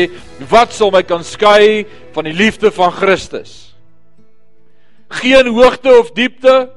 wat 0.51 0.75
sal 0.75 0.95
my 0.95 1.03
kan 1.07 1.27
skei 1.27 1.83
van 2.15 2.31
die 2.31 2.37
liefde 2.39 2.71
van 2.75 2.95
Christus? 2.95 3.75
Geen 5.23 5.51
hoogte 5.51 5.91
of 5.99 6.15
diepte, 6.15 6.71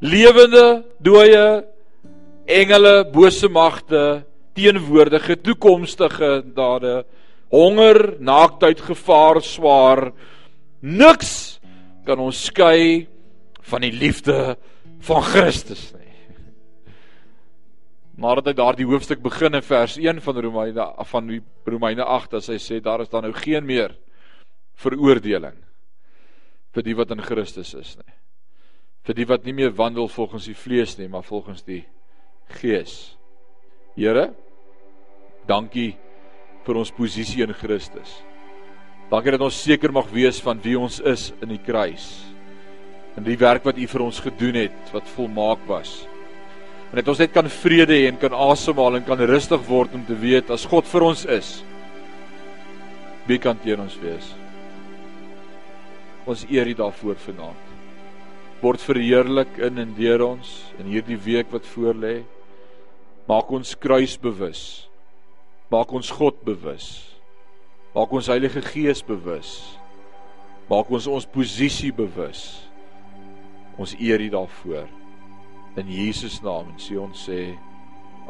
lewende, 0.00 0.86
dooie, 1.04 1.44
engele, 2.48 3.04
bose 3.12 3.48
magte, 3.52 4.24
teenwoordige, 4.56 5.36
toekomstige 5.44 6.40
dade, 6.56 7.02
honger, 7.52 8.16
naaktheid, 8.20 8.80
gevaar, 8.80 9.40
swaar, 9.44 10.08
niks 10.80 11.60
kan 12.08 12.20
ons 12.24 12.46
skei 12.48 13.06
van 13.68 13.84
die 13.84 13.92
liefde 13.92 14.56
van 15.04 15.22
Christus 15.22 15.90
nie. 15.92 16.06
Maar 18.18 18.40
dat 18.40 18.50
hy 18.50 18.54
daardie 18.58 18.88
hoofstuk 18.88 19.20
begin 19.22 19.54
in 19.54 19.62
vers 19.62 19.94
1 20.00 20.22
van 20.24 20.40
Romeine 20.42 20.86
van 21.12 21.28
Romeine 21.68 22.04
8 22.04 22.40
as 22.40 22.48
hy 22.50 22.58
sê 22.58 22.80
daar 22.82 23.04
is 23.04 23.12
dan 23.12 23.28
nou 23.28 23.34
geen 23.36 23.66
meer 23.66 23.94
veroordeling 24.78 25.54
vir 26.74 26.86
die 26.86 26.96
wat 26.98 27.12
in 27.14 27.22
Christus 27.22 27.74
is 27.78 27.94
nie. 27.98 28.16
Vir 29.06 29.16
die 29.20 29.28
wat 29.28 29.46
nie 29.46 29.54
meer 29.56 29.70
wandel 29.76 30.10
volgens 30.10 30.48
die 30.50 30.58
vlees 30.58 30.96
nie, 30.98 31.08
maar 31.08 31.24
volgens 31.26 31.62
die 31.66 31.84
Gees. 32.56 33.16
Here, 33.98 34.30
dankie 35.48 35.92
vir 36.66 36.80
ons 36.80 36.92
posisie 36.94 37.44
in 37.44 37.54
Christus. 37.56 38.18
Dankie 39.08 39.32
dat 39.32 39.44
ons 39.44 39.56
seker 39.56 39.92
mag 39.94 40.10
wees 40.12 40.40
van 40.44 40.60
wie 40.64 40.76
ons 40.78 40.98
is 41.00 41.30
in 41.40 41.54
die 41.54 41.62
kruis. 41.64 42.06
En 43.16 43.24
die 43.26 43.38
werk 43.40 43.64
wat 43.66 43.78
U 43.80 43.86
vir 43.88 44.04
ons 44.04 44.20
gedoen 44.22 44.60
het 44.66 44.92
wat 44.94 45.08
volmaak 45.16 45.64
was. 45.68 46.02
En 46.90 47.00
dat 47.00 47.08
ons 47.08 47.20
net 47.20 47.32
kan 47.34 47.48
vrede 47.52 47.96
hê 47.96 48.06
en 48.08 48.20
kan 48.20 48.36
asemhaal 48.36 48.98
en 48.98 49.06
kan 49.08 49.20
rustig 49.28 49.64
word 49.68 49.96
om 49.96 50.04
te 50.08 50.16
weet 50.16 50.52
as 50.52 50.68
God 50.68 50.86
vir 50.88 51.04
ons 51.08 51.24
is, 51.28 51.58
wie 53.28 53.40
kan 53.40 53.58
teen 53.60 53.80
ons 53.82 53.96
wees? 54.00 54.30
Ons 56.28 56.46
eer 56.48 56.68
U 56.68 56.76
daarvoor 56.78 57.18
vanaand. 57.24 57.64
Word 58.60 58.82
verheerlik 58.82 59.60
in 59.64 59.80
en 59.80 59.92
deur 59.96 60.24
ons 60.30 60.48
in 60.80 60.88
hierdie 60.92 61.20
week 61.24 61.52
wat 61.52 61.68
voorlê. 61.74 62.22
Maak 63.28 63.50
ons 63.52 63.74
kruis 63.76 64.16
bewus. 64.16 64.88
Maak 65.68 65.92
ons 65.92 66.08
God 66.16 66.38
bewus. 66.46 66.86
Maak 67.92 68.12
ons 68.16 68.30
Heilige 68.32 68.62
Gees 68.64 69.02
bewus. 69.04 69.76
Maak 70.70 70.88
ons 70.88 71.08
ons 71.12 71.26
posisie 71.28 71.92
bewus. 71.92 72.64
Ons 73.76 73.92
eer 74.00 74.24
U 74.24 74.30
daarvoor. 74.32 74.88
In 75.76 75.92
Jesus 75.92 76.40
naam 76.40 76.72
en 76.72 76.80
sê 76.80 76.96
ons 76.96 77.26
sê 77.28 77.42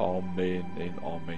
amen 0.02 0.66
en 0.82 0.98
amen. 1.14 1.36